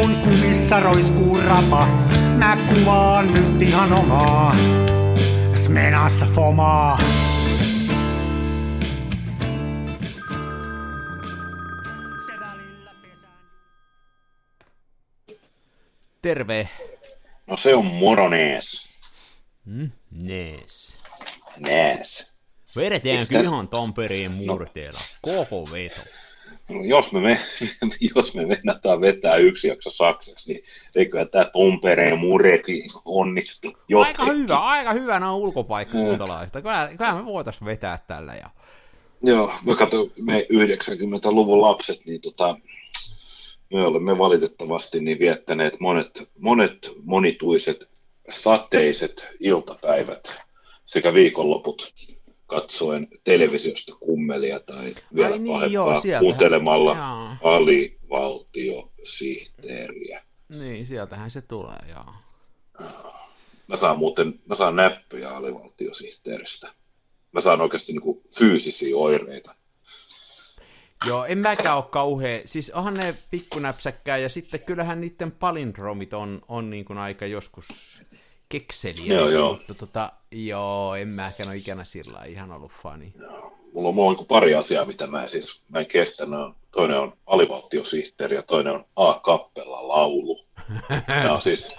kun 0.00 0.16
kumissa 0.16 0.80
roiskuu 0.80 1.40
rapa, 1.48 1.86
mä 2.38 2.56
kuvaan 2.68 3.34
nyt 3.34 3.62
ihan 3.62 3.92
omaa. 3.92 4.56
Smenassa 5.54 6.26
fomaa. 6.26 6.98
Terve. 16.22 16.68
No 17.46 17.56
se 17.56 17.74
on 17.74 17.86
moronees. 17.86 18.90
Mm, 19.64 19.90
nees. 20.10 20.98
Nees. 21.56 22.32
Vedetään 22.76 23.18
Mistä- 23.18 23.28
kyllä 23.34 23.42
ihan 23.50 23.68
Tampereen 23.68 24.30
murteella. 24.32 25.00
Koko 25.22 25.68
veto. 25.72 26.00
No, 26.70 26.84
jos 26.84 27.12
me, 27.12 27.20
me, 27.20 27.40
jos 28.14 28.34
me 28.34 28.48
vennataan 28.48 29.00
vetää 29.00 29.36
yksi 29.36 29.68
jakso 29.68 29.90
saksaksi, 29.90 30.52
niin 30.52 30.64
eiköhän 30.94 31.28
tämä 31.28 31.44
Tompereen 31.44 32.18
mureki 32.18 32.88
onnistu. 33.04 33.68
Aika 33.68 33.82
jotenkin. 33.88 34.42
hyvä, 34.42 34.58
aika 34.58 34.92
hyvä 34.92 35.20
nämä 35.20 35.34
ulkopaikkakuntalaista. 35.34 36.62
Kyllä, 36.62 36.90
kyllä 36.98 37.14
me 37.14 37.24
voitais 37.24 37.64
vetää 37.64 37.98
tällä. 38.06 38.34
Ja... 38.34 38.50
Joo, 39.22 39.52
mä 39.66 39.74
katson, 39.74 40.10
me 40.20 40.46
90-luvun 40.52 41.62
lapset, 41.62 42.00
niin 42.06 42.20
tota, 42.20 42.56
me 43.72 43.82
olemme 43.82 44.18
valitettavasti 44.18 45.00
niin 45.00 45.18
viettäneet 45.18 45.80
monet, 45.80 46.30
monet 46.38 46.90
monituiset 47.04 47.90
sateiset 48.30 49.28
iltapäivät 49.40 50.42
sekä 50.84 51.14
viikonloput 51.14 51.94
katsoen 52.50 53.08
televisiosta 53.24 53.96
kummelia 54.00 54.60
tai 54.60 54.94
vielä 55.14 55.32
Ai 55.32 55.38
niin, 55.38 55.52
pahempaa 55.52 55.66
joo, 55.66 56.02
kuuntelemalla 56.20 56.94
Jaa. 56.94 57.36
alivaltiosihteeriä. 57.42 60.22
Niin, 60.48 60.86
sieltähän 60.86 61.30
se 61.30 61.42
tulee, 61.42 61.78
joo. 61.88 62.14
Mä 63.66 63.76
saan 63.76 63.98
muuten, 63.98 64.40
mä 64.46 64.54
saan 64.54 64.76
näppyjä 64.76 65.30
alivaltiosihteeristä. 65.30 66.72
Mä 67.32 67.40
saan 67.40 67.60
oikeasti 67.60 67.92
niin 67.92 68.22
fyysisiä 68.38 68.96
oireita. 68.96 69.54
Joo, 71.06 71.24
en 71.24 71.38
mäkään 71.38 71.76
ole 71.76 71.84
kauhean, 71.90 72.40
siis 72.44 72.70
onhan 72.70 72.94
ne 72.94 73.14
pikkunäpsäkkää, 73.30 74.18
ja 74.18 74.28
sitten 74.28 74.60
kyllähän 74.60 75.00
niiden 75.00 75.32
palindromit 75.32 76.12
on, 76.12 76.42
on 76.48 76.70
niin 76.70 76.84
kuin 76.84 76.98
aika 76.98 77.26
joskus 77.26 77.68
kekseliä. 78.50 79.14
Joo, 79.14 79.28
joo. 79.28 79.52
Mutta 79.52 79.74
tota, 79.74 80.12
joo, 80.32 80.94
en 80.94 81.08
mäkään 81.08 81.48
ole 81.48 81.56
ikänä 81.56 81.84
sillä 81.84 82.12
lailla 82.12 82.32
ihan 82.32 82.52
ollut 82.52 82.72
fani. 82.82 83.14
Mulla 83.72 83.88
on, 83.88 83.94
mulla 83.94 84.10
on 84.10 84.16
niin 84.16 84.26
pari 84.26 84.54
asiaa, 84.54 84.84
mitä 84.84 85.06
mä 85.06 85.22
en 85.22 85.28
siis 85.28 85.62
mä 85.68 85.78
en 85.78 85.86
kestä. 85.86 86.26
Ne 86.26 86.36
on, 86.36 86.54
toinen 86.70 86.98
on 86.98 87.12
alivaltiosihteeri 87.26 88.36
ja 88.36 88.42
toinen 88.42 88.72
on 88.72 88.84
A-kappella 88.96 89.88
laulu. 89.88 90.46
Nämä 91.08 91.34
on 91.34 91.42
siis, 91.42 91.76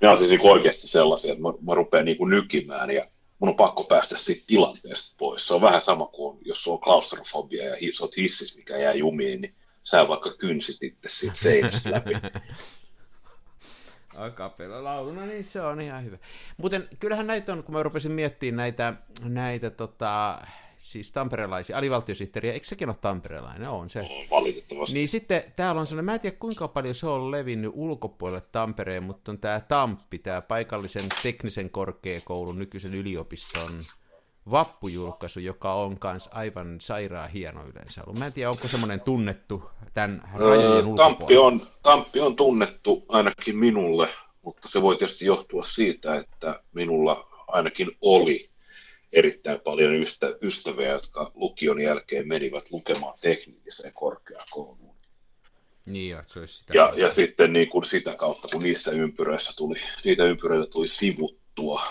nämä 0.00 0.12
on 0.12 0.18
siis 0.18 0.30
niin 0.30 0.50
oikeasti 0.50 0.86
sellaisia, 0.86 1.32
että 1.32 1.42
mä, 1.42 1.52
mä 1.60 1.74
rupean 1.74 2.04
niin 2.04 2.30
nykimään 2.30 2.90
ja 2.90 3.06
mun 3.38 3.48
on 3.48 3.56
pakko 3.56 3.84
päästä 3.84 4.18
siitä 4.18 4.44
tilanteesta 4.46 5.14
pois. 5.18 5.46
Se 5.46 5.54
on 5.54 5.60
vähän 5.60 5.80
sama 5.80 6.06
kuin 6.06 6.38
jos 6.44 6.62
sulla 6.62 6.74
on 6.74 6.80
klaustrofobia 6.80 7.64
ja 7.64 7.76
sä 7.98 8.04
oot 8.04 8.16
hississä, 8.16 8.58
mikä 8.58 8.76
jää 8.76 8.94
jumiin, 8.94 9.40
niin 9.40 9.54
sä 9.84 10.08
vaikka 10.08 10.34
kynsit 10.36 10.82
itse 10.82 11.08
siitä 11.08 11.34
seinästä 11.36 11.90
läpi. 11.90 12.10
Akapella 14.16 14.84
lauluna, 14.84 15.26
niin 15.26 15.44
se 15.44 15.60
on 15.60 15.80
ihan 15.80 16.04
hyvä. 16.04 16.18
Muuten 16.56 16.88
kyllähän 17.00 17.26
näitä 17.26 17.52
on, 17.52 17.64
kun 17.64 17.74
mä 17.74 17.82
rupesin 17.82 18.12
miettimään 18.12 18.56
näitä, 18.56 18.94
näitä 19.22 19.70
tota, 19.70 20.38
siis 20.78 21.12
tamperelaisia, 21.12 21.78
alivaltiosihteeriä, 21.78 22.52
eikö 22.52 22.66
sekin 22.66 22.88
ole 22.88 22.96
tamperelainen? 23.00 23.68
On 23.68 23.90
se. 23.90 24.08
Valitettavasti. 24.30 24.94
Niin 24.94 25.08
sitten 25.08 25.44
täällä 25.56 25.80
on 25.80 25.86
sellainen, 25.86 26.04
mä 26.04 26.14
en 26.14 26.20
tiedä 26.20 26.36
kuinka 26.40 26.68
paljon 26.68 26.94
se 26.94 27.06
on 27.06 27.30
levinnyt 27.30 27.70
ulkopuolelle 27.74 28.42
Tampereen, 28.52 29.02
mutta 29.02 29.32
on 29.32 29.38
tämä 29.38 29.60
Tamppi, 29.60 30.18
tämä 30.18 30.42
paikallisen 30.42 31.08
teknisen 31.22 31.70
korkeakoulun 31.70 32.58
nykyisen 32.58 32.94
yliopiston 32.94 33.84
vappujulkaisu, 34.50 35.40
joka 35.40 35.74
on 35.74 35.98
kanssa 35.98 36.30
aivan 36.34 36.80
sairaan 36.80 37.30
hieno 37.30 37.64
yleensä 37.66 38.02
ollut. 38.06 38.18
Mä 38.18 38.26
en 38.26 38.32
tiedä, 38.32 38.50
onko 38.50 38.68
semmoinen 38.68 39.00
tunnettu 39.00 39.70
tämän 39.94 40.30
rajojen 40.34 40.70
Öö, 40.70 40.78
ulkopuolella. 40.78 41.16
Tamppi 41.16 41.36
on, 41.36 41.66
Tamppi 41.82 42.20
on 42.20 42.36
tunnettu 42.36 43.04
ainakin 43.08 43.58
minulle, 43.58 44.08
mutta 44.42 44.68
se 44.68 44.82
voi 44.82 44.96
tietysti 44.96 45.26
johtua 45.26 45.62
siitä, 45.62 46.16
että 46.16 46.62
minulla 46.72 47.28
ainakin 47.48 47.96
oli 48.00 48.50
erittäin 49.12 49.60
paljon 49.60 49.94
ystä, 49.94 50.26
ystäviä, 50.42 50.88
jotka 50.88 51.30
lukion 51.34 51.80
jälkeen 51.80 52.28
menivät 52.28 52.70
lukemaan 52.70 53.18
teknilliseen 53.20 53.92
korkeakouluun. 53.92 54.96
Niin, 55.86 56.18
että 56.18 56.32
se 56.32 56.40
olisi 56.40 56.54
sitä. 56.54 56.74
Ja, 56.74 56.92
ja 56.96 57.12
sitten 57.12 57.52
niin 57.52 57.68
kuin 57.68 57.84
sitä 57.84 58.14
kautta, 58.14 58.48
kun 58.52 58.62
niissä 58.62 58.90
ympyröissä 58.90 59.52
tuli, 59.56 59.76
niitä 60.04 60.24
ympyröitä 60.24 60.70
tuli 60.70 60.88
sivuttua, 60.88 61.82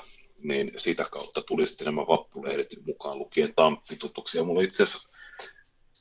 niin 0.44 0.72
sitä 0.78 1.06
kautta 1.12 1.41
tuli 1.41 1.68
sitten 1.68 1.85
nämä 1.85 2.02
vappulehdet 2.07 2.68
mukaan 2.85 3.19
lukien 3.19 3.53
Tamppi 3.56 3.96
tutuksi. 3.96 4.38
Ja 4.38 4.44
mulla 4.44 4.62
itse 4.62 4.84
asiassa, 4.84 5.09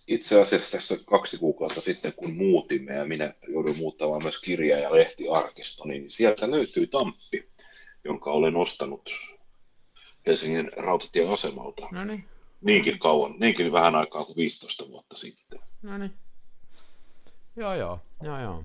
itse 0.06 0.40
asiassa 0.40 0.70
tässä 0.72 0.98
kaksi 1.06 1.38
kuukautta 1.38 1.80
sitten, 1.80 2.12
kun 2.12 2.32
muutimme 2.32 2.94
ja 2.94 3.04
minä 3.04 3.34
jouduin 3.48 3.76
muuttamaan 3.76 4.22
myös 4.22 4.40
kirja- 4.40 4.78
ja 4.78 4.94
lehtiarkisto, 4.94 5.84
niin 5.84 6.10
sieltä 6.10 6.50
löytyy 6.50 6.86
Tamppi, 6.86 7.48
jonka 8.04 8.30
olen 8.32 8.56
ostanut 8.56 9.10
Helsingin 10.26 10.70
rautatieasemalta 10.76 11.88
No 11.90 12.04
niin, 12.04 12.24
niinkin 12.60 12.98
kauan, 12.98 13.34
niinkin 13.38 13.72
vähän 13.72 13.94
aikaa 13.94 14.24
kuin 14.24 14.36
15 14.36 14.88
vuotta 14.88 15.16
sitten. 15.16 15.60
no 15.82 15.98
niin. 15.98 16.12
Joo, 17.56 17.74
joo, 17.74 18.00
joo, 18.22 18.40
joo. 18.40 18.64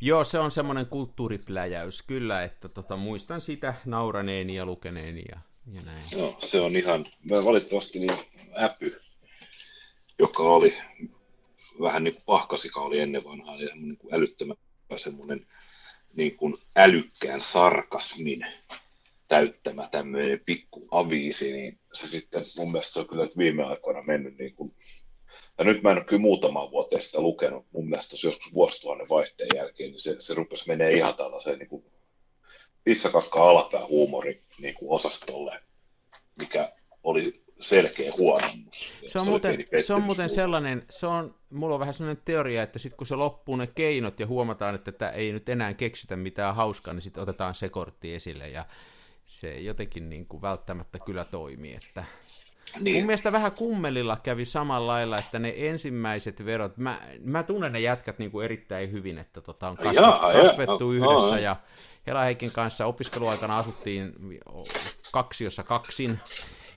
Joo, 0.00 0.24
se 0.24 0.38
on 0.38 0.50
semmoinen 0.50 0.86
kulttuuripläjäys, 0.86 2.02
kyllä, 2.02 2.42
että 2.42 2.68
tota, 2.68 2.96
muistan 2.96 3.40
sitä 3.40 3.74
nauraneeni 3.84 4.54
ja 4.54 4.66
lukeneeni 4.66 5.22
ja, 5.28 5.38
ja 5.72 5.80
näin. 5.86 6.04
Joo, 6.12 6.36
se 6.44 6.60
on 6.60 6.76
ihan, 6.76 7.06
valitettavasti 7.30 7.98
niin 7.98 8.18
äpy, 8.62 9.00
joka 10.18 10.42
oli 10.42 10.76
vähän 11.80 12.04
niin 12.04 12.14
kuin 12.14 12.24
pahkasika 12.26 12.80
oli 12.80 13.00
ennen 13.00 13.24
vanhaa, 13.24 13.56
ja 13.56 13.74
niin 13.74 13.96
kuin 13.96 14.14
älyttömän 14.14 14.56
semmoinen 14.96 15.46
niin 16.14 16.36
kuin 16.36 16.54
älykkään 16.76 17.40
sarkasmin 17.40 18.46
täyttämä 19.28 19.88
tämmöinen 19.92 20.40
pikku 20.46 20.88
aviisi, 20.90 21.52
niin 21.52 21.78
se 21.92 22.06
sitten 22.06 22.44
mun 22.56 22.72
mielestä 22.72 22.92
se 22.92 23.00
on 23.00 23.06
kyllä 23.06 23.28
viime 23.38 23.64
aikoina 23.64 24.02
mennyt 24.02 24.38
niin 24.38 24.54
kuin, 24.54 24.74
ja 25.58 25.64
nyt 25.64 25.82
mä 25.82 25.90
en 25.90 25.96
ole 25.96 26.04
kyllä 26.04 26.22
muutamaan 26.22 26.70
vuoteen 26.70 27.02
sitä 27.02 27.20
lukenut, 27.20 27.66
mun 27.72 27.88
mielestä 27.88 28.16
joskus 28.24 28.54
vuosituhannen 28.54 29.08
vaihteen 29.08 29.48
jälkeen, 29.54 29.90
niin 29.90 30.00
se, 30.00 30.16
se 30.18 30.34
rupesi 30.34 30.68
menee 30.68 30.92
ihan 30.92 31.14
tällaiseen 31.14 31.58
niin 31.58 31.68
kuin 31.68 31.84
pissakakka 32.84 33.50
alapää 33.50 33.86
huumori 33.86 34.42
niin 34.58 34.74
kuin 34.74 34.90
osastolle, 34.90 35.60
mikä 36.38 36.72
oli 37.02 37.42
selkeä 37.60 38.12
huononnus. 38.16 38.92
Se 39.06 39.18
on, 39.18 39.22
oli 39.22 39.30
muuten, 39.30 39.64
se 39.82 39.94
on 39.94 40.02
muuten 40.02 40.30
sellainen, 40.30 40.84
se 40.90 41.06
on, 41.06 41.34
mulla 41.50 41.74
on 41.74 41.80
vähän 41.80 41.94
sellainen 41.94 42.22
teoria, 42.24 42.62
että 42.62 42.78
sitten 42.78 42.96
kun 42.96 43.06
se 43.06 43.16
loppuu 43.16 43.56
ne 43.56 43.66
keinot 43.66 44.20
ja 44.20 44.26
huomataan, 44.26 44.74
että 44.74 44.92
tätä 44.92 45.10
ei 45.10 45.32
nyt 45.32 45.48
enää 45.48 45.74
keksitä 45.74 46.16
mitään 46.16 46.54
hauskaa, 46.54 46.94
niin 46.94 47.02
sitten 47.02 47.22
otetaan 47.22 47.54
se 47.54 47.68
kortti 47.68 48.14
esille 48.14 48.48
ja 48.48 48.64
se 49.26 49.60
jotenkin 49.60 50.08
niin 50.08 50.26
kuin 50.26 50.42
välttämättä 50.42 50.98
kyllä 50.98 51.24
toimii. 51.24 51.74
Että... 51.74 52.04
Niin. 52.80 52.96
Mun 52.96 53.06
mielestä 53.06 53.32
vähän 53.32 53.52
kummelilla 53.52 54.16
kävi 54.22 54.44
samalla 54.44 54.92
lailla, 54.92 55.18
että 55.18 55.38
ne 55.38 55.54
ensimmäiset 55.56 56.44
verot, 56.44 56.76
mä, 56.76 57.00
mä 57.24 57.42
tunnen 57.42 57.72
ne 57.72 57.80
jätkät 57.80 58.18
niin 58.18 58.30
kuin 58.30 58.44
erittäin 58.44 58.92
hyvin, 58.92 59.18
että 59.18 59.40
tota 59.40 59.68
on 59.68 59.76
kasvettu, 59.76 60.00
Jaa, 60.02 60.32
jaa, 60.32 60.42
kasvettu 60.42 60.92
jaa, 60.92 61.14
yhdessä 61.16 61.36
jaa. 61.38 61.40
ja 61.40 61.56
Hela 62.06 62.20
Heikin 62.22 62.52
kanssa 62.52 62.86
opiskeluaikana 62.86 63.58
asuttiin 63.58 64.12
kaksiossa 65.12 65.62
kaksin 65.62 66.20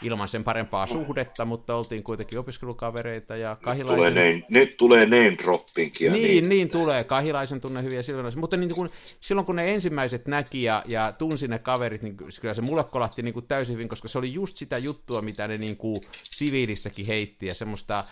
ilman 0.04 0.28
sen 0.28 0.44
parempaa 0.44 0.88
suhdetta, 0.88 1.46
mutta 1.46 1.76
oltiin 1.76 2.04
kuitenkin 2.04 2.40
opiskelukavereita 2.40 3.36
ja 3.36 3.56
Tulee 3.56 3.64
Kahilaisen... 3.64 4.16
name, 4.16 4.44
nyt 4.50 4.78
tulee 4.78 5.06
name 5.06 5.36
droppingia. 5.44 6.12
Niin, 6.12 6.24
niin, 6.24 6.50
niin 6.50 6.70
tulee. 6.70 7.04
Kahilaisen 7.04 7.62
tunne 7.62 7.84
hyviä 7.84 8.04
silloin. 8.04 8.40
Mutta 8.40 8.58
niin 8.58 8.76
kun, 8.76 8.90
silloin 9.20 9.46
kun 9.46 9.56
ne 9.56 9.74
ensimmäiset 9.74 10.28
näki 10.28 10.64
ja, 10.64 10.84
ja 10.88 11.14
tunsi 11.18 11.48
ne 11.48 11.60
kaverit, 11.60 12.02
niin 12.02 12.18
kyllä 12.42 12.54
se 12.54 12.62
mulle 12.62 12.84
kolahti 12.84 13.22
niin 13.22 13.34
kuin 13.34 13.48
täysin 13.48 13.74
hyvin, 13.74 13.90
koska 13.90 14.08
se 14.08 14.18
oli 14.18 14.34
just 14.34 14.56
sitä 14.56 14.78
juttua, 14.78 15.22
mitä 15.22 15.48
ne 15.48 15.58
niin 15.58 15.78
kuin 15.78 16.02
siviilissäkin 16.24 17.08
heitti 17.08 17.46
ja 17.46 17.56
semmoista 17.56 18.04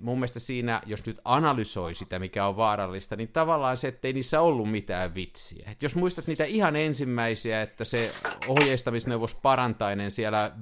mun 0.00 0.18
mielestä 0.18 0.40
siinä, 0.40 0.80
jos 0.86 1.06
nyt 1.06 1.20
analysoi 1.24 1.94
sitä, 1.94 2.18
mikä 2.18 2.46
on 2.46 2.56
vaarallista, 2.56 3.16
niin 3.16 3.28
tavallaan 3.28 3.76
se, 3.76 3.88
ettei 3.88 4.12
niissä 4.12 4.40
ollut 4.40 4.70
mitään 4.70 5.14
vitsiä. 5.14 5.68
Et 5.72 5.82
jos 5.82 5.96
muistat 5.96 6.26
niitä 6.26 6.44
ihan 6.44 6.76
ensimmäisiä, 6.76 7.62
että 7.62 7.84
se 7.84 8.10
ohjeistamisneuvos 8.48 9.34
Parantainen 9.34 10.10
siellä 10.10 10.52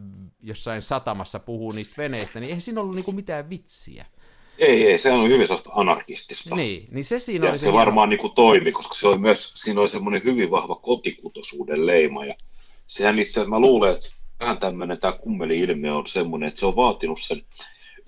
jossain 0.43 0.83
satamassa 0.83 1.39
puhuu 1.39 1.73
niistä 1.73 1.95
veneistä, 1.99 2.41
niin 2.41 2.49
eihän 2.49 2.63
siinä 2.63 2.81
ollut 2.81 2.95
niinku 2.95 3.13
mitään 3.13 3.51
vitsiä. 3.51 4.07
Ei, 4.59 4.87
ei, 4.87 4.99
se 4.99 5.13
on 5.13 5.29
hyvin 5.29 5.47
sellaista 5.47 5.71
anarkistista. 5.75 6.57
Niin, 6.57 6.89
niin 6.91 7.05
se 7.05 7.21
siinä 7.21 7.47
ja 7.47 7.51
oli 7.51 7.59
se, 7.59 7.67
se 7.67 7.73
varmaan 7.73 8.09
niin 8.09 8.21
kuin 8.21 8.33
toimi, 8.33 8.73
koska 8.73 8.95
se 8.95 9.09
oli 9.09 9.19
myös, 9.19 9.53
siinä 9.55 9.81
oli 9.81 9.89
semmoinen 9.89 10.25
hyvin 10.25 10.51
vahva 10.51 10.75
kotikutosuuden 10.75 11.87
leima. 11.87 12.25
Ja 12.25 12.35
sehän 12.87 13.19
itse 13.19 13.31
asiassa, 13.31 13.51
mä 13.51 13.61
luulen, 13.61 13.93
että 13.93 14.09
vähän 14.41 14.59
tämmöinen 14.59 14.99
tämä 14.99 15.13
kummeli-ilmiö 15.13 15.95
on 15.95 16.07
semmoinen, 16.07 16.49
että 16.49 16.61
se 16.61 16.67
on 16.67 16.77
vaatinut 16.77 17.21
sen 17.21 17.43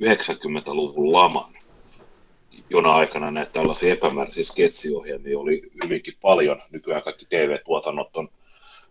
90-luvun 0.03 1.13
laman, 1.13 1.57
jona 2.71 2.93
aikana 2.93 3.31
näitä 3.31 3.53
tällaisia 3.53 3.93
epämääräisiä 3.93 4.45
sketsiohjelmia 4.45 5.39
oli 5.39 5.63
hyvinkin 5.85 6.15
paljon. 6.23 6.63
Nykyään 6.71 7.03
kaikki 7.03 7.27
TV-tuotannot 7.27 8.17
on 8.17 8.29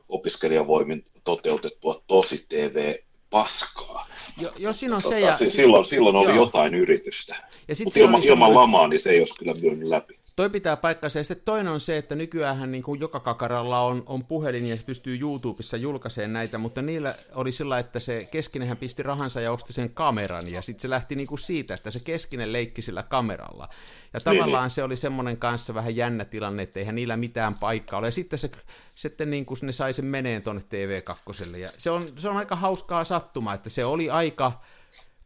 opiskelijavoimin 0.10 1.06
toteutettua 1.24 2.02
tosi 2.08 2.46
TV 2.50 2.96
paskaa. 3.30 4.08
Jo, 4.38 4.52
jo 4.58 4.74
siinä 4.74 4.96
on 4.96 5.02
se. 5.02 5.08
Tota, 5.08 5.20
ja, 5.20 5.38
si- 5.38 5.50
silloin, 5.50 5.86
silloin 5.86 6.16
oli 6.16 6.28
joo. 6.28 6.36
jotain 6.36 6.76
yritystä. 6.76 7.36
Ja 7.68 7.76
Mutta 7.84 8.00
ilman, 8.00 8.16
oli 8.16 8.28
ilman 8.28 8.56
lamaa 8.56 8.88
niin 8.88 9.00
se 9.00 9.10
ei 9.10 9.20
olisi 9.20 9.36
kyllä 9.40 9.54
lyönyt 9.62 9.90
läpi. 9.90 10.14
Toi 10.42 10.50
pitää 10.50 10.78
paikkansa. 10.78 11.20
Ja 11.20 11.24
sitten 11.24 11.46
toinen 11.46 11.74
on 11.74 11.80
se, 11.80 11.98
että 11.98 12.16
nykyään 12.16 12.72
niin 12.72 12.84
kuin 12.84 13.00
joka 13.00 13.20
kakaralla 13.20 13.82
on, 13.82 14.04
on 14.06 14.26
puhelin 14.26 14.68
ja 14.68 14.76
se 14.76 14.84
pystyy 14.86 15.20
YouTubessa 15.20 15.78
julkaisemaan 15.78 16.34
näitä, 16.34 16.58
mutta 16.58 16.82
niillä 16.82 17.16
oli 17.34 17.52
sillä, 17.52 17.80
että 17.80 18.00
se 18.00 18.28
keskinenhän 18.32 18.78
pisti 18.78 19.04
rahansa 19.04 19.42
ja 19.42 19.52
osti 19.52 19.74
sen 19.74 19.90
kameran, 19.90 20.52
ja 20.52 20.62
sitten 20.62 20.82
se 20.82 20.90
lähti 20.90 21.16
niin 21.16 21.28
kuin 21.28 21.40
siitä, 21.40 21.74
että 21.74 21.92
se 21.92 22.00
keskinen 22.00 22.54
leikki 22.54 22.82
sillä 22.82 23.04
kameralla. 23.04 23.70
Ja 24.14 24.20
tavallaan 24.20 24.70
se 24.70 24.84
oli 24.84 24.98
semmoinen 24.98 25.38
kanssa 25.38 25.74
vähän 25.74 25.96
jännä 25.96 26.26
tilanne, 26.26 26.64
että 26.64 26.80
eihän 26.80 26.96
niillä 26.96 27.18
mitään 27.18 27.56
paikkaa 27.60 28.00
ole. 28.00 28.08
Ja 28.08 28.12
sitten, 28.12 28.40
se, 28.40 28.52
sitten 28.96 29.30
niin 29.30 29.46
kuin 29.46 29.60
ne 29.62 29.72
sai 29.72 29.94
sen 29.94 30.06
meneen 30.06 30.42
tuonne 30.42 30.62
TV2. 30.62 31.58
Ja 31.58 31.70
se 31.78 31.92
on, 31.92 32.08
se 32.18 32.30
on 32.30 32.38
aika 32.38 32.56
hauskaa 32.56 33.04
sattumaa, 33.04 33.54
että 33.54 33.70
se 33.70 33.86
oli 33.86 34.10
aika 34.10 34.62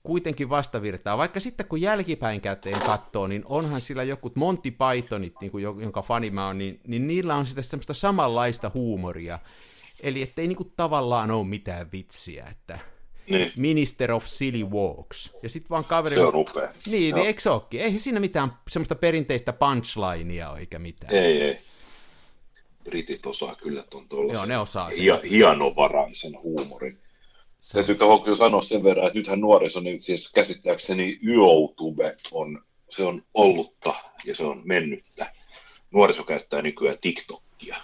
kuitenkin 0.05 0.49
vastavirtaa. 0.49 1.17
Vaikka 1.17 1.39
sitten 1.39 1.65
kun 1.67 1.81
jälkipäin 1.81 2.41
käteen 2.41 2.79
katsoo, 2.79 3.27
niin 3.27 3.43
onhan 3.45 3.81
sillä 3.81 4.03
joku 4.03 4.31
Monty 4.35 4.71
Pythonit, 4.71 5.33
niin 5.41 5.51
kuin, 5.51 5.63
jo- 5.63 5.75
jonka 5.79 6.01
fani 6.01 6.29
mä 6.29 6.47
oon, 6.47 6.57
niin, 6.57 6.79
niin 6.87 7.07
niillä 7.07 7.35
on 7.35 7.45
sitten 7.45 7.63
semmoista 7.63 7.93
samanlaista 7.93 8.71
huumoria. 8.73 9.39
Eli 10.03 10.21
ettei 10.21 10.47
niin 10.47 10.55
kuin 10.55 10.73
tavallaan 10.77 11.31
ole 11.31 11.47
mitään 11.47 11.91
vitsiä, 11.91 12.45
että 12.51 12.79
Niin, 13.29 13.51
Minister 13.55 14.11
of 14.11 14.25
Silly 14.25 14.63
Walks. 14.63 15.37
Ja 15.43 15.49
sitten 15.49 15.69
vaan 15.69 15.85
kaveri... 15.85 16.15
se 16.15 16.21
on 16.21 16.35
upea. 16.35 16.69
Niin, 16.85 17.09
Joo. 17.09 17.17
niin 17.17 17.27
eikö 17.27 17.41
se 17.41 17.49
ookin? 17.49 17.81
Eihän 17.81 17.99
siinä 17.99 18.19
mitään 18.19 18.53
semmoista 18.69 18.95
perinteistä 18.95 19.53
punchlinea 19.53 20.49
ole, 20.49 20.59
eikä 20.59 20.79
mitään. 20.79 21.13
Ei, 21.13 21.41
ei. 21.41 21.59
Britit 22.83 23.25
osaa 23.25 23.55
kyllä 23.55 23.83
tuon 23.89 24.07
tuollaisen 24.09 24.39
Joo, 24.39 24.45
ne 24.45 24.57
osaa 24.57 24.89
sen. 24.89 24.97
hia- 24.99 25.29
hienovaraisen 25.29 26.41
huumorin. 26.41 26.97
Täytyy 27.73 27.95
tuohon 27.95 28.23
kyllä 28.23 28.37
sanoa 28.37 28.61
sen 28.61 28.83
verran, 28.83 29.07
että 29.07 29.19
nythän 29.19 29.41
nuoriso, 29.41 29.79
niin 29.79 30.01
siis 30.01 30.31
käsittääkseni 30.31 31.19
YouTube 31.21 32.17
on, 32.31 32.63
se 32.89 33.03
on 33.03 33.23
ollutta 33.33 33.95
ja 34.25 34.35
se 34.35 34.43
on 34.43 34.61
mennyttä. 34.65 35.33
Nuoriso 35.91 36.23
käyttää 36.23 36.61
nykyään 36.61 36.97
TikTokia. 37.01 37.77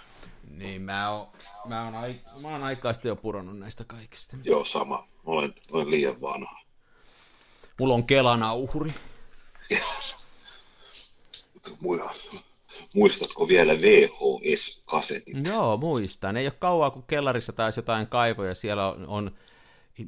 Niin, 0.50 0.82
mä 0.82 1.10
oon, 1.10 1.28
mä 1.66 1.84
oon, 1.84 1.94
ai, 1.94 2.14
mä 2.42 2.48
oon 2.48 2.64
aikaa 2.64 2.92
sitten 2.92 3.08
jo 3.08 3.16
pudonnut 3.16 3.58
näistä 3.58 3.84
kaikista. 3.84 4.36
Joo, 4.44 4.64
sama. 4.64 5.08
Olen, 5.24 5.54
olen 5.70 5.90
liian 5.90 6.20
vanha. 6.20 6.60
Mulla 7.78 7.94
on 7.94 8.04
Kelanauhuri. 8.04 8.94
Mu- 11.68 12.38
Muistatko 12.94 13.48
vielä 13.48 13.72
VHS-kasetit? 13.74 15.46
Joo, 15.46 15.76
muistan. 15.76 16.36
Ei 16.36 16.46
ole 16.46 16.54
kauaa, 16.58 16.90
kun 16.90 17.02
kellarissa 17.06 17.52
taas 17.52 17.76
jotain 17.76 18.06
kaivoja. 18.06 18.54
Siellä 18.54 18.88
on, 18.88 19.06
on 19.06 19.30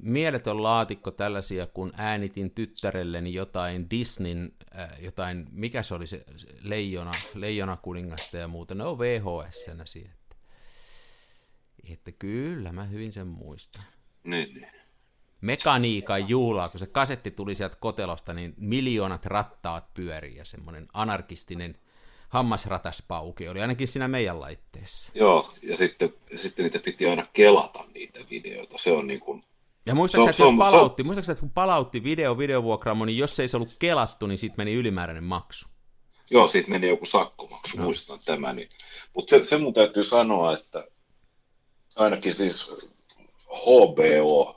mieletön 0.02 0.62
laatikko 0.62 1.10
tällaisia, 1.10 1.66
kun 1.66 1.92
äänitin 1.96 2.50
tyttärelleni 2.50 3.34
jotain 3.34 3.90
Disneyn, 3.90 4.52
äh, 4.78 4.88
jotain, 5.02 5.46
mikä 5.52 5.82
se 5.82 5.94
oli 5.94 6.06
se 6.06 6.25
leijona, 6.62 7.12
leijona 7.34 7.76
kuningasta 7.76 8.36
ja 8.36 8.48
muuta. 8.48 8.75
Ne 8.75 8.84
on 8.84 8.98
VHS-nä 8.98 9.86
sieltä. 9.86 10.36
Että 11.92 12.12
kyllä, 12.12 12.72
mä 12.72 12.84
hyvin 12.84 13.12
sen 13.12 13.26
muistan. 13.26 13.82
Niin, 14.25 14.54
niin. 14.54 14.69
Mekaniikan 15.40 16.28
juhlaa, 16.28 16.69
kun 16.69 16.80
se 16.80 16.87
kasetti 16.87 17.30
tuli 17.30 17.54
sieltä 17.54 17.76
kotelosta, 17.80 18.34
niin 18.34 18.54
miljoonat 18.56 19.26
rattaat 19.26 19.94
pyörii 19.94 20.37
ja 20.37 20.44
semmoinen 20.44 20.88
anarkistinen 20.92 21.78
hammasrataspauki 22.28 23.48
oli 23.48 23.60
ainakin 23.60 23.88
siinä 23.88 24.08
meidän 24.08 24.40
laitteessa. 24.40 25.12
Joo, 25.14 25.52
ja 25.62 25.76
sitten, 25.76 26.14
sitten 26.37 26.62
niitä 26.62 26.78
piti 26.78 27.06
aina 27.06 27.26
kelata 27.32 27.84
niitä 27.94 28.20
videoita. 28.30 28.78
Se 28.78 28.92
on 28.92 29.06
niin 29.06 29.20
kuin, 29.20 29.44
Ja 29.86 29.94
muistaakseni, 29.94 30.32
Se 30.34 30.42
että 30.42 30.42
on- 30.42 30.46
jos 30.48 30.56
se 30.58 30.64
on- 30.64 30.72
palautti, 30.72 31.02
muistaakseni, 31.02 31.32
että 31.32 31.40
kun 31.40 31.50
palautti 31.50 32.04
video 32.04 32.38
videovuokraamo, 32.38 33.04
niin 33.04 33.19
jos 33.19 33.40
ei 33.40 33.48
se 33.48 33.56
ollut 33.56 33.76
kelattu, 33.78 34.26
niin 34.26 34.38
siitä 34.38 34.54
meni 34.56 34.75
ylimääräinen 34.75 35.25
maksu. 35.25 35.69
joo, 36.31 36.48
siitä 36.48 36.70
meni 36.70 36.88
joku 36.88 37.06
sakkomaksu, 37.06 37.76
Joo. 37.76 37.84
muistan 37.84 38.19
tämän. 38.25 38.56
Niin. 38.56 38.69
Mutta 39.14 39.31
se, 39.31 39.44
se 39.44 39.58
mun 39.58 39.75
täytyy 39.75 40.04
sanoa, 40.04 40.52
että 40.54 40.86
ainakin 41.96 42.34
siis 42.34 42.70
HBO, 43.48 44.56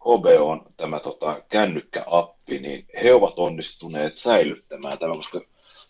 HBO 0.00 0.48
on 0.50 0.66
tämä 0.76 1.00
tota, 1.00 1.42
kännykkäappi, 1.48 2.58
niin 2.58 2.86
he 3.02 3.14
ovat 3.14 3.34
onnistuneet 3.38 4.16
säilyttämään 4.16 4.98
tämän, 4.98 5.16
koska 5.16 5.40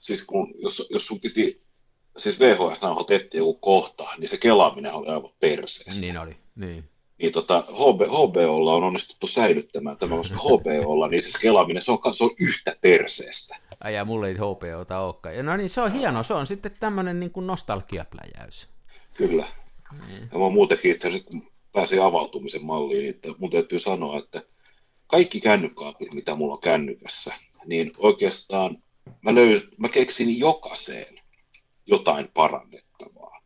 siis 0.01 0.25
kun, 0.27 0.55
jos, 0.59 0.87
jos 0.91 1.07
sun 1.07 1.21
piti, 1.21 1.63
siis 2.17 2.41
VHS-nauhat 2.41 3.11
etsiä 3.11 3.39
joku 3.41 3.55
kohta, 3.55 4.09
niin 4.19 4.29
se 4.29 4.37
kelaaminen 4.37 4.93
oli 4.95 5.09
aivan 5.09 5.31
perseestä. 5.41 6.01
Niin 6.01 6.19
oli, 6.19 6.37
niin. 6.57 6.89
Niin 7.19 7.33
tota, 7.33 7.65
HB, 7.73 8.01
HBOlla 8.01 8.75
on 8.75 8.85
onnistuttu 8.85 9.27
säilyttämään 9.27 9.97
tämä, 9.97 10.17
koska 10.17 10.37
HBOlla 10.37 11.09
niin 11.09 11.23
se 11.23 11.39
kelaaminen, 11.41 11.83
se 11.83 11.93
on, 11.93 11.99
se 12.15 12.25
on 12.25 12.31
yhtä 12.41 12.77
perseestä. 12.81 13.57
Ai 13.81 13.95
ja 13.95 14.05
mulle 14.05 14.29
ei 14.29 14.35
HPOta 14.35 15.01
olekaan. 15.01 15.37
Ja 15.37 15.43
no 15.43 15.57
niin, 15.57 15.71
se 15.71 15.81
on 15.81 15.93
hieno, 15.93 16.23
se 16.23 16.35
on 16.35 16.47
sitten 16.47 16.73
tämmöinen 16.81 17.21
niin 17.21 17.31
kuin 17.31 17.47
nostalgiapläjäys. 17.47 18.69
Kyllä. 19.15 19.47
Ja 20.33 20.39
mä 20.39 20.49
muutenkin 20.49 20.91
itse 20.91 21.09
asiassa, 21.09 21.31
kun 21.31 21.53
pääsin 21.73 22.03
avautumisen 22.03 22.65
malliin, 22.65 23.01
niin 23.01 23.15
että 23.15 23.29
mun 23.39 23.51
täytyy 23.51 23.79
sanoa, 23.79 24.19
että 24.19 24.43
kaikki 25.07 25.41
kännykkäapit, 25.41 26.15
mitä 26.15 26.35
mulla 26.35 26.55
on 26.55 26.61
kännykässä, 26.61 27.35
niin 27.67 27.93
oikeastaan 27.99 28.79
mä, 29.23 29.35
löy, 29.35 29.69
mä 29.77 29.89
keksin 29.89 30.39
jokaiseen 30.39 31.21
jotain 31.87 32.31
parannettavaa. 32.35 33.41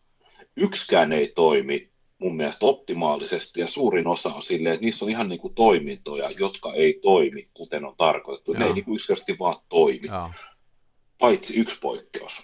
Yksikään 0.57 1.13
ei 1.13 1.33
toimi 1.35 1.92
mun 2.23 2.37
mielestä 2.37 2.67
optimaalisesti 2.67 3.61
ja 3.61 3.67
suurin 3.67 4.07
osa 4.07 4.29
on 4.35 4.43
silleen, 4.43 4.75
että 4.75 4.85
niissä 4.85 5.05
on 5.05 5.11
ihan 5.11 5.29
niin 5.29 5.41
kuin 5.41 5.55
toimintoja, 5.55 6.31
jotka 6.31 6.73
ei 6.75 6.99
toimi 7.03 7.49
kuten 7.55 7.85
on 7.85 7.95
tarkoitettu. 7.97 8.53
Ne 8.53 8.59
Joo. 8.59 8.69
ei 8.69 8.75
niin 8.75 8.85
kuin 8.85 8.95
yksinkertaisesti 8.95 9.39
vaan 9.39 9.57
toimi, 9.69 10.07
Joo, 10.07 10.31
paitsi 11.19 11.61
yksi 11.61 11.79
poikkeus. 11.81 12.43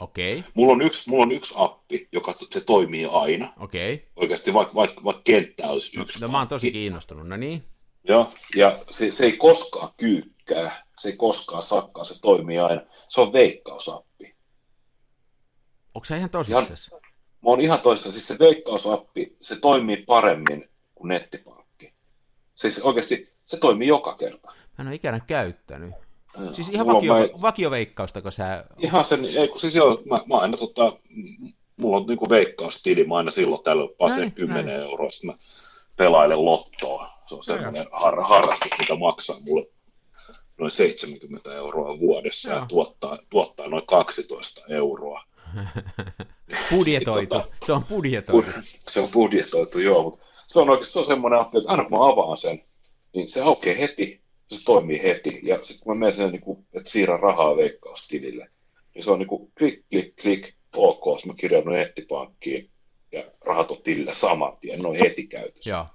okei, 0.00 0.44
Mulla 0.54 0.72
on 0.72 0.82
yksi, 0.82 1.10
mulla 1.10 1.22
on 1.22 1.32
yksi 1.32 1.54
appi, 1.56 2.08
joka 2.12 2.34
se 2.50 2.60
toimii 2.60 3.06
aina. 3.12 3.52
okei. 3.60 4.08
Oikeasti 4.16 4.54
vaikka, 4.54 4.74
vaikka, 4.74 5.04
vaikka 5.04 5.22
kenttä 5.22 5.68
olisi 5.68 6.00
yksi 6.00 6.20
No 6.20 6.28
mä 6.28 6.38
oon 6.38 6.48
tosi 6.48 6.70
kiinnostunut, 6.72 7.28
no 7.28 7.36
niin. 7.36 7.64
Joo, 8.08 8.32
ja 8.56 8.78
se, 8.90 9.10
se 9.10 9.24
ei 9.24 9.32
koskaan 9.32 9.88
kyykkää, 9.96 10.84
se 10.98 11.08
ei 11.08 11.16
koskaan 11.16 11.62
sakkaa, 11.62 12.04
se 12.04 12.20
toimii 12.20 12.58
aina. 12.58 12.82
Se 13.08 13.20
on 13.20 13.32
veikkausappi. 13.32 14.34
Onko 15.94 16.04
se 16.04 16.16
ihan 16.16 16.30
tosissaan? 16.30 16.66
Mä 17.46 17.50
oon 17.50 17.60
ihan 17.60 17.80
toisessa, 17.80 18.10
siis 18.10 18.26
se 18.26 18.38
veikkausappi, 18.38 19.36
se 19.40 19.60
toimii 19.60 19.96
paremmin 19.96 20.68
kuin 20.94 21.08
nettipankki. 21.08 21.92
Siis 22.54 22.78
oikeasti 22.78 23.32
se 23.46 23.56
toimii 23.56 23.88
joka 23.88 24.16
kerta. 24.16 24.48
Mä 24.48 24.82
en 24.82 24.86
ole 24.86 24.94
ikinä 24.94 25.20
käyttänyt. 25.20 25.94
Siis 26.52 26.66
Mulla 26.66 26.72
ihan 26.72 26.86
vakio, 26.86 27.14
mä- 27.14 27.42
vakioveikkausta, 27.42 28.22
kun 28.22 28.32
sä... 28.32 28.64
Ihan 28.78 29.04
sen, 29.04 29.24
ei 29.24 29.48
kun 29.48 29.60
siis 29.60 29.74
joo, 29.74 30.02
mä, 30.10 30.20
mä 30.26 30.36
aina 30.36 30.56
tota, 30.56 30.98
mulla 31.76 31.96
on 31.96 32.06
niinku 32.06 32.28
veikkaustili, 32.28 33.04
mä 33.04 33.16
aina 33.16 33.30
silloin 33.30 33.62
tällöin 33.62 33.90
Näin, 34.08 34.32
10 34.32 34.66
näin. 34.66 34.80
euroa, 34.80 35.10
sitten 35.10 35.30
mä 35.30 35.36
pelailen 35.96 36.44
lottoa. 36.44 37.10
Se 37.26 37.34
on 37.34 37.44
semmoinen 37.44 37.86
har, 37.92 38.22
harrastus, 38.22 38.72
mitä 38.78 38.94
maksaa 38.94 39.36
mulle 39.40 39.66
noin 40.58 40.70
70 40.70 41.54
euroa 41.54 41.98
vuodessa 41.98 42.50
Joo. 42.50 42.58
ja 42.58 42.66
tuottaa, 42.66 43.18
tuottaa 43.30 43.68
noin 43.68 43.86
12 43.86 44.62
euroa. 44.68 45.22
Budjetoitu. 46.70 47.34
Tota- 47.34 47.66
Se 47.66 47.72
on 47.72 47.84
budjetoitu. 47.84 48.50
Bud- 48.50 48.62
se 48.88 49.00
on 49.00 49.08
budjetoitu, 49.08 49.78
joo, 49.78 50.02
mutta 50.02 50.26
se 50.46 50.60
on 50.60 50.70
oikeasti 50.70 50.92
se 50.92 50.98
on 50.98 51.06
semmoinen 51.06 51.40
appi, 51.40 51.58
että 51.58 51.70
aina 51.70 51.84
kun 51.84 51.98
mä 51.98 52.08
avaan 52.08 52.36
sen, 52.36 52.62
niin 53.14 53.30
se 53.30 53.42
aukeaa 53.42 53.76
heti, 53.76 54.20
se 54.52 54.64
toimii 54.64 55.02
heti. 55.02 55.40
Ja 55.42 55.56
sitten 55.58 55.78
kun 55.84 55.96
mä 55.96 56.00
menen 56.00 56.12
sinne, 56.14 56.30
niin 56.30 56.40
kuin, 56.40 56.66
että 56.74 56.90
siirrän 56.90 57.20
rahaa 57.20 57.56
veikkaustilille, 57.56 58.50
niin 58.94 59.04
se 59.04 59.10
on 59.10 59.18
niin 59.18 59.28
kuin 59.28 59.52
klik, 59.58 59.84
klik, 59.90 60.16
klik, 60.22 60.54
ok, 60.76 61.04
mä 61.26 61.34
kirjaudun 61.36 61.72
nettipankkiin 61.72 62.70
ja 63.12 63.24
rahat 63.44 63.70
on 63.70 63.82
tilillä 63.82 64.12
saman 64.12 64.56
tien, 64.60 64.82
ne 64.82 64.88
on 64.88 64.96
heti 64.96 65.26
käytössä. 65.26 65.70
Joo. 65.70 65.86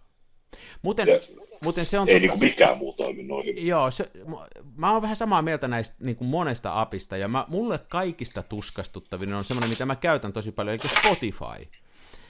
Muuten, 0.82 1.08
Ja 1.08 1.20
muuten 1.64 1.86
se 1.86 2.00
on... 2.00 2.10
ei 2.10 2.20
niin 2.20 2.40
mikään 2.40 2.78
muu 2.78 2.94
toimi 2.94 3.24
noin 3.24 3.46
hyvin. 3.46 3.68
Joo, 3.68 3.92
se, 3.92 4.12
mä- 4.28 4.48
mä 4.76 4.92
oon 4.92 5.02
vähän 5.02 5.16
samaa 5.16 5.42
mieltä 5.42 5.68
näistä 5.68 5.98
niin 6.00 6.16
kuin 6.16 6.28
monesta 6.28 6.82
apista, 6.82 7.18
ja 7.18 7.28
mä, 7.28 7.46
mulle 7.48 7.80
kaikista 7.90 8.44
tuskastuttavin 8.44 9.34
on 9.34 9.44
semmoinen, 9.44 9.70
mitä 9.70 9.86
mä 9.86 9.96
käytän 9.96 10.34
tosi 10.34 10.52
paljon, 10.52 10.78
eli 10.82 10.90
Spotify. 11.02 11.68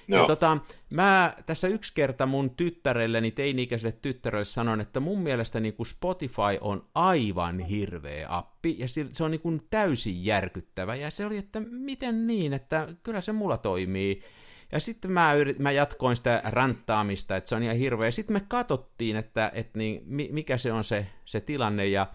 Ja 0.07 0.17
Joo, 0.17 0.27
tota, 0.27 0.57
mä 0.93 1.35
tässä 1.45 1.67
yksi 1.67 1.93
kerta 1.95 2.25
mun 2.25 2.49
tyttärelleni, 2.49 3.31
teini-ikäiselle 3.31 3.97
tyttärelle 4.01 4.45
sanoin, 4.45 4.81
että 4.81 4.99
mun 4.99 5.19
mielestä 5.19 5.59
niin 5.59 5.73
kuin 5.73 5.87
Spotify 5.87 6.57
on 6.61 6.85
aivan 6.95 7.59
hirveä 7.59 8.27
appi, 8.29 8.75
ja 8.79 8.87
se 8.87 9.05
se 9.11 9.23
on 9.23 9.31
niin 9.31 9.41
kuin 9.41 9.61
täysin 9.69 10.25
järkyttävä, 10.25 10.95
ja 10.95 11.09
se 11.11 11.25
oli, 11.25 11.37
että 11.37 11.59
miten 11.59 12.27
niin, 12.27 12.53
että 12.53 12.87
kyllä 13.03 13.21
se 13.21 13.31
mulla 13.31 13.57
toimii. 13.57 14.23
Ja 14.71 14.79
sitten 14.79 15.11
mä, 15.11 15.33
yrit, 15.33 15.59
mä 15.59 15.71
jatkoin 15.71 16.15
sitä 16.15 16.41
ranttaamista, 16.45 17.35
että 17.35 17.49
se 17.49 17.55
on 17.55 17.63
ihan 17.63 17.75
hirveä. 17.75 18.07
Ja 18.07 18.11
sitten 18.11 18.35
me 18.35 18.41
katsottiin, 18.47 19.15
että, 19.15 19.51
että 19.53 19.79
niin, 19.79 20.01
mi- 20.05 20.29
mikä 20.31 20.57
se 20.57 20.73
on 20.73 20.83
se, 20.83 21.07
se 21.25 21.41
tilanne, 21.41 21.87
ja 21.87 22.07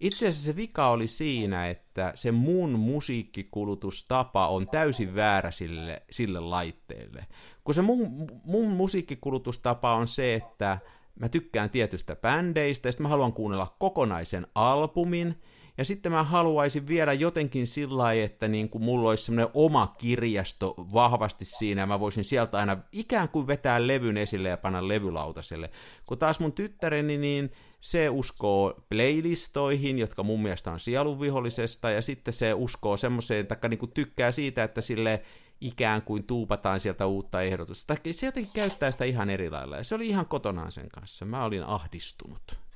Itse 0.00 0.28
asiassa 0.28 0.44
se 0.44 0.56
vika 0.56 0.88
oli 0.88 1.08
siinä, 1.08 1.68
että 1.68 2.12
se 2.14 2.32
mun 2.32 2.70
musiikkikulutustapa 2.70 4.48
on 4.48 4.68
täysin 4.68 5.14
väärä 5.14 5.50
sille, 5.50 6.02
sille 6.10 6.40
laitteelle. 6.40 7.26
Kun 7.64 7.74
se 7.74 7.82
mun, 7.82 8.26
mun 8.44 8.68
musiikkikulutustapa 8.68 9.94
on 9.94 10.06
se, 10.06 10.34
että 10.34 10.78
mä 11.20 11.28
tykkään 11.28 11.70
tietystä 11.70 12.16
bändeistä, 12.16 12.88
ja 12.88 12.92
sitten 12.92 13.02
mä 13.02 13.08
haluan 13.08 13.32
kuunnella 13.32 13.76
kokonaisen 13.78 14.46
albumin, 14.54 15.42
ja 15.78 15.84
sitten 15.84 16.12
mä 16.12 16.22
haluaisin 16.22 16.86
vielä 16.86 17.12
jotenkin 17.12 17.66
sillä 17.66 17.98
lailla, 17.98 18.24
että 18.24 18.48
niin 18.48 18.68
kuin 18.68 18.84
mulla 18.84 19.08
olisi 19.08 19.24
semmoinen 19.24 19.50
oma 19.54 19.94
kirjasto 19.98 20.74
vahvasti 20.78 21.44
siinä, 21.44 21.82
ja 21.82 21.86
mä 21.86 22.00
voisin 22.00 22.24
sieltä 22.24 22.58
aina 22.58 22.76
ikään 22.92 23.28
kuin 23.28 23.46
vetää 23.46 23.86
levyn 23.86 24.16
esille 24.16 24.48
ja 24.48 24.56
panna 24.56 24.88
levylautaselle. 24.88 25.70
Kun 26.06 26.18
taas 26.18 26.40
mun 26.40 26.52
tyttäreni, 26.52 27.18
niin 27.18 27.52
se 27.80 28.08
uskoo 28.08 28.84
playlistoihin, 28.88 29.98
jotka 29.98 30.22
mun 30.22 30.42
mielestä 30.42 30.70
on 30.70 30.80
sielunvihollisesta, 30.80 31.90
ja 31.90 32.02
sitten 32.02 32.34
se 32.34 32.54
uskoo 32.54 32.96
semmoiseen, 32.96 33.46
taikka 33.46 33.68
niin 33.68 33.78
kuin 33.78 33.92
tykkää 33.92 34.32
siitä, 34.32 34.64
että 34.64 34.80
sille 34.80 35.22
ikään 35.60 36.02
kuin 36.02 36.24
tuupataan 36.24 36.80
sieltä 36.80 37.06
uutta 37.06 37.42
ehdotusta. 37.42 37.96
Se 38.10 38.26
jotenkin 38.26 38.52
käyttää 38.54 38.90
sitä 38.90 39.04
ihan 39.04 39.30
eri 39.30 39.50
lailla, 39.50 39.76
ja 39.76 39.84
se 39.84 39.94
oli 39.94 40.08
ihan 40.08 40.26
kotonaan 40.26 40.72
sen 40.72 40.88
kanssa. 40.88 41.24
Mä 41.24 41.44
olin 41.44 41.64
ahdistunut. 41.64 42.67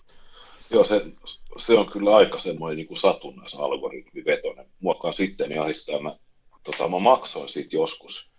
Joo, 0.72 0.84
se, 0.84 1.02
se 1.56 1.78
on 1.78 1.90
kyllä 1.90 2.16
aika 2.16 2.38
semmoinen 2.38 2.76
niin 2.76 2.96
satunnaisalgoritmivetoinen. 2.96 4.66
Muokkaan 4.80 5.14
sitten 5.14 5.48
niin 5.48 5.60
ahistaa, 5.60 6.02
mä, 6.02 6.16
tota, 6.62 6.88
mä 6.88 6.98
maksoin 6.98 7.48
siitä 7.48 7.76
joskus, 7.76 8.30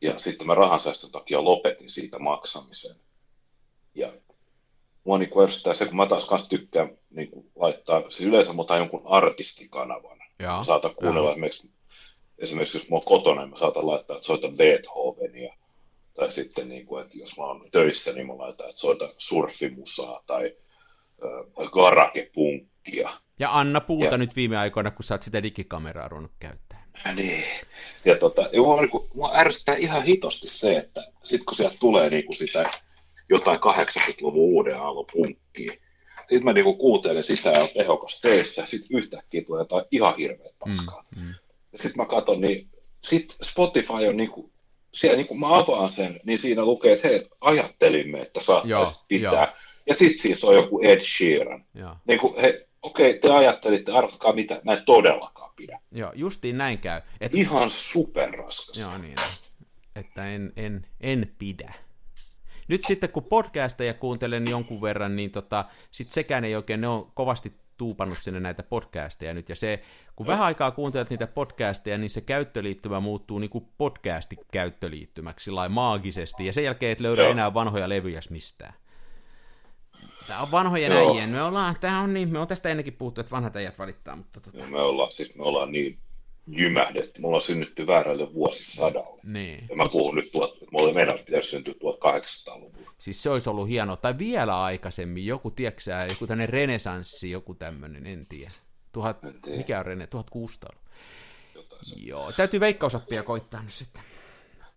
ja 0.00 0.18
sitten 0.18 0.46
mä 0.46 0.54
rahansäästön 0.54 1.10
takia 1.10 1.44
lopetin 1.44 1.90
siitä 1.90 2.18
maksamisen. 2.18 2.96
Ja 3.94 4.12
mua 5.04 5.18
niin 5.18 5.30
kuin 5.30 5.48
se, 5.72 5.86
kun 5.86 5.96
mä 5.96 6.06
taas 6.06 6.24
kanssa 6.24 6.50
tykkään 6.50 6.98
niin 7.10 7.30
kuin 7.30 7.50
laittaa, 7.56 8.00
siis 8.00 8.20
yleensä 8.20 8.52
mä 8.52 8.62
otan 8.62 8.78
jonkun 8.78 9.02
artistikanavan. 9.04 10.18
Ja, 10.38 10.62
saatan 10.62 10.94
kuunnella 10.94 11.28
ja. 11.28 11.32
esimerkiksi, 11.32 11.70
esimerkiksi 12.38 12.78
jos 12.78 12.88
mä 12.88 12.96
oon 12.96 13.04
kotona, 13.04 13.40
niin 13.40 13.50
mä 13.50 13.56
saatan 13.56 13.86
laittaa, 13.86 14.16
että 14.16 14.26
soita 14.26 14.48
Beethovenia. 14.48 15.54
Tai 16.14 16.32
sitten, 16.32 16.68
niin 16.68 16.86
kuin, 16.86 17.04
että 17.04 17.18
jos 17.18 17.36
mä 17.36 17.44
oon 17.44 17.64
töissä, 17.72 18.12
niin 18.12 18.26
mä 18.26 18.38
laitan, 18.38 18.68
että 18.68 18.80
soita 18.80 19.08
surfimusaa 19.18 20.22
tai 20.26 20.56
garagepunkkia. 21.72 23.10
Ja 23.38 23.58
Anna 23.58 23.80
puuta 23.80 24.06
ja, 24.06 24.18
nyt 24.18 24.36
viime 24.36 24.56
aikoina, 24.56 24.90
kun 24.90 25.04
sä 25.04 25.14
oot 25.14 25.22
sitä 25.22 25.42
digikameraa 25.42 26.08
ruvennut 26.08 26.32
käyttää. 26.38 26.84
Niin. 27.14 27.44
Ja 28.04 28.16
tota, 28.16 28.50
mua, 28.56 28.80
niin 28.80 28.90
kuin, 28.90 29.08
mua 29.14 29.30
ärsyttää 29.34 29.76
ihan 29.76 30.02
hitosti 30.02 30.48
se, 30.48 30.76
että 30.76 31.04
sit 31.24 31.44
kun 31.44 31.56
sieltä 31.56 31.76
tulee 31.80 32.10
niin 32.10 32.24
kuin 32.24 32.36
sitä 32.36 32.70
jotain 33.28 33.58
80-luvun 33.58 34.42
uuden 34.42 34.76
aallon 34.76 35.06
punkkia, 35.12 35.72
sitten 36.18 36.44
mä 36.44 36.52
niinku 36.52 36.74
kuuntelen 36.74 37.22
sitä 37.22 37.50
ja 37.50 37.60
on 37.60 37.68
tehokas 37.74 38.20
töissä, 38.20 38.62
ja 38.62 38.66
sitten 38.66 38.98
yhtäkkiä 38.98 39.42
tulee 39.46 39.60
jotain 39.60 39.84
ihan 39.90 40.16
hirveä 40.16 40.50
paskaa. 40.58 41.04
Mm, 41.16 41.22
mm. 41.22 41.34
Ja 41.72 41.78
sitten 41.78 41.96
mä 41.96 42.06
katson, 42.06 42.40
niin 42.40 42.68
sitten 43.04 43.36
Spotify 43.42 44.06
on 44.08 44.16
niinku, 44.16 44.52
siellä 44.94 45.16
niinku 45.16 45.34
mä 45.34 45.56
avaan 45.58 45.88
sen, 45.88 46.20
niin 46.24 46.38
siinä 46.38 46.64
lukee, 46.64 46.92
että 46.92 47.08
hei, 47.08 47.22
ajattelimme, 47.40 48.20
että 48.20 48.40
saattaisi 48.40 49.04
pitää. 49.08 49.42
Jo. 49.42 49.67
Ja 49.88 49.94
sitten 49.94 50.18
siis 50.18 50.44
on 50.44 50.54
joku 50.54 50.80
Ed 50.82 51.00
Sheeran. 51.00 51.64
Niin 52.06 52.20
kuin, 52.20 52.40
he, 52.40 52.68
okei, 52.82 53.18
te 53.18 53.30
ajattelitte, 53.30 53.92
arvatkaa 53.92 54.32
mitä, 54.32 54.60
mä 54.64 54.72
en 54.72 54.82
todellakaan 54.86 55.52
pidä. 55.56 55.80
Joo, 55.92 56.12
justiin 56.14 56.58
näin 56.58 56.78
käy. 56.78 57.00
Et... 57.20 57.34
Ihan 57.34 57.70
superraskas. 57.70 58.78
Joo, 58.78 58.98
niin. 58.98 59.14
Että 59.96 60.26
en, 60.26 60.52
en, 60.56 60.86
en 61.00 61.34
pidä. 61.38 61.72
Nyt 62.68 62.84
sitten 62.84 63.10
kun 63.10 63.24
podcasteja 63.24 63.94
kuuntelen 63.94 64.48
jonkun 64.48 64.82
verran, 64.82 65.16
niin 65.16 65.30
tota, 65.30 65.64
sit 65.90 66.12
sekään 66.12 66.44
ei 66.44 66.56
oikein, 66.56 66.80
ne 66.80 66.88
on 66.88 67.10
kovasti 67.14 67.52
tuupannut 67.76 68.18
sinne 68.18 68.40
näitä 68.40 68.62
podcasteja 68.62 69.34
nyt, 69.34 69.48
ja 69.48 69.56
se, 69.56 69.82
kun 70.16 70.26
vähän 70.26 70.46
aikaa 70.46 70.70
kuuntelet 70.70 71.10
niitä 71.10 71.26
podcasteja, 71.26 71.98
niin 71.98 72.10
se 72.10 72.20
käyttöliittymä 72.20 73.00
muuttuu 73.00 73.38
niin 73.38 73.50
kuin 73.50 73.68
podcastin 73.78 74.38
käyttöliittymäksi 74.52 75.44
sillä 75.44 75.68
maagisesti, 75.68 76.46
ja 76.46 76.52
sen 76.52 76.64
jälkeen 76.64 76.92
et 76.92 77.00
löydä 77.00 77.22
Joo. 77.22 77.30
enää 77.30 77.54
vanhoja 77.54 77.88
levyjä 77.88 78.20
mistään. 78.30 78.74
Tämä 80.28 80.42
on 80.42 80.50
vanhojen 80.50 80.92
Joo. 80.92 81.10
äijien. 81.10 81.30
Me 81.30 81.42
ollaan, 81.42 81.76
tämä 81.80 82.00
on 82.00 82.14
niin, 82.14 82.28
me 82.28 82.38
on 82.38 82.48
tästä 82.48 82.68
ennenkin 82.68 82.92
puhuttu, 82.92 83.20
että 83.20 83.30
vanhat 83.30 83.56
äijät 83.56 83.78
valittaa, 83.78 84.16
mutta 84.16 84.40
tota... 84.40 84.66
me 84.66 84.80
ollaan, 84.80 85.12
siis 85.12 85.34
me 85.34 85.42
ollaan 85.42 85.72
niin 85.72 85.98
jymähdetty. 86.46 87.20
Mulla 87.20 87.36
on 87.36 87.42
synnytty 87.42 87.86
väärälle 87.86 88.34
vuosisadalle. 88.34 89.20
Niin. 89.24 89.66
Ja 89.68 89.76
mä 89.76 89.88
puhun 89.88 90.14
nyt, 90.14 90.32
tuot, 90.32 90.58
mulla 90.72 90.92
meidän 90.92 91.18
pitäisi 91.26 91.48
syntyä 91.48 91.74
1800-luvulla. 91.74 92.92
Siis 92.98 93.22
se 93.22 93.30
olisi 93.30 93.50
ollut 93.50 93.68
hienoa. 93.68 93.96
Tai 93.96 94.18
vielä 94.18 94.62
aikaisemmin, 94.62 95.26
joku, 95.26 95.50
tieksää, 95.50 96.06
joku 96.06 96.26
tämmöinen 96.26 96.48
renesanssi, 96.48 97.30
joku 97.30 97.54
tämmöinen, 97.54 98.06
en 98.06 98.26
tiedä. 98.26 98.52
Tuhat, 98.92 99.24
en 99.24 99.42
tiedä. 99.42 99.58
Mikä 99.58 99.78
on 99.78 99.86
rene? 99.86 100.06
1600 100.06 100.70
Joo, 101.96 102.32
täytyy 102.32 102.60
veikkausappia 102.60 103.22
koittaa 103.22 103.62
nyt 103.62 103.72
sitten. 103.72 104.02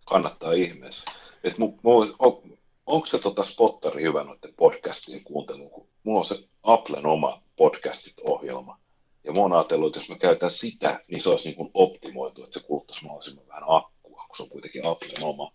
Kannattaa 0.04 0.52
ihmeessä. 0.52 1.12
Et 1.44 1.58
mu, 1.58 1.78
mu, 1.82 2.06
on, 2.18 2.42
onko 2.86 3.06
se 3.06 3.18
tota 3.18 3.42
spottari 3.42 4.02
hyvä 4.02 4.24
noiden 4.24 4.54
podcastien 4.56 5.24
kuunteluun, 5.24 5.70
kun 5.70 5.88
mulla 6.02 6.18
on 6.18 6.24
se 6.24 6.38
Applen 6.62 7.06
oma 7.06 7.42
podcastit-ohjelma, 7.56 8.78
ja 9.24 9.32
mä 9.32 9.40
oon 9.40 9.52
ajatellut, 9.52 9.86
että 9.86 9.98
jos 9.98 10.08
mä 10.08 10.18
käytän 10.18 10.50
sitä, 10.50 11.00
niin 11.08 11.22
se 11.22 11.28
olisi 11.28 11.48
niin 11.48 11.56
kuin 11.56 11.70
optimoitu, 11.74 12.44
että 12.44 12.60
se 12.60 12.66
kuluttaisi 12.66 13.04
mahdollisimman 13.04 13.48
vähän 13.48 13.64
akkua, 13.66 14.24
kun 14.26 14.36
se 14.36 14.42
on 14.42 14.48
kuitenkin 14.48 14.86
Applen 14.86 15.22
oma. 15.22 15.52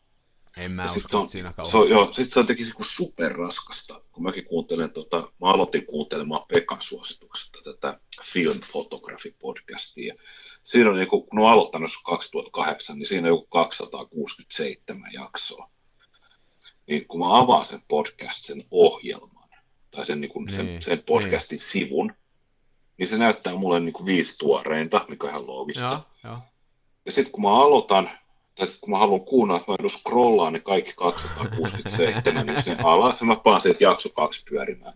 En 0.58 0.72
mä 0.72 0.86
usko, 0.86 1.10
se 1.10 1.18
on, 1.18 1.30
siinä 1.30 1.54
se 1.64 1.78
on, 1.78 1.90
joo, 1.90 2.06
sitten 2.06 2.30
se 2.30 2.40
on 2.40 2.44
jotenkin 2.44 2.66
niin 2.66 2.86
superraskasta, 2.86 4.02
kun 4.12 4.24
mäkin 4.24 4.46
kuuntelen, 4.46 4.92
tota, 4.92 5.18
mä 5.18 5.50
aloitin 5.50 5.86
kuuntelemaan 5.86 6.46
Pekan 6.48 6.82
suosituksesta 6.82 7.60
tätä 7.64 8.00
Film 8.24 8.60
Photography 8.72 9.36
podcastia. 9.40 10.16
Siinä 10.64 10.90
on, 10.90 10.96
niin 10.96 11.08
kun 11.08 11.28
on 11.32 11.52
aloittanut 11.52 11.92
2008, 12.06 12.98
niin 12.98 13.08
siinä 13.08 13.28
on 13.28 13.34
joku 13.34 13.48
267 13.50 15.14
jaksoa. 15.14 15.70
Niin 16.88 17.08
kun 17.08 17.20
mä 17.20 17.38
avaan 17.38 17.66
sen 17.66 17.82
podcast, 17.88 18.46
sen 18.46 18.64
ohjelman, 18.72 19.50
tai 19.92 20.06
sen, 20.06 20.22
niin 20.22 20.32
kun, 20.32 20.50
sen, 20.54 20.66
niin, 20.66 20.82
sen 20.82 21.04
podcastin 21.04 21.56
niin. 21.56 21.66
sivun, 21.66 22.14
niin 22.98 23.08
se 23.08 23.18
näyttää 23.18 23.56
mulle 23.56 23.80
niin 23.80 23.94
kuin 23.94 24.06
viisi 24.06 24.38
tuoreinta, 24.38 25.06
mikä 25.10 25.28
on 25.28 25.30
ihan 25.30 25.48
loogista. 25.48 25.86
Ja, 26.24 26.30
ja. 26.30 26.42
ja 27.06 27.12
sitten 27.12 27.32
kun 27.32 27.42
mä 27.42 27.62
aloitan, 27.64 28.10
tai 28.56 28.68
sitten 28.68 28.82
kun 28.82 28.90
mä 28.92 28.98
haluan 28.98 29.22
kuunnella, 29.22 29.60
että 29.60 29.72
mä 29.72 29.76
joudun 29.80 30.00
scrollaan 30.00 30.54
ne 30.54 30.60
kaikki 30.60 30.94
267, 30.96 32.46
niin 32.46 32.64
se 32.64 32.78
alas, 32.84 33.22
ja 33.22 33.28
mä 33.28 33.36
paan 33.36 33.62
se, 33.62 33.76
jakso 33.80 34.10
kaksi 34.10 34.44
pyörimään. 34.50 34.94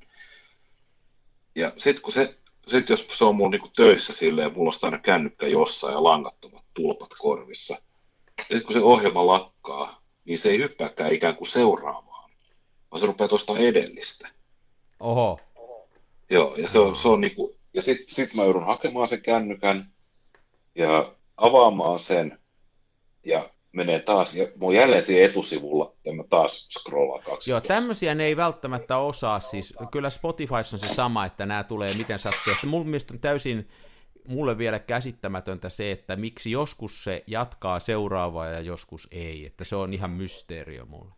Ja 1.55 1.73
sitten 1.77 2.03
kun 2.03 2.13
se, 2.13 2.37
sit 2.67 2.89
jos 2.89 3.07
se 3.11 3.25
on 3.25 3.35
mulla 3.35 3.51
niinku 3.51 3.69
töissä 3.75 4.13
silleen, 4.13 4.53
mulla 4.53 4.69
on 4.69 4.79
aina 4.81 4.97
kännykkä 4.97 5.47
jossain 5.47 5.93
ja 5.93 6.03
langattomat 6.03 6.65
tulpat 6.73 7.09
korvissa. 7.19 7.73
Ja 8.37 8.43
sitten 8.43 8.63
kun 8.63 8.73
se 8.73 8.79
ohjelma 8.79 9.27
lakkaa, 9.27 10.00
niin 10.25 10.39
se 10.39 10.49
ei 10.49 10.57
hyppääkään 10.57 11.13
ikään 11.13 11.35
kuin 11.35 11.47
seuraavaan, 11.47 12.31
vaan 12.91 12.99
se 12.99 13.05
rupeaa 13.05 13.27
tuosta 13.27 13.57
edellistä. 13.57 14.29
Oho. 14.99 15.39
Joo, 16.29 16.55
ja 16.55 16.67
se 16.67 16.79
on, 16.79 16.95
se 16.95 17.07
on 17.07 17.21
niinku, 17.21 17.55
ja 17.73 17.81
sitten 17.81 18.15
sit 18.15 18.33
mä 18.33 18.43
joudun 18.43 18.65
hakemaan 18.65 19.07
sen 19.07 19.21
kännykän 19.21 19.91
ja 20.75 21.15
avaamaan 21.37 21.99
sen 21.99 22.39
ja 23.25 23.49
menee 23.71 23.99
taas, 23.99 24.35
ja 24.35 24.43
mä 24.45 24.65
oon 24.65 24.75
jälleen 24.75 25.03
siinä 25.03 25.25
etusivulla, 25.25 25.93
ja 26.05 26.13
mä 26.13 26.23
taas 26.29 26.67
scrollaan 26.69 27.23
kaksi. 27.23 27.51
Joo, 27.51 27.61
tämmöisiä 27.61 28.15
ne 28.15 28.25
ei 28.25 28.37
välttämättä 28.37 28.97
osaa, 28.97 29.39
siis 29.39 29.73
kyllä 29.91 30.09
Spotify 30.09 30.53
on 30.53 30.63
se 30.63 30.87
sama, 30.87 31.25
että 31.25 31.45
nämä 31.45 31.63
tulee 31.63 31.93
miten 31.93 32.19
sattuu, 32.19 32.41
ja 32.47 32.53
sitten 32.53 32.69
mun 32.69 32.85
mielestä 32.85 33.13
on 33.13 33.19
täysin 33.19 33.69
mulle 34.27 34.57
vielä 34.57 34.79
käsittämätöntä 34.79 35.69
se, 35.69 35.91
että 35.91 36.15
miksi 36.15 36.51
joskus 36.51 37.03
se 37.03 37.23
jatkaa 37.27 37.79
seuraavaa 37.79 38.47
ja 38.47 38.59
joskus 38.59 39.07
ei, 39.11 39.45
että 39.45 39.63
se 39.63 39.75
on 39.75 39.93
ihan 39.93 40.11
mysteerio 40.11 40.85
mulle. 40.85 41.13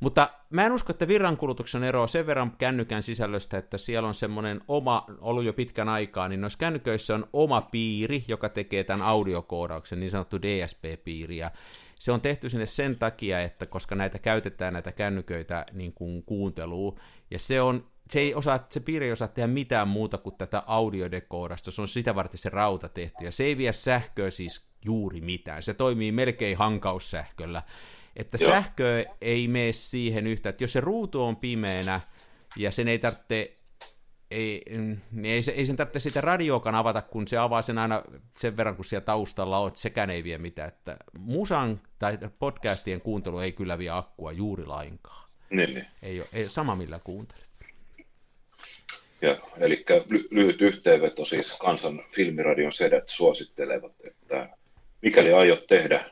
Mutta 0.00 0.30
mä 0.50 0.66
en 0.66 0.72
usko, 0.72 0.90
että 0.90 1.08
virrankulutuksen 1.08 1.84
eroa 1.84 2.06
sen 2.06 2.26
verran 2.26 2.52
kännykän 2.58 3.02
sisällöstä, 3.02 3.58
että 3.58 3.78
siellä 3.78 4.08
on 4.08 4.14
semmoinen 4.14 4.60
oma, 4.68 5.06
ollut 5.20 5.44
jo 5.44 5.52
pitkän 5.52 5.88
aikaa, 5.88 6.28
niin 6.28 6.40
noissa 6.40 6.58
kännyköissä 6.58 7.14
on 7.14 7.28
oma 7.32 7.60
piiri, 7.60 8.24
joka 8.28 8.48
tekee 8.48 8.84
tämän 8.84 9.06
audiokoodauksen, 9.06 10.00
niin 10.00 10.10
sanottu 10.10 10.42
DSP-piiri, 10.42 11.36
ja 11.36 11.50
se 11.98 12.12
on 12.12 12.20
tehty 12.20 12.50
sinne 12.50 12.66
sen 12.66 12.96
takia, 12.96 13.40
että 13.40 13.66
koska 13.66 13.94
näitä 13.94 14.18
käytetään 14.18 14.72
näitä 14.72 14.92
kännyköitä 14.92 15.66
niin 15.72 15.92
kuin 15.92 16.22
kuunteluun, 16.22 16.98
ja 17.30 17.38
se 17.38 17.60
on 17.60 17.86
se, 18.10 18.20
ei 18.20 18.34
osaa, 18.34 18.66
se 18.70 18.80
piiri 18.80 19.06
ei 19.06 19.12
osaa 19.12 19.28
tehdä 19.28 19.46
mitään 19.46 19.88
muuta 19.88 20.18
kuin 20.18 20.34
tätä 20.38 20.62
audiodekoodasta, 20.66 21.70
se 21.70 21.80
on 21.80 21.88
sitä 21.88 22.14
varten 22.14 22.38
se 22.38 22.48
rauta 22.48 22.88
tehty, 22.88 23.24
ja 23.24 23.32
se 23.32 23.44
ei 23.44 23.56
vie 23.58 23.72
sähköä 23.72 24.30
siis 24.30 24.68
juuri 24.84 25.20
mitään, 25.20 25.62
se 25.62 25.74
toimii 25.74 26.12
melkein 26.12 26.56
hankaussähköllä, 26.56 27.62
että 28.16 28.38
Joo. 28.40 28.50
sähkö 28.50 29.04
ei 29.20 29.48
mene 29.48 29.72
siihen 29.72 30.26
yhtä, 30.26 30.48
että 30.48 30.64
jos 30.64 30.72
se 30.72 30.80
ruutu 30.80 31.22
on 31.22 31.36
pimeänä 31.36 32.00
ja 32.56 32.70
sen 32.70 32.88
ei 32.88 32.98
tarvitse 32.98 33.58
ei, 34.30 34.62
niin 35.10 35.26
ei, 35.26 35.42
ei 35.54 35.66
sen 35.66 35.76
tarvitse 35.76 36.00
sitä 36.00 36.20
radioakaan 36.20 36.74
avata, 36.74 37.02
kun 37.02 37.28
se 37.28 37.38
avaa 37.38 37.62
sen 37.62 37.78
aina 37.78 38.02
sen 38.38 38.56
verran, 38.56 38.76
kun 38.76 38.84
siellä 38.84 39.04
taustalla 39.04 39.58
on, 39.58 39.68
että 39.68 39.80
sekään 39.80 40.10
ei 40.10 40.24
vie 40.24 40.38
mitään. 40.38 40.68
Että 40.68 40.96
musan 41.18 41.80
tai 41.98 42.18
podcastien 42.38 43.00
kuuntelu 43.00 43.38
ei 43.38 43.52
kyllä 43.52 43.78
vie 43.78 43.90
akkua 43.90 44.32
juuri 44.32 44.66
lainkaan. 44.66 45.28
Niin, 45.50 45.74
niin. 45.74 45.86
Ei, 46.02 46.20
ole, 46.20 46.28
ei 46.32 46.50
sama 46.50 46.76
millä 46.76 47.00
kuuntelet. 47.04 47.47
Ja, 49.22 49.36
eli 49.56 49.84
ly- 50.08 50.28
lyhyt 50.30 50.62
yhteenveto 50.62 51.24
siis 51.24 51.52
kansan 51.52 52.04
filmiradion 52.14 52.72
sedät 52.72 53.08
suosittelevat, 53.08 53.92
että 54.04 54.48
mikäli 55.02 55.32
aiot 55.32 55.66
tehdä 55.66 56.04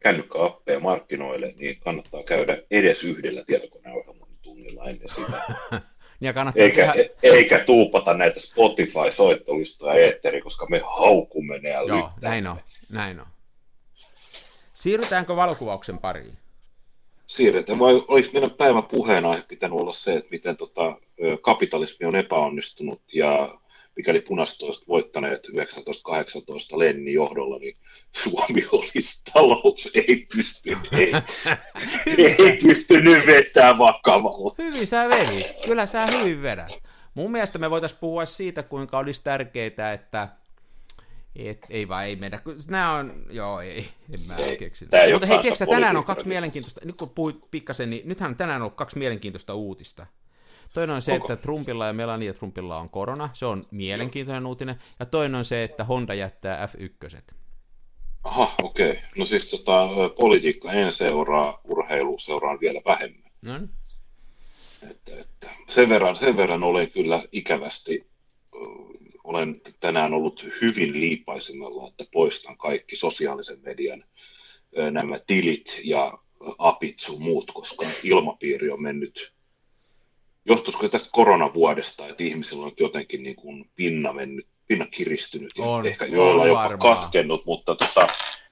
kännykkäappeja 0.00 0.80
markkinoille, 0.80 1.54
niin 1.56 1.80
kannattaa 1.80 2.22
käydä 2.22 2.58
edes 2.70 3.04
yhdellä 3.04 3.44
tietokoneohjelman 3.46 4.28
tunnilla 4.42 4.84
ennen 4.84 5.08
sitä. 5.08 5.42
ja 6.20 6.32
kannattaa 6.32 6.64
eikä, 6.64 6.92
tehdä... 6.92 7.10
eikä 7.22 7.58
tuupata 7.58 8.14
näitä 8.14 8.40
Spotify-soittolistoja 8.40 9.94
eetteri, 9.94 10.40
koska 10.40 10.66
me 10.70 10.82
haukumme 10.84 11.58
ne 11.58 11.68
ja 11.68 11.82
Joo, 11.82 12.10
näin 12.20 12.46
on, 12.46 12.56
näin 12.90 13.20
on. 13.20 13.26
Siirrytäänkö 14.74 15.36
valokuvauksen 15.36 15.98
pariin? 15.98 16.38
Siirretään. 17.28 17.78
Vai 17.78 18.04
oliko 18.08 18.28
meidän 18.32 18.50
päivän 18.50 18.82
puheenaihe 18.82 19.42
pitänyt 19.48 19.78
olla 19.78 19.92
se, 19.92 20.14
että 20.14 20.30
miten 20.30 20.56
tota, 20.56 20.96
kapitalismi 21.42 22.06
on 22.06 22.16
epäonnistunut 22.16 23.02
ja 23.14 23.58
mikäli 23.96 24.20
punaiset 24.20 24.62
olisivat 24.62 24.88
voittaneet 24.88 25.42
1918 25.42 26.78
Lenni 26.78 27.12
johdolla, 27.12 27.58
niin 27.58 27.76
Suomi 28.22 28.66
olisi 28.72 29.22
talous, 29.32 29.90
ei 29.94 30.26
pysty, 30.34 30.76
ei, 30.92 31.12
ei 32.16 32.58
pystynyt 32.62 33.26
vetämään 33.26 33.78
vakavalla. 33.78 34.54
Hyvin 34.58 34.86
sä 34.86 35.08
veli, 35.08 35.46
kyllä 35.64 35.86
sä 35.86 36.06
hyvin 36.06 36.42
vedät. 36.42 36.72
Mun 37.14 37.32
mielestä 37.32 37.58
me 37.58 37.70
voitaisiin 37.70 38.00
puhua 38.00 38.26
siitä, 38.26 38.62
kuinka 38.62 38.98
olisi 38.98 39.22
tärkeää, 39.24 39.92
että 39.92 40.28
et, 41.38 41.66
ei 41.70 41.88
vaan, 41.88 42.06
ei 42.06 42.16
mennä. 42.16 42.40
Nämä 42.70 42.92
on, 42.92 43.24
joo, 43.30 43.60
ei, 43.60 43.88
en 44.14 44.20
mä 44.26 44.34
ei, 44.34 44.56
keksi. 44.56 44.88
Mutta 45.12 45.26
hei, 45.26 45.38
keksä, 45.38 45.66
tänään 45.66 45.96
on 45.96 46.04
kaksi 46.04 46.28
mielenkiintoista, 46.28 46.80
nyt 46.84 46.96
kun 46.96 47.10
puhuit 47.10 47.50
pikkasen, 47.50 47.90
niin 47.90 48.08
nythän 48.08 48.36
tänään 48.36 48.62
on 48.62 48.70
kaksi 48.70 48.98
mielenkiintoista 48.98 49.54
uutista. 49.54 50.06
Toinen 50.74 50.94
on 50.94 51.02
se, 51.02 51.12
Onko? 51.12 51.32
että 51.32 51.42
Trumpilla 51.42 51.86
ja 51.86 51.92
Melania 51.92 52.34
Trumpilla 52.34 52.78
on 52.78 52.90
korona, 52.90 53.30
se 53.32 53.46
on 53.46 53.64
mielenkiintoinen 53.70 54.42
Joo. 54.42 54.48
uutinen, 54.48 54.76
ja 55.00 55.06
toinen 55.06 55.34
on 55.34 55.44
se, 55.44 55.64
että 55.64 55.84
Honda 55.84 56.14
jättää 56.14 56.66
F1. 56.66 57.34
Aha, 58.24 58.54
okei. 58.62 58.90
Okay. 58.90 59.02
No 59.16 59.24
siis 59.24 59.50
tota, 59.50 59.88
politiikka 60.18 60.72
en 60.72 60.92
seuraa, 60.92 61.60
urheilu 61.64 62.18
seuraan 62.18 62.60
vielä 62.60 62.80
vähemmän. 62.84 63.30
No 63.42 63.58
niin. 63.58 63.70
Että, 64.90 65.12
että 65.20 65.50
sen, 65.68 65.88
verran, 65.88 66.16
sen 66.16 66.36
verran 66.36 66.64
olen 66.64 66.90
kyllä 66.90 67.22
ikävästi, 67.32 68.06
olen 69.24 69.60
tänään 69.80 70.14
ollut 70.14 70.46
hyvin 70.62 71.00
liipaisimella, 71.00 71.88
että 71.88 72.04
poistan 72.12 72.58
kaikki 72.58 72.96
sosiaalisen 72.96 73.58
median 73.62 74.04
nämä 74.90 75.18
tilit 75.26 75.80
ja 75.84 76.18
apit 76.58 76.98
sun 76.98 77.22
muut, 77.22 77.50
koska 77.54 77.86
ilmapiiri 78.02 78.70
on 78.70 78.82
mennyt 78.82 79.32
johtuisiko 80.44 80.88
tästä 80.88 81.08
koronavuodesta, 81.12 82.08
että 82.08 82.24
ihmisillä 82.24 82.66
on 82.66 82.72
jotenkin 82.80 83.22
niin 83.22 83.36
kuin 83.36 83.70
pinna 83.74 84.12
mennyt, 84.12 84.46
pinna 84.66 84.86
kiristynyt 84.86 85.52
on, 85.58 85.86
ehkä 85.86 86.06
joilla 86.06 86.42
on 86.42 86.48
jopa 86.48 86.62
varmaa. 86.62 86.96
katkennut, 86.96 87.46
mutta 87.46 87.74
tota, 87.74 88.08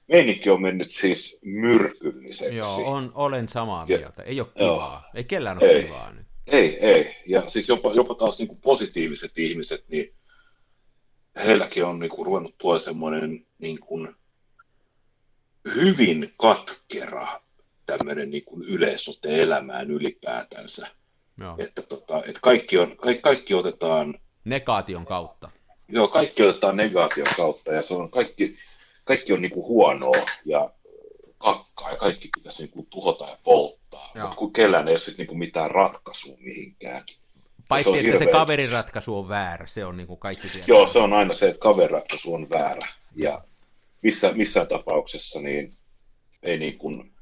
meininki 0.07 0.49
on 0.49 0.61
mennyt 0.61 0.91
siis 0.91 1.37
myrkylliseksi. 1.41 2.55
Joo, 2.55 2.91
on, 2.91 3.11
olen 3.15 3.47
samaa 3.47 3.85
mieltä. 3.85 4.23
Ei 4.23 4.41
ole 4.41 4.49
kivaa. 4.57 5.01
Joo. 5.03 5.11
Ei 5.15 5.23
kellään 5.23 5.57
ole 5.57 5.69
ei, 5.71 5.83
kivaa 5.83 6.11
nyt. 6.11 6.27
Ei, 6.47 6.77
ei. 6.85 7.15
Ja 7.25 7.49
siis 7.49 7.67
jopa, 7.69 7.93
jopa 7.93 8.15
taas 8.15 8.39
niin 8.39 8.47
kuin 8.47 8.61
positiiviset 8.61 9.37
ihmiset, 9.37 9.83
niin 9.87 10.13
heilläkin 11.35 11.85
on 11.85 11.99
niin 11.99 12.09
kuin 12.09 12.25
ruvennut 12.25 12.57
tuo 12.57 12.79
semmoinen 12.79 13.45
niin 13.59 13.79
kuin 13.79 14.15
hyvin 15.75 16.33
katkera 16.37 17.41
tämmöinen 17.85 18.29
niin 18.29 18.45
kuin 18.45 18.63
yleisote 18.63 19.41
elämään 19.41 19.91
ylipäätänsä. 19.91 20.87
Joo. 21.39 21.55
Että, 21.57 21.81
tota, 21.81 22.23
että 22.25 22.39
kaikki, 22.41 22.77
on, 22.77 22.97
kaikki, 22.97 23.21
kaikki 23.21 23.53
otetaan... 23.53 24.19
Negaation 24.45 25.05
kautta. 25.05 25.49
Joo, 25.87 26.07
kaikki 26.07 26.43
otetaan 26.43 26.77
negaation 26.77 27.27
kautta 27.37 27.73
ja 27.73 27.81
se 27.81 27.93
on 27.93 28.11
kaikki, 28.11 28.57
kaikki 29.03 29.33
on 29.33 29.41
niinku 29.41 29.67
huonoa 29.67 30.25
ja 30.45 30.69
kakkaa 31.37 31.91
ja 31.91 31.97
kaikki 31.97 32.29
pitäisi 32.37 32.63
niinku 32.63 32.87
tuhota 32.89 33.25
ja 33.25 33.37
polttaa. 33.43 34.11
Mutta 34.15 34.35
kun 34.35 34.53
kellään 34.53 34.87
ei 34.87 34.91
ole 34.91 34.99
sit 34.99 35.17
niinku 35.17 35.35
mitään 35.35 35.71
ratkaisua 35.71 36.37
mihinkään. 36.39 37.03
Paitsi, 37.67 37.89
että 37.89 38.01
hirveä... 38.01 38.19
se 38.19 38.25
kaverin 38.25 38.71
ratkaisu 38.71 39.17
on 39.17 39.29
väärä, 39.29 39.67
se 39.67 39.85
on 39.85 39.97
niin 39.97 40.07
kuin 40.07 40.19
kaikki 40.19 40.49
tietää. 40.49 40.65
Joo, 40.67 40.87
se 40.87 40.99
on 40.99 41.13
aina 41.13 41.33
se, 41.33 41.47
että 41.47 41.59
kaverin 41.59 41.91
ratkaisu 41.91 42.33
on 42.33 42.49
väärä. 42.49 42.87
Ja 43.15 43.41
missä, 44.01 44.31
missään 44.33 44.67
tapauksessa 44.67 45.41
niin 45.41 45.73
ei 46.43 46.59
niin 46.59 46.77
kuin, 46.77 47.13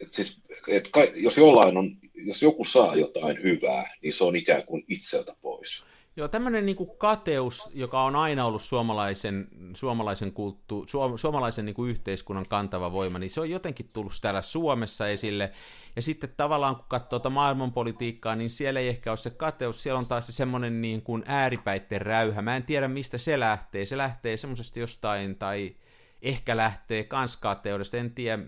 et 0.00 0.12
siis, 0.12 0.40
et 0.68 0.88
ka, 0.88 1.04
jos 1.04 1.36
jollain 1.36 1.76
on 1.76 1.96
jos 2.16 2.42
joku 2.42 2.64
saa 2.64 2.96
jotain 2.96 3.42
hyvää, 3.42 3.94
niin 4.02 4.12
se 4.12 4.24
on 4.24 4.36
ikään 4.36 4.62
kuin 4.62 4.84
itseltä 4.88 5.34
pois. 5.40 5.84
Joo, 6.18 6.28
tämmöinen 6.28 6.66
niin 6.66 6.76
kuin 6.76 6.90
kateus, 6.98 7.70
joka 7.74 8.02
on 8.02 8.16
aina 8.16 8.44
ollut 8.44 8.62
suomalaisen, 8.62 9.48
suomalaisen, 9.74 10.32
kulttu, 10.32 10.84
suom, 10.88 11.18
suomalaisen 11.18 11.64
niin 11.64 11.74
kuin 11.74 11.90
yhteiskunnan 11.90 12.48
kantava 12.48 12.92
voima, 12.92 13.18
niin 13.18 13.30
se 13.30 13.40
on 13.40 13.50
jotenkin 13.50 13.90
tullut 13.92 14.12
täällä 14.22 14.42
Suomessa 14.42 15.08
esille. 15.08 15.52
Ja 15.96 16.02
sitten 16.02 16.34
tavallaan 16.36 16.76
kun 16.76 16.84
katsoo 16.88 17.08
tuota 17.08 17.30
maailmanpolitiikkaa, 17.30 18.36
niin 18.36 18.50
siellä 18.50 18.80
ei 18.80 18.88
ehkä 18.88 19.10
ole 19.10 19.16
se 19.16 19.30
kateus, 19.30 19.82
siellä 19.82 19.98
on 19.98 20.06
taas 20.06 20.26
se 20.26 20.32
semmoinen 20.32 20.80
niin 20.80 21.02
kuin 21.02 21.22
ääripäitten 21.26 22.00
räyhä. 22.02 22.42
Mä 22.42 22.56
en 22.56 22.62
tiedä 22.62 22.88
mistä 22.88 23.18
se 23.18 23.40
lähtee. 23.40 23.86
Se 23.86 23.96
lähtee 23.96 24.36
semmoisesta 24.36 24.80
jostain, 24.80 25.36
tai 25.36 25.76
ehkä 26.22 26.56
lähtee 26.56 27.04
kanskaateudesta, 27.04 27.96
en 27.96 28.10
tiedä 28.10 28.38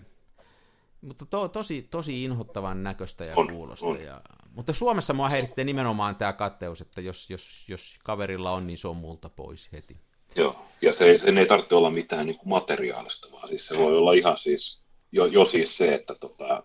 mutta 1.01 1.25
to, 1.25 1.47
tosi, 1.47 1.87
tosi 1.91 2.23
inhottavan 2.23 2.83
näköistä 2.83 3.25
ja 3.25 3.33
on, 3.35 3.47
kuulosta. 3.47 3.87
On. 3.87 4.03
Ja, 4.03 4.21
mutta 4.55 4.73
Suomessa 4.73 5.13
mua 5.13 5.29
häiritsee 5.29 5.63
nimenomaan 5.63 6.15
tämä 6.15 6.33
katteus, 6.33 6.81
että 6.81 7.01
jos, 7.01 7.29
jos, 7.29 7.65
jos 7.69 7.95
kaverilla 8.03 8.51
on, 8.51 8.67
niin 8.67 8.77
se 8.77 8.87
on 8.87 8.97
multa 8.97 9.29
pois 9.29 9.71
heti. 9.71 9.97
Joo, 10.35 10.65
ja 10.81 10.93
se, 10.93 11.17
sen 11.17 11.37
ei 11.37 11.45
tarvitse 11.45 11.75
olla 11.75 11.89
mitään 11.89 12.25
niin 12.25 12.37
kuin 12.37 12.49
materiaalista, 12.49 13.27
vaan 13.31 13.47
siis 13.47 13.67
se 13.67 13.77
voi 13.77 13.97
olla 13.97 14.13
ihan 14.13 14.37
siis, 14.37 14.81
jo, 15.11 15.25
jo 15.25 15.45
siis 15.45 15.77
se, 15.77 15.93
että 15.93 16.15
tota, 16.15 16.63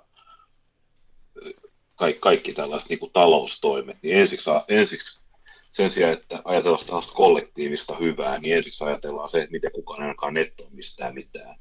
kaikki, 1.94 2.20
kaikki 2.20 2.52
tällaiset 2.52 2.88
niin 2.88 2.98
kuin 2.98 3.12
taloustoimet, 3.12 3.98
niin 4.02 4.16
ensiksi, 4.16 4.50
ensiksi 4.68 5.24
sen 5.72 5.90
sijaan, 5.90 6.12
että 6.12 6.42
ajatellaan 6.44 6.86
tällaista 6.86 7.14
kollektiivista 7.14 7.96
hyvää, 7.96 8.38
niin 8.38 8.56
ensiksi 8.56 8.84
ajatellaan 8.84 9.28
se, 9.28 9.38
että 9.38 9.52
miten 9.52 9.72
kukaan 9.72 10.02
ainakaan 10.02 10.34
nettoa 10.34 10.68
mistään 10.70 11.14
mitään 11.14 11.56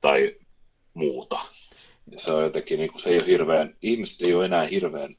tai 0.00 0.36
muuta. 0.94 1.38
Ja 2.12 2.20
se 2.20 2.32
on 2.32 2.42
jotenkin, 2.42 2.78
niin 2.78 2.90
kuin, 2.90 3.02
se 3.02 3.10
ei 3.10 3.18
ole 3.18 3.26
hirveän, 3.26 3.74
ihmiset 3.82 4.22
ei 4.22 4.34
ole 4.34 4.44
enää 4.44 4.66
hirveän 4.66 5.16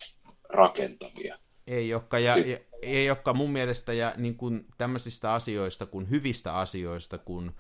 rakentavia. 0.50 1.38
Ei 1.68 1.94
olekaan, 1.94 2.24
ja, 2.24 2.38
ja 2.38 2.58
ei 2.82 3.10
olekaan 3.10 3.38
mun 3.38 3.52
mielestä, 3.52 3.94
ja 3.94 4.14
niin 4.18 4.36
kuin 4.36 4.66
tämmöisistä 4.78 5.34
asioista, 5.34 5.86
kuin 5.86 6.10
hyvistä 6.10 6.54
asioista, 6.54 7.18
kun 7.18 7.56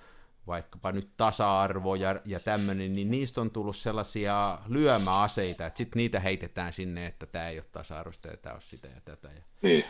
vaikkapa 0.47 0.91
nyt 0.91 1.09
tasa-arvo 1.17 1.95
ja, 1.95 2.21
ja 2.25 2.39
tämmöinen, 2.39 2.93
niin 2.93 3.11
niistä 3.11 3.41
on 3.41 3.51
tullut 3.51 3.75
sellaisia 3.75 4.59
lyömäaseita, 4.67 5.65
että 5.65 5.77
sitten 5.77 5.99
niitä 5.99 6.19
heitetään 6.19 6.73
sinne, 6.73 7.05
että 7.05 7.25
tämä 7.25 7.49
ei 7.49 7.57
ole 7.57 7.65
tasa-arvoista 7.71 8.27
ja 8.27 8.37
tämä 8.37 8.55
on 8.55 8.61
sitä 8.61 8.87
ja 8.87 9.01
tätä. 9.05 9.27
Ja... 9.27 9.41
Niin. 9.61 9.85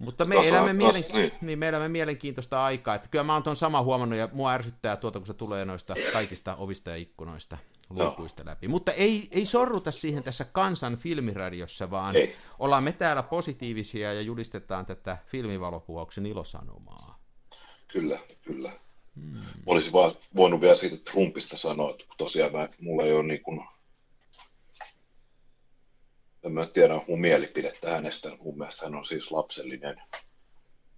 Mutta 0.00 0.24
me, 0.24 0.48
elämme 0.48 0.72
mielen... 0.72 1.04
niin. 1.12 1.32
Niin, 1.40 1.58
me 1.58 1.68
elämme 1.68 1.88
mielenkiintoista 1.88 2.64
aikaa. 2.64 2.94
Että 2.94 3.08
kyllä 3.08 3.24
mä 3.24 3.32
oon 3.32 3.42
tuon 3.42 3.56
sama 3.56 3.82
huomannut 3.82 4.18
ja 4.18 4.28
mua 4.32 4.52
ärsyttää 4.52 4.96
tuota, 4.96 5.18
kun 5.18 5.26
se 5.26 5.34
tulee 5.34 5.64
noista 5.64 5.94
kaikista 6.12 6.56
ovista 6.56 6.90
ja 6.90 6.96
ikkunoista 6.96 7.58
lukuista 7.90 8.42
läpi. 8.46 8.68
Mutta 8.68 8.92
ei, 8.92 9.28
ei 9.30 9.44
sorruta 9.44 9.90
siihen 9.90 10.22
tässä 10.22 10.44
kansan 10.44 10.96
filmiradiossa, 10.96 11.90
vaan 11.90 12.16
ei. 12.16 12.36
ollaan 12.58 12.84
me 12.84 12.92
täällä 12.92 13.22
positiivisia 13.22 14.12
ja 14.12 14.20
julistetaan 14.20 14.86
tätä 14.86 15.18
filmivalokuvauksen 15.26 16.26
ilosanomaa. 16.26 17.18
Kyllä, 17.88 18.18
kyllä. 18.42 18.72
Hmm. 19.14 19.42
Olisin 19.66 19.92
vaan 19.92 20.12
voinut 20.36 20.60
vielä 20.60 20.74
siitä 20.74 20.96
Trumpista 21.10 21.56
sanoa, 21.56 21.90
että 21.90 22.04
tosiaan 22.18 22.52
mä, 22.52 22.68
mulla 22.80 23.02
ei 23.02 23.12
ole 23.12 23.22
niin 23.22 23.42
kuin, 23.42 23.64
en 26.44 26.52
mä 26.52 26.66
tiedä 26.66 27.00
mun 27.08 27.20
mielipidettä 27.20 27.90
hänestä. 27.90 28.36
Mun 28.40 28.58
mielestä 28.58 28.84
hän 28.86 28.94
on 28.94 29.04
siis 29.04 29.30
lapsellinen, 29.30 30.02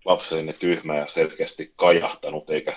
lapsellinen 0.04 0.54
tyhmä 0.54 0.96
ja 0.96 1.08
selkeästi 1.08 1.72
kajahtanut, 1.76 2.50
eikä 2.50 2.76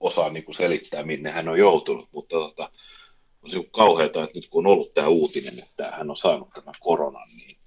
osaa 0.00 0.30
niin 0.30 0.44
kuin 0.44 0.54
selittää, 0.54 1.02
minne 1.02 1.30
hän 1.30 1.48
on 1.48 1.58
joutunut. 1.58 2.08
Mutta 2.12 2.36
tota, 2.36 2.70
on 3.42 3.50
se 3.50 3.58
kauheata, 3.70 4.24
että 4.24 4.38
nyt 4.38 4.48
kun 4.48 4.66
on 4.66 4.72
ollut 4.72 4.94
tämä 4.94 5.08
uutinen, 5.08 5.58
että 5.58 5.90
hän 5.90 6.10
on 6.10 6.16
saanut 6.16 6.48
tämän 6.54 6.74
koronan, 6.80 7.28
niin 7.36 7.58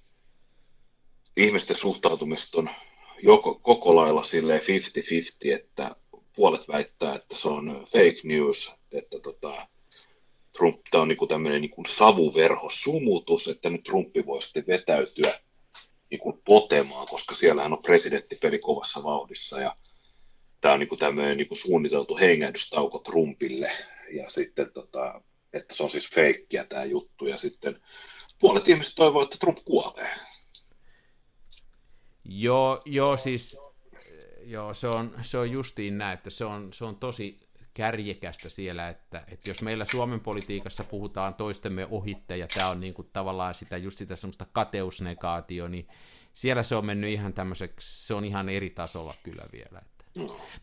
ihmisten 1.36 1.76
suhtautumista 1.76 2.58
on 2.58 2.70
joko, 3.22 3.54
koko 3.54 3.96
lailla 3.96 4.22
silleen 4.22 4.60
50-50, 4.60 5.54
että 5.54 5.96
puolet 6.36 6.68
väittää, 6.68 7.14
että 7.14 7.36
se 7.36 7.48
on 7.48 7.86
fake 7.92 8.20
news, 8.24 8.74
että 8.92 9.18
tota, 9.20 9.68
Trump, 10.58 10.80
tämä 10.90 11.02
on 11.02 11.08
niin 11.08 11.28
tämmöinen 11.28 11.60
niin 11.60 11.86
savuverhosumutus, 11.88 13.48
että 13.48 13.70
nyt 13.70 13.82
Trumpi 13.82 14.26
voi 14.26 14.42
sitten 14.42 14.66
vetäytyä 14.66 15.40
niin 16.10 16.20
kuin 16.20 16.40
potemaan, 16.44 17.06
koska 17.06 17.34
siellähän 17.34 17.72
on 17.72 17.82
presidenttipeli 17.82 18.58
kovassa 18.58 19.02
vauhdissa 19.02 19.60
ja 19.60 19.76
tämä 20.60 20.74
on 20.74 20.80
niin 20.80 20.88
kuin 20.88 20.98
tämmöinen 20.98 21.36
niin 21.36 21.48
kuin 21.48 21.58
suunniteltu 21.58 22.16
hengähdystauko 22.16 22.98
Trumpille 22.98 23.70
ja 24.12 24.28
sitten 24.28 24.72
tota, 24.72 25.22
että 25.52 25.74
se 25.74 25.82
on 25.82 25.90
siis 25.90 26.10
feikkiä 26.10 26.64
tämä 26.64 26.84
juttu, 26.84 27.26
ja 27.26 27.36
sitten 27.36 27.80
puolet 28.38 28.68
ihmiset 28.68 28.94
toivoo, 28.96 29.22
että 29.22 29.36
Trump 29.40 29.58
kuolee. 29.64 30.10
Joo, 32.24 32.82
joo 32.84 33.16
siis 33.16 33.58
joo, 34.42 34.74
se 34.74 34.88
on, 34.88 35.16
se 35.22 35.38
on 35.38 35.50
justiin 35.50 35.98
näin, 35.98 36.14
että 36.14 36.30
se 36.30 36.44
on, 36.44 36.72
se 36.72 36.84
on 36.84 36.96
tosi 36.96 37.43
kärjekästä 37.74 38.48
siellä, 38.48 38.88
että, 38.88 39.24
että 39.28 39.50
jos 39.50 39.62
meillä 39.62 39.84
Suomen 39.84 40.20
politiikassa 40.20 40.84
puhutaan 40.84 41.34
toistemme 41.34 41.86
ohitte, 41.90 42.36
ja 42.36 42.46
tämä 42.54 42.68
on 42.68 42.80
niin 42.80 42.94
kuin 42.94 43.08
tavallaan 43.12 43.54
sitä, 43.54 43.76
just 43.76 43.98
sitä 43.98 44.16
semmoista 44.16 44.46
kateusnegaatio, 44.52 45.68
niin 45.68 45.88
siellä 46.32 46.62
se 46.62 46.76
on 46.76 46.86
mennyt 46.86 47.10
ihan 47.10 47.32
tämmöiseksi, 47.32 48.06
se 48.06 48.14
on 48.14 48.24
ihan 48.24 48.48
eri 48.48 48.70
tasolla 48.70 49.14
kyllä 49.22 49.44
vielä. 49.52 49.82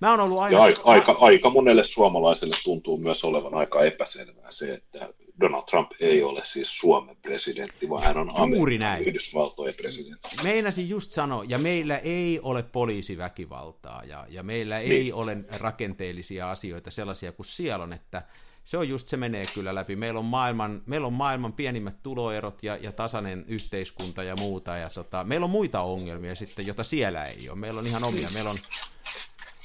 Mä 0.01 0.11
oon 0.11 0.19
ollut 0.19 0.39
aina... 0.39 0.57
Ja 0.57 0.63
aika, 0.63 0.81
aika, 0.85 1.17
aika 1.19 1.49
monelle 1.49 1.83
suomalaiselle 1.83 2.55
tuntuu 2.63 2.97
myös 2.97 3.23
olevan 3.23 3.53
aika 3.53 3.83
epäselvää 3.83 4.51
se, 4.51 4.73
että 4.73 5.09
Donald 5.39 5.63
Trump 5.69 5.91
ei 5.99 6.23
ole 6.23 6.41
siis 6.45 6.77
Suomen 6.77 7.17
presidentti, 7.21 7.89
vaan 7.89 8.03
hän 8.03 8.17
on 8.17 8.51
Juuri 8.51 8.77
näin. 8.77 9.03
Yhdysvaltojen 9.03 9.73
presidentti. 9.75 10.29
Meinasin 10.43 10.89
just 10.89 11.11
sanoa, 11.11 11.43
ja 11.47 11.57
meillä 11.57 11.97
ei 11.97 12.39
ole 12.43 12.63
poliisiväkivaltaa, 12.63 14.03
ja, 14.03 14.25
ja 14.29 14.43
meillä 14.43 14.79
niin. 14.79 14.91
ei 14.91 15.11
ole 15.11 15.37
rakenteellisia 15.59 16.51
asioita 16.51 16.91
sellaisia 16.91 17.31
kuin 17.31 17.45
siellä 17.45 17.83
on, 17.83 17.93
että 17.93 18.21
se 18.63 18.77
on 18.77 18.89
just, 18.89 19.07
se 19.07 19.17
menee 19.17 19.43
kyllä 19.53 19.75
läpi. 19.75 19.95
Meillä 19.95 20.19
on 20.19 20.25
maailman, 20.25 20.81
meillä 20.85 21.07
on 21.07 21.13
maailman 21.13 21.53
pienimmät 21.53 22.03
tuloerot 22.03 22.63
ja, 22.63 22.77
ja 22.77 22.91
tasainen 22.91 23.45
yhteiskunta 23.47 24.23
ja 24.23 24.35
muuta, 24.35 24.77
ja 24.77 24.89
tota, 24.89 25.23
meillä 25.23 25.43
on 25.43 25.49
muita 25.49 25.81
ongelmia 25.81 26.35
sitten, 26.35 26.67
jota 26.67 26.83
siellä 26.83 27.25
ei 27.25 27.49
ole. 27.49 27.57
Meillä 27.57 27.79
on 27.79 27.87
ihan 27.87 28.03
omia, 28.03 28.29
meillä 28.33 28.49
on 28.49 28.57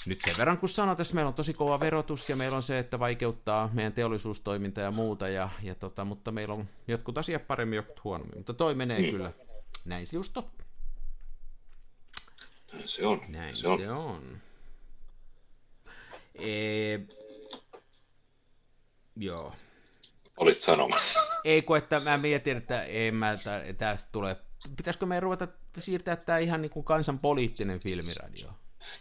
nyt 0.06 0.22
sen 0.22 0.34
verran 0.38 0.58
kun 0.58 0.68
sanotaan, 0.68 1.02
että 1.02 1.14
meillä 1.14 1.28
on 1.28 1.34
tosi 1.34 1.54
kova 1.54 1.80
verotus 1.80 2.28
ja 2.28 2.36
meillä 2.36 2.56
on 2.56 2.62
se, 2.62 2.78
että 2.78 2.98
vaikeuttaa 2.98 3.70
meidän 3.72 3.92
teollisuustoimintaa 3.92 4.84
ja 4.84 4.90
muuta, 4.90 5.28
ja, 5.28 5.48
ja 5.62 5.74
tota, 5.74 6.04
mutta 6.04 6.32
meillä 6.32 6.54
on 6.54 6.68
jotkut 6.88 7.18
asiat 7.18 7.46
paremmin, 7.46 7.76
jotkut 7.76 8.04
huonommin. 8.04 8.38
Mutta 8.38 8.54
toi 8.54 8.74
menee 8.74 9.00
hmm. 9.00 9.10
kyllä. 9.10 9.32
Näin 9.84 10.06
se 10.06 10.16
just 10.16 10.36
on. 10.36 10.50
Näin 12.72 12.88
se 12.88 13.06
on. 13.06 13.20
Näin 13.28 13.56
se 13.56 13.68
on. 13.68 13.78
Se 13.78 13.90
on. 13.90 14.40
E... 16.34 16.98
Joo. 19.16 19.54
Olit 20.36 20.58
sanomassa. 20.58 21.20
Ei 21.44 21.62
kun, 21.62 21.76
että 21.76 22.00
mä 22.00 22.18
mietin, 22.18 22.56
että 22.56 22.82
en 22.82 23.14
mä, 23.14 23.38
tästä 23.78 24.08
tulee... 24.12 24.36
Pitäisikö 24.76 25.06
meidän 25.06 25.22
ruveta 25.22 25.48
siirtää 25.78 26.16
tämä 26.16 26.38
ihan 26.38 26.62
niin 26.62 26.70
kuin 26.70 26.84
kansan 26.84 27.18
poliittinen 27.18 27.80
filmiradio? 27.80 28.50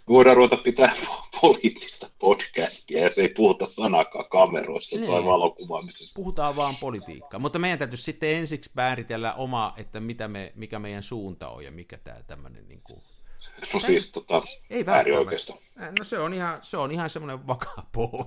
Me 0.08 0.14
voidaan 0.14 0.38
ruveta 0.38 0.58
pitää 0.58 0.94
poliittista 1.42 2.10
podcastia, 2.20 3.04
ja 3.04 3.12
se 3.12 3.22
ei 3.22 3.30
puhuta 3.30 3.66
sanakaan 3.66 4.26
kameroista 4.30 4.96
niin. 4.96 5.12
tai 5.12 5.26
valokuvaamisesta. 5.26 6.16
Puhutaan 6.16 6.56
vaan 6.56 6.76
politiikkaa, 6.76 7.40
mutta 7.40 7.60
meidän 7.60 7.80
täytyy 7.80 7.98
sitten 7.98 8.30
ensiksi 8.30 8.72
määritellä 8.74 9.34
oma, 9.34 9.74
että 9.78 10.00
mitä 10.00 10.28
me, 10.28 10.52
mikä 10.56 10.80
meidän 10.80 11.04
suunta 11.04 11.50
on 11.50 11.66
ja 11.66 11.72
mikä 11.72 11.98
tämä 11.98 12.24
tämmöinen 12.28 12.68
niin 12.68 12.82
kuin... 12.84 13.02
No 13.74 13.80
siis 13.80 14.12
tota, 14.12 14.42
ei 14.70 14.84
äärioikeisto. 14.88 15.60
No 16.00 16.04
se 16.04 16.20
on 16.20 16.34
ihan, 16.34 16.60
se 16.62 16.78
on 16.78 16.92
ihan 16.92 17.10
semmoinen 17.10 17.48
vakaa 17.48 17.90
pohja. 17.92 18.26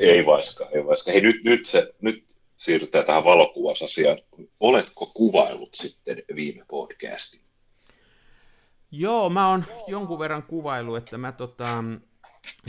ei 0.00 0.26
vaiskaan, 0.26 0.70
ei 0.74 0.86
vaiskaan. 0.86 1.12
Hei 1.12 1.22
nyt, 1.22 1.44
nyt, 1.44 1.66
se, 1.66 1.94
nyt 2.00 2.24
siirrytään 2.56 3.04
tähän 3.04 3.24
valokuvausasiaan. 3.24 4.18
Oletko 4.60 5.10
kuvailut 5.14 5.74
sitten 5.74 6.22
viime 6.34 6.64
podcastin? 6.68 7.40
Joo, 8.90 9.30
mä 9.30 9.48
oon 9.48 9.64
jonkun 9.88 10.18
verran 10.18 10.42
kuvailu, 10.42 10.94
että 10.94 11.18
mä 11.18 11.32
tota, 11.32 11.84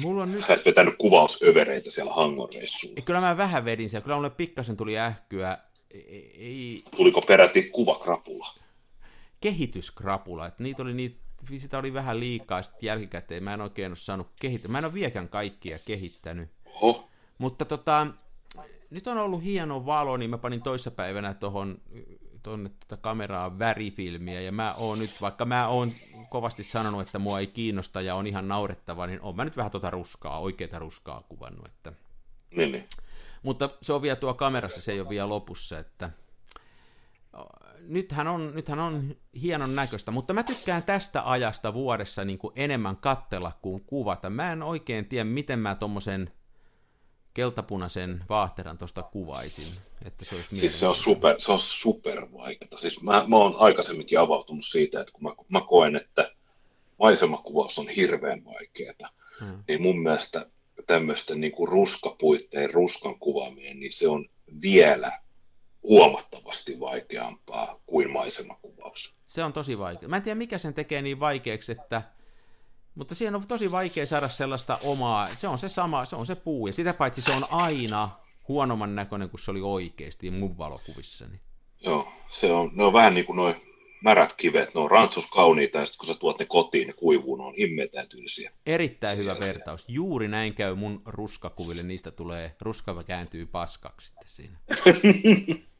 Mulla 0.01 0.23
on 0.23 0.31
nyt... 0.31 0.45
Sä 0.45 0.53
et 0.53 0.65
vetänyt 0.65 0.95
kuvausövereitä 0.97 1.91
siellä 1.91 2.13
Hangon. 2.13 2.49
Kyllä 3.05 3.21
mä 3.21 3.38
vähän 3.38 3.65
vedin 3.65 3.89
siellä. 3.89 4.03
Kyllä 4.03 4.15
mulle 4.15 4.29
pikkasen 4.29 4.77
tuli 4.77 4.99
ähkyä. 4.99 5.57
Ei... 5.91 6.84
Tuliko 6.95 7.21
peräti 7.21 7.63
kuvakrapula? 7.63 8.47
Kehityskrapula. 9.41 10.47
Että 10.47 10.63
niitä 10.63 10.84
oli 10.84 10.93
niitä, 10.93 11.17
sitä 11.57 11.77
oli 11.77 11.93
vähän 11.93 12.19
liikaa 12.19 12.62
sitten 12.62 12.88
jälkikäteen. 12.88 13.43
Mä 13.43 13.53
en 13.53 13.62
oikein 13.62 13.91
ole 13.91 13.95
saanut 13.95 14.27
kehittää. 14.41 14.71
Mä 14.71 14.77
en 14.77 14.86
ole 14.86 14.93
vieläkään 14.93 15.29
kaikkia 15.29 15.79
kehittänyt. 15.86 16.49
Oho. 16.65 17.10
Mutta 17.38 17.65
tota, 17.65 18.07
nyt 18.89 19.07
on 19.07 19.17
ollut 19.17 19.43
hieno 19.43 19.86
valo, 19.86 20.17
niin 20.17 20.29
mä 20.29 20.38
panin 20.38 20.62
toissapäivänä 20.62 21.34
tuohon 21.34 21.77
tuonne 22.43 22.69
tuota 22.69 23.01
kameraa 23.01 23.60
värifilmiä, 23.60 24.41
ja 24.41 24.51
mä 24.51 24.73
oon 24.73 24.99
nyt, 24.99 25.21
vaikka 25.21 25.45
mä 25.45 25.67
oon 25.67 25.91
kovasti 26.30 26.63
sanonut, 26.63 27.01
että 27.01 27.19
mua 27.19 27.39
ei 27.39 27.47
kiinnosta 27.47 28.01
ja 28.01 28.15
on 28.15 28.27
ihan 28.27 28.47
naurettava, 28.47 29.08
niin 29.08 29.21
on 29.21 29.36
mä 29.36 29.45
nyt 29.45 29.58
vähän 29.58 29.71
tuota 29.71 29.89
ruskaa, 29.89 30.39
oikeita 30.39 30.80
ruskaa 30.80 31.23
kuvannut, 31.30 31.65
että... 31.65 31.93
Niin, 32.56 32.71
niin. 32.71 32.88
Mutta 33.43 33.69
se 33.82 33.93
on 33.93 34.01
vielä 34.01 34.15
tuo 34.15 34.34
kamerassa, 34.34 34.82
se 34.82 34.91
ei 34.91 34.99
ole 34.99 35.10
vielä 35.10 35.30
lopussa, 35.30 35.80
että 35.80 36.10
nythän 37.80 38.27
on, 38.27 38.51
nythän 38.56 38.80
on 38.80 39.15
hienon 39.41 39.75
näköistä, 39.75 40.12
mutta 40.12 40.34
mä 40.34 40.43
tykkään 40.43 40.84
tästä 40.84 41.32
ajasta 41.32 41.73
vuodessa 41.73 42.25
niin 42.25 42.38
kuin 42.38 42.54
enemmän 42.56 42.97
kattella 42.97 43.51
kuin 43.62 43.84
kuvata. 43.84 44.30
Mä 44.30 44.51
en 44.51 44.63
oikein 44.63 45.06
tiedä, 45.06 45.23
miten 45.23 45.60
mä 45.60 45.75
tommosen 45.75 46.32
keltapunaisen 47.34 48.24
vaahteran 48.30 48.78
tuosta 48.78 49.04
kuvaisin. 49.04 49.74
Että 50.06 50.26
se, 50.26 50.36
olisi 50.36 50.56
siis 50.56 50.80
se 50.80 50.88
on 50.88 50.96
super, 50.96 51.36
se 51.38 51.52
on 51.52 51.60
super 51.60 52.28
vaikeaa. 52.34 52.78
Siis 52.78 53.02
mä, 53.02 53.26
mä 53.28 53.38
oon 53.38 53.56
aikaisemminkin 53.58 54.20
avautunut 54.20 54.65
siitä, 54.65 55.02
että 55.02 55.13
kun 55.13 55.24
mä, 55.24 55.30
mä 55.50 55.62
koen, 55.62 55.96
että 55.96 56.32
maisemakuvaus 57.00 57.80
on 57.80 57.89
hirveän 57.89 58.46
vaikeaa, 58.46 59.10
hmm. 59.39 59.63
niin 59.67 59.82
mun 59.82 60.04
mielestä 60.04 60.46
tämmöisten 60.88 61.41
niin 61.41 61.52
kuin 61.52 61.67
ruskapuitteen 61.67 62.74
ruskan 62.74 63.20
kuvaaminen, 63.20 63.80
niin 63.80 63.94
se 63.94 64.08
on 64.08 64.30
vielä 64.62 65.20
huomattavasti 65.84 66.80
vaikeampaa 66.80 67.80
kuin 67.86 68.12
maisemakuvaus. 68.12 69.13
Se 69.28 69.44
on 69.44 69.54
tosi 69.54 69.78
vaikea. 69.78 70.10
Mä 70.10 70.15
en 70.15 70.22
tiedä, 70.22 70.38
mikä 70.38 70.58
sen 70.58 70.74
tekee 70.74 71.02
niin 71.02 71.20
vaikeaksi, 71.20 71.72
että 71.72 72.02
mutta 72.95 73.15
siihen 73.15 73.36
on 73.36 73.47
tosi 73.47 73.71
vaikea 73.71 74.06
saada 74.06 74.30
sellaista 74.30 74.80
omaa, 74.84 75.36
se 75.36 75.47
on 75.47 75.58
se 75.58 75.69
sama, 75.69 76.06
se 76.06 76.15
on 76.15 76.25
se 76.25 76.36
puu, 76.36 76.67
ja 76.67 76.73
sitä 76.73 76.93
paitsi 76.93 77.21
se 77.21 77.32
on 77.32 77.45
aina 77.49 78.10
huonomman 78.47 78.95
näköinen 78.95 79.30
kuin 79.30 79.41
se 79.41 79.51
oli 79.51 79.62
oikeasti 79.62 80.32
mun 80.32 80.58
valokuvissani. 80.58 81.39
Joo, 81.80 82.12
se 82.30 82.51
on, 82.51 82.71
ne 82.73 82.84
on 82.84 82.93
vähän 82.93 83.13
niin 83.13 83.25
kuin 83.25 83.36
noin 83.36 83.56
märät 84.04 84.34
kivet, 84.34 84.73
ne 84.73 84.82
on 84.82 84.91
rantsus 84.91 85.25
kauniita, 85.25 85.77
ja 85.77 85.86
sitten 85.86 86.08
kun 86.08 86.15
sä 86.15 86.19
tuot 86.19 86.39
ne 86.39 86.45
kotiin, 86.45 86.88
ne 86.88 86.93
kuivuu, 86.93 87.36
ne 87.36 87.43
on 87.43 87.56
himmetään 87.56 88.08
tylsiä. 88.08 88.51
Erittäin 88.65 89.17
hyvä 89.17 89.39
vertaus. 89.39 89.86
Juuri 89.88 90.27
näin 90.27 90.54
käy 90.54 90.75
mun 90.75 91.01
ruskakuville, 91.06 91.84
niistä 91.84 92.12
tulee, 92.12 92.56
ruska 92.62 93.04
kääntyy 93.04 93.45
paskaksi 93.45 94.08
sitten 94.08 94.27
siinä. 94.27 94.58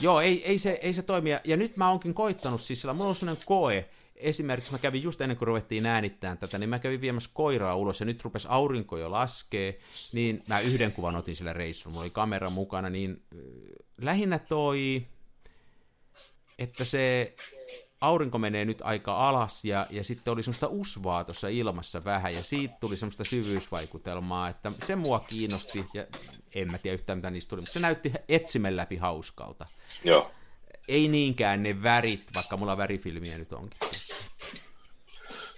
Joo, 0.00 0.20
ei, 0.20 0.44
ei, 0.44 0.58
se, 0.58 0.78
ei 0.82 0.94
se 0.94 1.02
toimia. 1.02 1.40
Ja 1.44 1.56
nyt 1.56 1.76
mä 1.76 1.90
oonkin 1.90 2.14
koittanut, 2.14 2.60
siis 2.60 2.80
sillä 2.80 2.94
mulla 2.94 3.08
on 3.08 3.16
sellainen 3.16 3.44
koe, 3.46 3.88
esimerkiksi 4.22 4.72
mä 4.72 4.78
kävin 4.78 5.02
just 5.02 5.20
ennen 5.20 5.36
kuin 5.36 5.46
ruvettiin 5.46 5.86
äänittämään 5.86 6.38
tätä, 6.38 6.58
niin 6.58 6.70
mä 6.70 6.78
kävin 6.78 7.00
viemässä 7.00 7.30
koiraa 7.34 7.76
ulos 7.76 8.00
ja 8.00 8.06
nyt 8.06 8.24
rupesi 8.24 8.48
aurinko 8.50 8.98
jo 8.98 9.10
laskee, 9.10 9.78
niin 10.12 10.42
mä 10.46 10.60
yhden 10.60 10.92
kuvan 10.92 11.16
otin 11.16 11.36
sillä 11.36 11.52
reissulla, 11.52 11.92
mulla 11.92 12.04
oli 12.04 12.10
kamera 12.10 12.50
mukana, 12.50 12.90
niin 12.90 13.22
lähinnä 14.00 14.38
toi, 14.38 15.06
että 16.58 16.84
se 16.84 17.34
aurinko 18.00 18.38
menee 18.38 18.64
nyt 18.64 18.82
aika 18.82 19.28
alas 19.28 19.64
ja, 19.64 19.86
ja 19.90 20.04
sitten 20.04 20.32
oli 20.32 20.42
semmoista 20.42 20.68
usvaa 20.68 21.24
tuossa 21.24 21.48
ilmassa 21.48 22.04
vähän 22.04 22.34
ja 22.34 22.42
siitä 22.42 22.74
tuli 22.80 22.96
semmoista 22.96 23.24
syvyysvaikutelmaa, 23.24 24.48
että 24.48 24.72
se 24.84 24.96
mua 24.96 25.20
kiinnosti 25.20 25.86
ja 25.94 26.06
en 26.54 26.70
mä 26.70 26.78
tiedä 26.78 26.94
yhtään 26.94 27.18
mitä 27.18 27.30
niistä 27.30 27.50
tuli, 27.50 27.60
mutta 27.60 27.72
se 27.72 27.80
näytti 27.80 28.12
etsimen 28.28 28.76
läpi 28.76 28.96
hauskalta. 28.96 29.64
Joo 30.04 30.30
ei 30.88 31.08
niinkään 31.08 31.62
ne 31.62 31.82
värit, 31.82 32.22
vaikka 32.34 32.56
mulla 32.56 32.76
värifilmiä 32.76 33.38
nyt 33.38 33.52
onkin. 33.52 33.78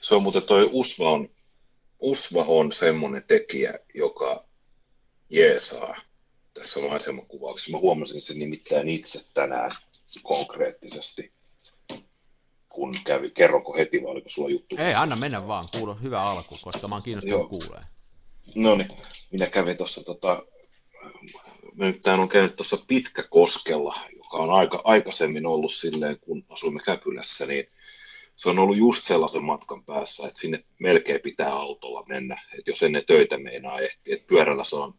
Se 0.01 0.15
on 0.15 0.23
muuten 0.23 0.43
toi 0.43 0.69
Usva 0.73 1.11
on, 1.11 1.29
Usva 1.99 2.45
on 2.45 2.73
semmoinen 2.73 3.25
tekijä, 3.29 3.79
joka 3.95 4.45
jeesaa 5.31 5.97
tässä 6.55 6.81
maisemakuvauksessa. 6.81 7.71
Mä 7.73 7.79
huomasin 7.79 8.21
sen 8.21 8.39
nimittäin 8.39 8.89
itse 8.89 9.25
tänään 9.35 9.71
konkreettisesti, 10.23 11.33
kun 12.69 12.95
kävi. 13.05 13.31
Kerroko 13.31 13.77
heti 13.77 14.03
vai 14.03 14.11
oliko 14.11 14.29
sulla 14.29 14.51
juttu? 14.51 14.77
Ei, 14.79 14.95
anna 14.95 15.17
mennä 15.17 15.47
vaan. 15.47 15.69
Kuulo 15.73 15.95
hyvä 15.95 16.23
alku, 16.23 16.59
koska 16.63 16.89
mä 16.89 16.95
oon 16.95 17.03
kiinnostunut 17.03 17.49
kuulee. 17.49 17.83
No 18.55 18.75
niin, 18.75 18.89
minä 19.31 19.47
kävin 19.47 19.77
tuossa 19.77 20.05
tota, 20.05 20.43
nyt 21.75 22.07
on 22.07 22.29
käynyt 22.29 22.57
tuossa 22.57 22.79
Pitkäkoskella, 22.87 23.99
joka 24.25 24.37
on 24.37 24.51
aika, 24.51 24.81
aikaisemmin 24.85 25.47
ollut 25.47 25.73
silleen, 25.73 26.19
kun 26.21 26.45
asuimme 26.49 26.81
Käpylässä, 26.85 27.47
niin 27.47 27.69
se 28.37 28.49
on 28.49 28.59
ollut 28.59 28.77
just 28.77 29.05
sellaisen 29.05 29.45
matkan 29.45 29.85
päässä, 29.85 30.27
että 30.27 30.41
sinne 30.41 30.65
melkein 30.81 31.21
pitää 31.21 31.53
autolla 31.53 32.05
mennä, 32.09 32.43
että 32.59 32.71
jos 32.71 32.83
ennen 32.83 33.05
töitä 33.07 33.39
meinaa 33.39 33.81
ehti, 33.81 34.13
että 34.13 34.27
pyörällä 34.27 34.65
se 34.65 34.77
on 34.77 34.95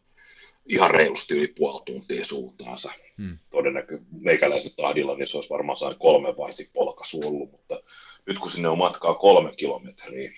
ihan 0.66 0.90
reilusti 0.90 1.34
yli 1.34 1.46
puoli 1.46 1.82
tuntia 1.86 2.24
suuntaansa. 2.24 2.92
Hmm. 3.18 3.38
Todennäköisesti 3.50 4.10
meikäläisen 4.20 4.72
tahdilla, 4.76 5.16
niin 5.16 5.28
se 5.28 5.36
olisi 5.36 5.50
varmaan 5.50 5.78
saanut 5.78 5.98
kolme 5.98 6.36
vartin 6.36 6.70
polkaisu 6.72 7.20
ollut, 7.26 7.50
mutta 7.50 7.82
nyt 8.26 8.38
kun 8.38 8.50
sinne 8.50 8.68
on 8.68 8.78
matkaa 8.78 9.14
kolme 9.14 9.52
kilometriä, 9.56 10.32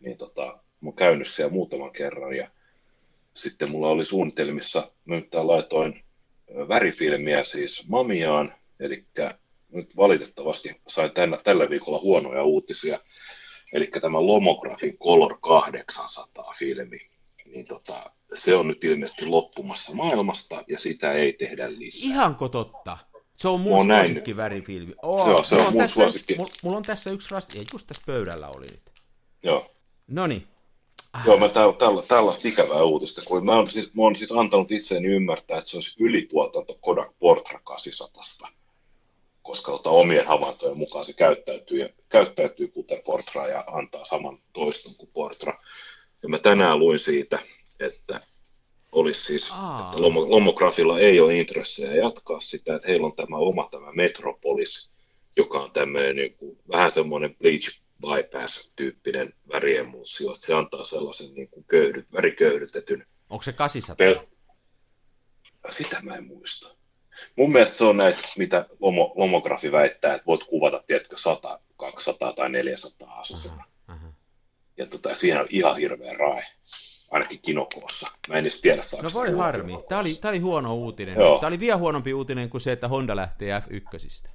niin 0.00 0.18
tota, 0.18 0.46
mä 0.80 0.88
oon 0.88 0.96
käynyt 0.96 1.28
siellä 1.28 1.52
muutaman 1.52 1.92
kerran 1.92 2.36
ja 2.36 2.50
sitten 3.34 3.70
mulla 3.70 3.88
oli 3.88 4.04
suunnitelmissa, 4.04 4.90
nyt 5.04 5.34
laitoin 5.34 6.04
värifilmiä 6.68 7.44
siis 7.44 7.88
Mamiaan, 7.88 8.54
eli 8.80 9.06
nyt 9.72 9.96
valitettavasti 9.96 10.80
sain 10.88 11.10
tänä, 11.10 11.38
tällä 11.44 11.70
viikolla 11.70 11.98
huonoja 11.98 12.44
uutisia. 12.44 12.98
Eli 13.72 13.90
tämä 14.00 14.26
Lomographin 14.26 14.98
Color 14.98 15.38
800 15.40 16.54
filmi, 16.58 16.98
niin 17.46 17.64
tota, 17.64 18.10
se 18.34 18.54
on 18.54 18.68
nyt 18.68 18.84
ilmeisesti 18.84 19.26
loppumassa 19.26 19.94
maailmasta 19.94 20.64
ja 20.68 20.78
sitä 20.78 21.12
ei 21.12 21.32
tehdä 21.32 21.72
lisää. 21.72 22.10
Ihanko 22.10 22.48
totta? 22.48 22.98
Se 23.36 23.48
on 23.48 23.60
mun 23.60 23.86
suosikki 23.86 24.36
värifilmi. 24.36 24.94
Oh, 25.02 25.28
Joo, 25.28 25.42
se 25.42 25.54
on 25.54 25.72
mun 25.72 25.88
suosikki. 25.88 26.32
Yksi, 26.32 26.42
mulla, 26.42 26.52
mulla 26.62 26.76
on 26.76 26.82
tässä 26.82 27.10
yksi 27.10 27.34
rasti, 27.34 27.58
ei 27.58 27.64
just 27.72 27.86
tässä 27.86 28.02
pöydällä 28.06 28.48
oli 28.48 28.66
nyt. 28.66 28.82
Joo. 29.42 29.70
No 30.06 30.26
niin. 30.26 30.46
Joo, 31.26 31.38
mä 31.38 31.48
tällä, 31.48 31.72
tällä, 31.72 32.02
tällaista 32.02 32.48
ikävää 32.48 32.82
uutista, 32.82 33.22
kun 33.24 33.44
mä 33.44 33.56
oon, 33.56 33.70
siis, 33.70 33.94
mä 33.94 34.02
oon 34.02 34.16
siis 34.16 34.32
antanut 34.32 34.70
itseäni 34.70 35.06
ymmärtää, 35.06 35.58
että 35.58 35.70
se 35.70 35.76
olisi 35.76 36.04
ylituotanto 36.04 36.78
Kodak 36.80 37.08
Portra 37.18 37.60
800 37.64 38.22
koska 39.44 39.72
tota, 39.72 39.90
omien 39.90 40.26
havaintojen 40.26 40.78
mukaan 40.78 41.04
se 41.04 41.12
käyttäytyy, 41.12 41.88
käyttäytyy 42.08 42.68
kuten 42.68 43.02
Portra 43.04 43.48
ja 43.48 43.64
antaa 43.66 44.04
saman 44.04 44.38
toiston 44.52 44.94
kuin 44.94 45.10
Portra. 45.12 45.58
Ja 46.22 46.28
mä 46.28 46.38
tänään 46.38 46.78
luin 46.78 46.98
siitä, 46.98 47.38
että 47.80 48.20
olisi 48.92 49.24
siis, 49.24 49.48
Aa. 49.52 49.86
että 49.86 50.02
Lomografilla 50.02 50.98
ei 50.98 51.20
ole 51.20 51.36
intressejä 51.36 51.94
jatkaa 51.94 52.40
sitä, 52.40 52.76
että 52.76 52.88
heillä 52.88 53.06
on 53.06 53.16
tämä 53.16 53.36
oma 53.36 53.68
tämä 53.70 53.92
Metropolis, 53.92 54.90
joka 55.36 55.62
on 55.62 55.70
tämmöinen 55.70 56.16
niin 56.16 56.34
kuin, 56.36 56.58
vähän 56.72 56.92
semmoinen 56.92 57.36
bleach 57.36 57.80
bypass-tyyppinen 58.00 59.32
väriemulsio, 59.52 60.32
että 60.32 60.46
se 60.46 60.54
antaa 60.54 60.84
sellaisen 60.84 61.34
niin 61.34 61.48
kuin 61.48 61.64
köyhdyt, 61.64 62.12
väriköyhdytetyn. 62.12 63.06
Onko 63.30 63.42
se 63.42 63.52
800? 63.52 64.06
Pel- 64.06 64.26
Sitä 65.70 66.00
mä 66.02 66.14
en 66.14 66.26
muista. 66.26 66.76
Mun 67.36 67.52
mielestä 67.52 67.78
se 67.78 67.84
on 67.84 67.96
näitä, 67.96 68.18
mitä 68.38 68.66
lomo, 68.80 69.12
lomografi 69.16 69.72
väittää, 69.72 70.14
että 70.14 70.26
voit 70.26 70.44
kuvata, 70.44 70.82
tiedätkö, 70.86 71.16
100, 71.16 71.60
200 71.76 72.32
tai 72.32 72.50
400 72.50 73.20
asasena. 73.20 73.64
Ja 74.76 74.86
tota, 74.86 75.14
siinä 75.14 75.40
on 75.40 75.46
ihan 75.50 75.76
hirveä 75.76 76.12
rae, 76.12 76.46
ainakin 77.10 77.40
kinokoossa. 77.42 78.08
Mä 78.28 78.34
en 78.34 78.40
edes 78.44 78.60
tiedä, 78.60 78.82
No 79.02 79.08
voi 79.14 79.32
harmi. 79.32 79.78
Tämä 79.88 80.00
oli, 80.00 80.14
tämä 80.14 80.30
oli 80.30 80.38
huono 80.38 80.74
uutinen. 80.74 81.14
Joo. 81.18 81.38
Tämä 81.38 81.48
oli 81.48 81.60
vielä 81.60 81.76
huonompi 81.76 82.14
uutinen 82.14 82.50
kuin 82.50 82.60
se, 82.60 82.72
että 82.72 82.88
Honda 82.88 83.16
lähtee 83.16 83.60
F1. 83.60 84.30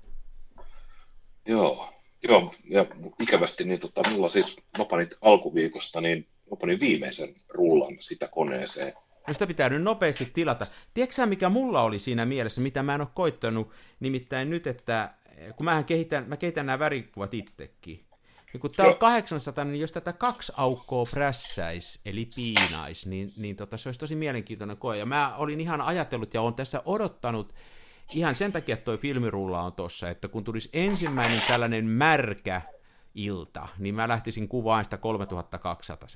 Joo, 1.45 1.93
Joo, 2.23 2.53
ja 2.69 2.85
ikävästi 3.19 3.63
niin 3.63 3.79
tota, 3.79 4.09
mulla 4.09 4.29
siis, 4.29 4.57
mä 4.77 4.85
panin 4.85 5.09
alkuviikosta, 5.21 6.01
niin 6.01 6.27
mä 6.51 6.57
panin 6.61 6.79
viimeisen 6.79 7.35
rullan 7.49 7.97
sitä 7.99 8.27
koneeseen. 8.27 8.93
No 9.27 9.33
sitä 9.33 9.47
pitää 9.47 9.69
nyt 9.69 9.83
nopeasti 9.83 10.25
tilata. 10.33 10.67
Tiedätkö 10.93 11.25
mikä 11.25 11.49
mulla 11.49 11.81
oli 11.83 11.99
siinä 11.99 12.25
mielessä, 12.25 12.61
mitä 12.61 12.83
mä 12.83 12.95
en 12.95 13.01
ole 13.01 13.09
koittanut, 13.13 13.71
nimittäin 13.99 14.49
nyt, 14.49 14.67
että 14.67 15.13
kun 15.57 15.65
mähän 15.65 15.85
kehitän, 15.85 16.25
mä 16.27 16.37
kehitän 16.37 16.65
nämä 16.65 16.79
värikuvat 16.79 17.33
itsekin, 17.33 18.05
niin 18.53 18.61
kun 18.61 18.71
tämä 18.71 18.89
on 18.89 18.97
800, 18.97 19.65
niin 19.65 19.81
jos 19.81 19.91
tätä 19.91 20.13
kaksi 20.13 20.51
aukkoa 20.57 21.05
prässäis, 21.11 21.99
eli 22.05 22.29
piinais, 22.35 23.05
niin, 23.05 23.33
niin 23.37 23.55
tota, 23.55 23.77
se 23.77 23.89
olisi 23.89 23.99
tosi 23.99 24.15
mielenkiintoinen 24.15 24.77
koe. 24.77 24.97
Ja 24.97 25.05
mä 25.05 25.35
olin 25.35 25.61
ihan 25.61 25.81
ajatellut 25.81 26.33
ja 26.33 26.41
olen 26.41 26.53
tässä 26.53 26.81
odottanut, 26.85 27.53
ihan 28.13 28.35
sen 28.35 28.51
takia, 28.51 28.73
että 28.73 28.85
toi 28.85 28.97
filmirulla 28.97 29.61
on 29.61 29.73
tossa, 29.73 30.09
että 30.09 30.27
kun 30.27 30.43
tulisi 30.43 30.69
ensimmäinen 30.73 31.41
tällainen 31.47 31.85
märkä 31.85 32.61
ilta, 33.15 33.67
niin 33.77 33.95
mä 33.95 34.07
lähtisin 34.07 34.47
kuvaan 34.47 34.83
sitä 34.83 34.97
3200 34.97 36.09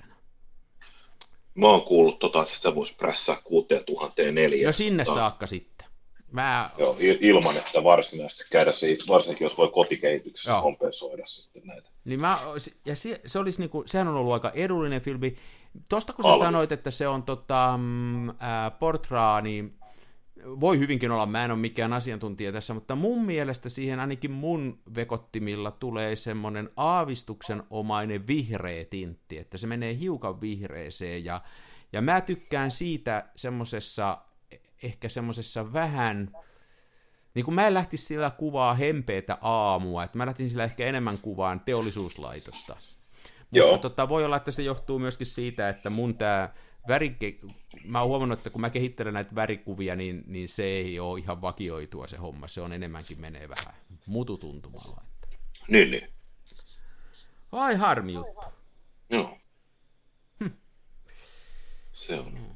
Mä 1.56 1.68
oon 1.68 1.82
kuullut 1.82 2.20
tota, 2.20 2.42
että 2.42 2.56
sitä 2.56 2.76
voisi 2.76 2.96
prässää 2.96 3.38
6004. 3.44 4.68
No 4.68 4.72
sinne 4.72 5.06
saakka 5.06 5.48
sitten. 5.48 5.88
Mä... 6.32 6.70
Joo, 6.78 6.98
ilman, 7.00 7.58
että 7.58 7.84
varsinaisesti 7.84 8.44
käydä 8.52 8.72
se, 8.72 8.98
varsinkin 9.08 9.46
jos 9.46 9.58
voi 9.58 9.68
kotikehityksessä 9.68 10.52
Joo. 10.52 10.62
kompensoida 10.62 11.26
sitten 11.26 11.62
näitä. 11.66 11.90
Niin 12.06 12.20
mä, 12.20 12.40
ja 12.86 12.96
se, 12.96 13.22
se 13.26 13.40
olisi 13.40 13.60
niinku, 13.60 13.84
sehän 13.86 14.08
on 14.08 14.16
ollut 14.16 14.34
aika 14.34 14.52
edullinen 14.56 15.02
filmi. 15.02 15.36
Tosta 15.90 16.14
kun 16.14 16.24
sä 16.24 16.30
Alvi. 16.30 16.46
sanoit, 16.46 16.72
että 16.72 16.92
se 16.92 17.08
on 17.08 17.24
tota, 17.24 17.74
mm, 17.78 18.30
ää, 18.40 18.72
Portraa, 18.72 19.42
niin 19.42 19.78
voi 20.46 20.80
hyvinkin 20.80 21.12
olla, 21.12 21.26
mä 21.26 21.46
en 21.46 21.52
ole 21.52 21.60
mikään 21.60 21.94
asiantuntija 21.94 22.52
tässä, 22.52 22.74
mutta 22.74 22.96
mun 22.96 23.26
mielestä 23.26 23.70
siihen 23.70 24.00
ainakin 24.00 24.32
mun 24.32 24.80
vekottimilla 24.96 25.72
tulee 25.72 26.16
semmoinen 26.16 26.70
aavistuksen 26.78 27.64
omainen 27.70 28.28
vihreä 28.28 28.86
tintti, 28.86 29.38
että 29.38 29.58
se 29.58 29.68
menee 29.68 29.98
hiukan 30.00 30.42
vihreeseen 30.42 31.26
ja, 31.26 31.42
ja 31.94 32.02
mä 32.02 32.22
tykkään 32.22 32.72
siitä 32.72 33.30
semmoisessa, 33.36 34.18
ehkä 34.84 35.10
semmoisessa 35.10 35.74
vähän, 35.74 36.32
niin 37.34 37.46
kuin 37.46 37.56
mä 37.56 37.68
en 37.68 37.74
lähtisi 37.74 38.06
sillä 38.06 38.30
kuvaa 38.30 38.74
hempeätä 38.74 39.38
aamua, 39.42 40.04
että 40.04 40.18
mä 40.18 40.26
lähtin 40.26 40.50
sillä 40.50 40.64
ehkä 40.64 40.86
enemmän 40.86 41.18
kuvaan 41.18 41.60
teollisuuslaitosta. 41.60 42.78
Joo. 43.52 43.72
Mutta 43.72 43.90
tota, 43.90 44.10
voi 44.10 44.26
olla, 44.26 44.38
että 44.38 44.52
se 44.52 44.64
johtuu 44.64 45.00
myöskin 45.00 45.28
siitä, 45.28 45.70
että 45.70 45.90
mun 45.90 46.18
tämä 46.18 46.50
värike... 46.88 47.40
Mä 47.86 48.00
oon 48.00 48.10
huomannut, 48.10 48.40
että 48.40 48.50
kun 48.50 48.62
mä 48.62 48.70
kehittelen 48.70 49.14
näitä 49.14 49.36
värikuvia, 49.36 49.96
niin, 49.96 50.24
niin 50.28 50.50
se 50.50 50.64
ei 50.64 51.00
ole 51.00 51.20
ihan 51.20 51.42
vakioitua 51.42 52.08
se 52.08 52.18
homma. 52.18 52.48
Se 52.48 52.62
on 52.62 52.74
enemmänkin 52.74 53.22
menee 53.22 53.50
vähän 53.50 53.74
mututuntumalla. 54.06 55.02
Että... 55.24 55.38
Niin, 55.68 55.92
niin. 55.92 56.08
Ai 57.52 57.76
harmi 57.76 58.14
juttu. 58.14 58.44
Joo. 59.10 59.38
Hm. 60.44 60.50
Se 61.94 62.20
on. 62.20 62.56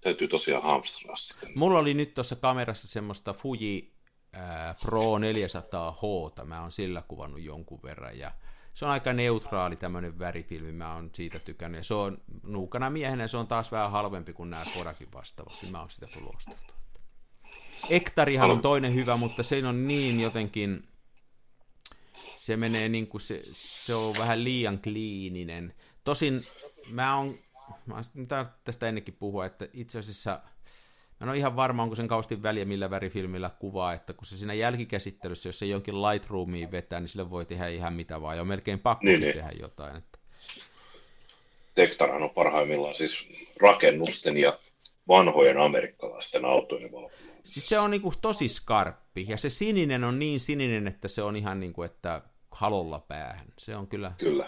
Täytyy 0.00 0.28
tosiaan 0.28 0.62
hamstraa 0.62 1.16
sitten. 1.16 1.52
Mulla 1.54 1.78
oli 1.78 1.94
nyt 1.94 2.14
tuossa 2.14 2.36
kamerassa 2.36 2.88
semmoista 2.88 3.32
Fuji 3.32 3.94
äh, 4.36 4.76
Pro 4.80 5.18
400H, 5.18 6.44
mä 6.44 6.62
oon 6.62 6.72
sillä 6.72 7.02
kuvannut 7.08 7.42
jonkun 7.42 7.82
verran, 7.82 8.18
ja 8.18 8.32
se 8.74 8.84
on 8.84 8.90
aika 8.90 9.12
neutraali 9.12 9.76
tämmöinen 9.76 10.18
värifilmi, 10.18 10.72
mä 10.72 10.94
oon 10.94 11.10
siitä 11.12 11.38
tykännyt. 11.38 11.78
Ja 11.78 11.84
se 11.84 11.94
on 11.94 12.18
nuukana 12.42 12.90
miehenä, 12.90 13.28
se 13.28 13.36
on 13.36 13.46
taas 13.46 13.72
vähän 13.72 13.90
halvempi 13.90 14.32
kuin 14.32 14.50
nämä 14.50 14.64
Kodakin 14.74 15.12
vastaavat, 15.12 15.62
niin 15.62 15.72
mä 15.72 15.80
oon 15.80 15.90
sitä 15.90 16.06
tullut 16.06 16.34
ostettua. 16.36 16.76
Ektarihan 17.90 18.50
on 18.50 18.60
toinen 18.60 18.94
hyvä, 18.94 19.16
mutta 19.16 19.42
se 19.42 19.66
on 19.66 19.86
niin 19.86 20.20
jotenkin, 20.20 20.88
se 22.36 22.56
menee 22.56 22.88
niin 22.88 23.06
kuin 23.06 23.20
se, 23.20 23.40
se 23.52 23.94
on 23.94 24.14
vähän 24.18 24.44
liian 24.44 24.78
kliininen. 24.78 25.74
Tosin 26.04 26.42
mä 26.88 27.16
oon, 27.16 27.38
mä 27.86 27.94
oon 27.94 28.04
tästä 28.64 28.88
ennenkin 28.88 29.16
puhua, 29.18 29.46
että 29.46 29.68
itse 29.72 29.98
asiassa– 29.98 30.40
Mä 31.20 31.24
en 31.24 31.28
ole 31.28 31.38
ihan 31.38 31.56
varma, 31.56 31.82
onko 31.82 31.94
sen 31.94 32.08
kausti 32.08 32.42
väliä 32.42 32.64
millä 32.64 32.90
värifilmillä 32.90 33.50
kuvaa, 33.58 33.92
että 33.92 34.12
kun 34.12 34.26
se 34.26 34.36
siinä 34.36 34.54
jälkikäsittelyssä, 34.54 35.48
jos 35.48 35.58
se 35.58 35.66
jonkin 35.66 36.02
Lightroomiin 36.02 36.70
vetää, 36.70 37.00
niin 37.00 37.08
sille 37.08 37.30
voi 37.30 37.46
tehdä 37.46 37.68
ihan 37.68 37.92
mitä 37.92 38.20
vaan, 38.20 38.36
ja 38.36 38.42
on 38.42 38.48
melkein 38.48 38.78
pakko 38.78 39.06
niin, 39.06 39.20
niin. 39.20 39.34
tehdä 39.34 39.50
jotain. 39.60 39.96
Että... 39.96 40.18
Tektaran 41.74 42.22
on 42.22 42.30
parhaimmillaan 42.30 42.94
siis 42.94 43.28
rakennusten 43.60 44.36
ja 44.36 44.58
vanhojen 45.08 45.58
amerikkalaisten 45.58 46.44
autojen 46.44 46.92
valvonta. 46.92 47.16
Siis 47.44 47.68
se 47.68 47.78
on 47.78 47.90
niinku 47.90 48.12
tosi 48.20 48.48
skarppi, 48.48 49.26
ja 49.28 49.36
se 49.36 49.50
sininen 49.50 50.04
on 50.04 50.18
niin 50.18 50.40
sininen, 50.40 50.88
että 50.88 51.08
se 51.08 51.22
on 51.22 51.36
ihan 51.36 51.60
niin 51.60 51.72
kuin, 51.72 51.86
että 51.86 52.22
halolla 52.50 52.98
päähän. 52.98 53.46
Se 53.58 53.76
on 53.76 53.86
kyllä... 53.86 54.12
Kyllä 54.18 54.46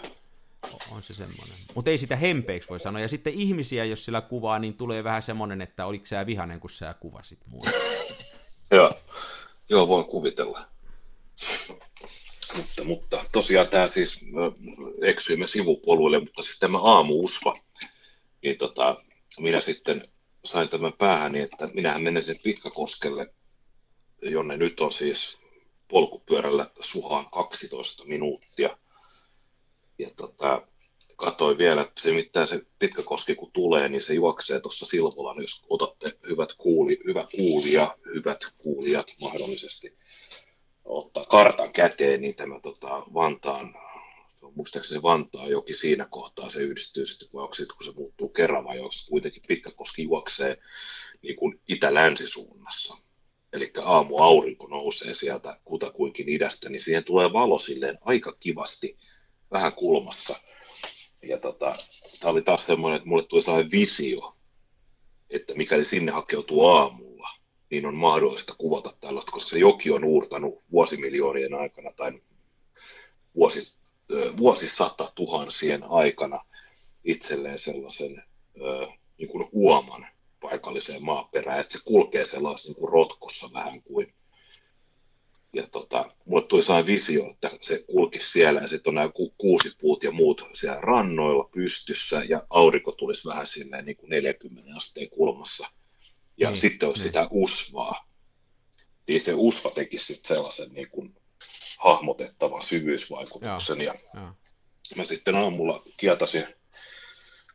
on 0.91 1.03
se 1.03 1.13
semmoinen. 1.13 1.55
Mutta 1.75 1.91
ei 1.91 1.97
sitä 1.97 2.15
hempeiksi 2.15 2.69
voi 2.69 2.79
sanoa. 2.79 3.01
Ja 3.01 3.07
sitten 3.07 3.33
ihmisiä, 3.33 3.85
jos 3.85 4.05
sillä 4.05 4.21
kuvaa, 4.21 4.59
niin 4.59 4.73
tulee 4.73 5.03
vähän 5.03 5.21
semmoinen, 5.21 5.61
että 5.61 5.85
oliko 5.85 6.05
sä 6.05 6.25
vihanen, 6.25 6.59
kun 6.59 6.69
sä 6.69 6.95
kuvasit 6.99 7.39
muuta. 7.47 7.71
Joo, 8.71 8.99
Joo 9.69 9.87
voin 9.87 10.05
kuvitella. 10.05 10.67
Mutta, 12.55 12.83
mutta 12.83 13.25
tosiaan 13.31 13.67
tämä 13.67 13.87
siis, 13.87 14.19
eksyimme 15.01 15.47
sivupoluille, 15.47 16.19
mutta 16.19 16.41
siis 16.41 16.59
tämä 16.59 16.77
aamuusva, 16.77 17.59
niin 18.43 18.57
tota, 18.57 19.03
minä 19.39 19.61
sitten 19.61 20.03
sain 20.45 20.69
tämän 20.69 20.93
päähäni, 20.93 21.39
että 21.39 21.69
minähän 21.73 22.01
menen 22.01 22.23
sen 22.23 22.39
Pitkäkoskelle, 22.43 23.33
jonne 24.21 24.57
nyt 24.57 24.79
on 24.79 24.91
siis 24.93 25.37
polkupyörällä 25.87 26.69
suhaan 26.79 27.25
12 27.31 28.05
minuuttia 28.05 28.77
ja 29.99 30.09
tota, 30.15 30.67
katsoin 31.15 31.57
vielä, 31.57 31.81
että 31.81 32.01
se 32.01 32.11
mitään 32.11 32.47
se 32.47 32.61
pitkä 32.79 33.03
koski 33.03 33.35
kun 33.35 33.51
tulee, 33.51 33.89
niin 33.89 34.01
se 34.01 34.13
juoksee 34.13 34.59
tuossa 34.59 34.85
Silvolan, 34.85 35.41
jos 35.41 35.65
otatte 35.69 36.17
hyvät 36.29 36.53
kuuli, 36.57 36.99
hyvä 37.07 37.27
kuulija, 37.37 37.97
hyvät 38.15 38.39
kuulijat 38.57 39.07
mahdollisesti 39.21 39.97
ottaa 40.85 41.25
kartan 41.25 41.73
käteen, 41.73 42.21
niin 42.21 42.35
tämä 42.35 42.59
tota, 42.59 43.03
Vantaan, 43.13 43.75
muistaakseni 44.55 45.01
Vantaa 45.01 45.47
joki 45.47 45.73
siinä 45.73 46.07
kohtaa 46.09 46.49
se 46.49 46.61
yhdistyy 46.61 47.05
sitten, 47.05 47.29
kun, 47.29 47.49
kun 47.77 47.85
se 47.85 47.91
muuttuu 47.95 48.29
kerran 48.29 48.63
vai 48.63 48.79
onko 48.79 48.93
kuitenkin 49.09 49.43
Pitkäkoski 49.47 50.03
juoksee 50.03 50.57
niin 51.21 51.35
kuin 51.35 51.61
itä-länsisuunnassa. 51.67 52.97
Eli 53.53 53.71
aamu 53.83 54.17
aurinko 54.17 54.67
nousee 54.67 55.13
sieltä 55.13 55.59
kutakuinkin 55.65 56.29
idästä, 56.29 56.69
niin 56.69 56.81
siihen 56.81 57.03
tulee 57.03 57.33
valo 57.33 57.59
silleen 57.59 57.97
aika 58.01 58.35
kivasti 58.39 58.97
vähän 59.51 59.73
kulmassa. 59.73 60.39
Ja 61.23 61.37
tota, 61.37 61.75
tämä 62.19 62.31
oli 62.31 62.41
taas 62.41 62.65
semmoinen, 62.65 62.97
että 62.97 63.09
mulle 63.09 63.25
tuli 63.25 63.41
sellainen 63.41 63.71
visio, 63.71 64.35
että 65.29 65.53
mikäli 65.53 65.85
sinne 65.85 66.11
hakeutuu 66.11 66.65
aamulla, 66.65 67.29
niin 67.69 67.85
on 67.85 67.95
mahdollista 67.95 68.55
kuvata 68.57 68.93
tällaista, 69.01 69.31
koska 69.31 69.49
se 69.49 69.59
joki 69.59 69.91
on 69.91 70.03
uurtanut 70.03 70.63
vuosimiljoonien 70.71 71.53
aikana 71.53 71.91
tai 71.95 72.21
vuosis, 73.35 73.77
vuosisata 74.37 75.11
tuhansien 75.15 75.83
aikana 75.83 76.45
itselleen 77.03 77.59
sellaisen 77.59 78.23
niin 79.17 79.29
kuin 79.29 79.49
uoman 79.51 80.07
paikalliseen 80.41 81.05
maaperään, 81.05 81.59
että 81.59 81.73
se 81.73 81.79
kulkee 81.85 82.25
sellaisessa 82.25 82.69
niin 82.69 82.79
kuin 82.79 82.91
rotkossa 82.91 83.49
vähän 83.53 83.81
kuin 83.81 84.13
ja 85.53 85.67
tota, 85.71 86.05
mulle 86.25 86.47
tuli 86.47 86.63
sellainen 86.63 86.87
visio, 86.87 87.31
että 87.31 87.49
se 87.61 87.83
kulki 87.87 88.19
siellä 88.19 88.61
ja 88.61 88.67
sitten 88.67 88.91
on 88.91 88.95
nämä 88.95 89.09
ku- 89.09 89.33
kuusipuut 89.37 90.03
ja 90.03 90.11
muut 90.11 90.43
siellä 90.53 90.81
rannoilla 90.81 91.49
pystyssä 91.53 92.23
ja 92.29 92.43
aurinko 92.49 92.91
tulisi 92.91 93.27
vähän 93.27 93.47
silleen 93.47 93.85
niin 93.85 93.97
kuin 93.97 94.09
40 94.09 94.71
asteen 94.75 95.09
kulmassa. 95.09 95.67
Ja 96.37 96.49
niin, 96.49 96.61
sitten 96.61 96.87
olisi 96.89 97.03
niin. 97.03 97.07
sitä 97.07 97.27
usvaa. 97.31 98.07
Niin 99.07 99.21
se 99.21 99.33
usva 99.33 99.71
teki 99.71 99.97
sitten 99.97 100.27
sellaisen 100.27 100.73
niin 100.73 100.89
kuin 100.89 101.15
hahmotettavan 101.77 102.63
syvyysvaikutuksen. 102.63 103.81
Ja, 103.81 103.95
ja 104.89 104.95
mä 104.95 105.03
sitten 105.03 105.35
aamulla 105.35 105.83
kietasin 105.97 106.47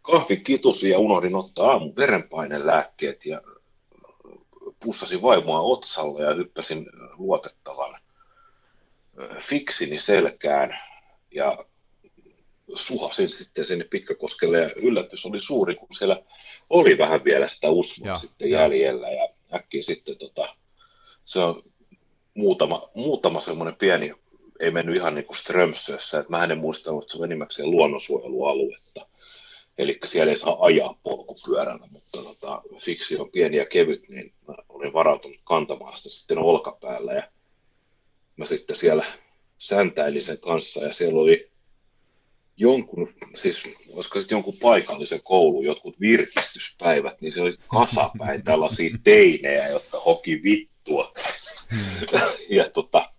kahvikitusi 0.03 0.91
ja 0.91 0.99
unohdin 0.99 1.37
ottaa 1.37 1.71
aamun 1.71 1.97
verenpainelääkkeet 1.97 3.27
ja 3.27 3.41
pussasin 4.85 5.23
vaimoa 5.23 5.61
otsalle 5.61 6.23
ja 6.23 6.35
hyppäsin 6.35 6.87
luotettavan 7.19 8.01
fiksini 9.39 9.99
selkään 9.99 10.79
ja 11.31 11.65
suhasin 12.75 13.31
sitten 13.31 13.67
sinne 13.67 13.85
Pitkäkoskelle 13.85 14.61
ja 14.61 14.71
yllätys 14.77 15.27
oli 15.27 15.41
suuri, 15.41 15.75
kun 15.75 15.89
siellä 15.99 16.23
oli 16.71 16.99
vähän 16.99 17.25
vielä 17.25 17.49
sitä 17.49 17.71
usvaa 17.71 18.09
ja, 18.09 18.17
sitten 18.17 18.51
ja. 18.51 18.61
jäljellä 18.61 19.11
ja 19.11 19.29
äkkiä 19.55 19.83
sitten 19.83 20.19
tota, 20.19 20.57
se 21.25 21.39
on 21.39 21.63
muutama, 22.35 22.91
muutama 22.95 23.41
semmoinen 23.41 23.77
pieni, 23.77 24.15
ei 24.61 24.71
mennyt 24.71 24.97
ihan 24.97 25.15
niin 25.15 25.25
kuin 25.25 25.37
Strömsössä, 25.37 26.19
että 26.19 26.31
mä 26.31 26.45
en 26.45 26.59
muistanut, 26.59 27.05
että 27.05 27.13
se 27.13 27.19
on 27.19 27.25
enimmäkseen 27.25 27.71
luonnonsuojelualuetta. 27.71 29.07
Eli 29.79 29.99
siellä 30.05 30.31
ei 30.31 30.37
saa 30.37 30.65
ajaa 30.65 30.99
polkupyörällä, 31.03 31.89
mutta 31.91 32.23
tota, 32.23 32.63
fiksi 32.83 33.17
on 33.19 33.31
pieni 33.31 33.57
ja 33.57 33.67
kevyt, 33.67 34.09
niin 34.09 34.33
mä 34.49 34.55
olin 34.69 34.93
varautunut 34.93 35.41
kantamaan 35.45 35.97
sitä 35.97 36.09
sitten 36.09 36.39
olkapäällä 36.39 37.13
ja 37.13 37.23
mä 38.37 38.45
sitten 38.45 38.77
siellä 38.77 39.05
säntäilin 39.59 40.23
sen 40.23 40.39
kanssa 40.39 40.85
ja 40.85 40.93
siellä 40.93 41.21
oli 41.21 41.53
jonkun, 42.57 43.15
siis 43.35 43.63
olisiko 43.93 44.21
sitten 44.21 44.37
jonkun 44.37 44.57
paikallisen 44.63 45.21
koulun 45.23 45.65
jotkut 45.65 46.01
virkistyspäivät, 46.01 47.21
niin 47.21 47.33
se 47.33 47.41
oli 47.41 47.57
kasapäin 47.69 48.45
tällaisia 48.45 48.99
teinejä, 49.05 49.69
jotka 49.69 50.01
hoki 50.01 50.43
vittua. 50.43 51.13
Hmm. 51.71 52.07
ja 52.57 52.71
tota, 52.71 53.13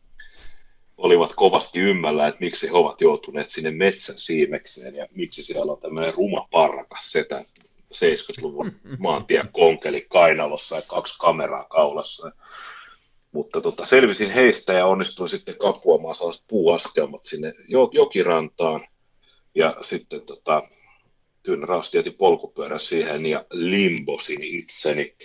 olivat 1.04 1.34
kovasti 1.36 1.80
ymmällä, 1.80 2.28
että 2.28 2.40
miksi 2.40 2.68
he 2.68 2.72
ovat 2.74 3.02
joutuneet 3.02 3.50
sinne 3.50 3.72
metsän 3.72 4.18
siimekseen 4.18 4.96
ja 4.96 5.08
miksi 5.12 5.44
siellä 5.44 5.72
on 5.72 5.82
tämmöinen 5.82 6.14
ruma 6.14 6.48
parrakas 6.52 7.12
setä 7.12 7.46
70-luvun 7.94 8.72
maantien 9.00 9.50
konkeli 9.52 10.06
kainalossa 10.10 10.76
ja 10.76 10.82
kaksi 10.88 11.18
kameraa 11.20 11.64
kaulassa. 11.64 12.32
Mutta 13.32 13.62
tota, 13.62 13.86
selvisin 13.86 14.32
heistä 14.32 14.74
ja 14.74 14.86
onnistuin 14.86 15.30
sitten 15.30 15.58
kapuamaan 15.58 16.16
sellaiset 16.16 16.44
puuaskelmat 16.48 17.26
sinne 17.26 17.54
jokirantaan. 17.92 18.88
Ja 19.56 19.76
sitten 19.82 20.22
tota, 20.22 20.64
Tyynä 21.44 21.66
Raasti 21.66 22.12
polkupyörän 22.18 22.80
siihen 22.80 23.26
ja 23.26 23.46
limbosin 23.52 24.44
itseni 24.44 25.16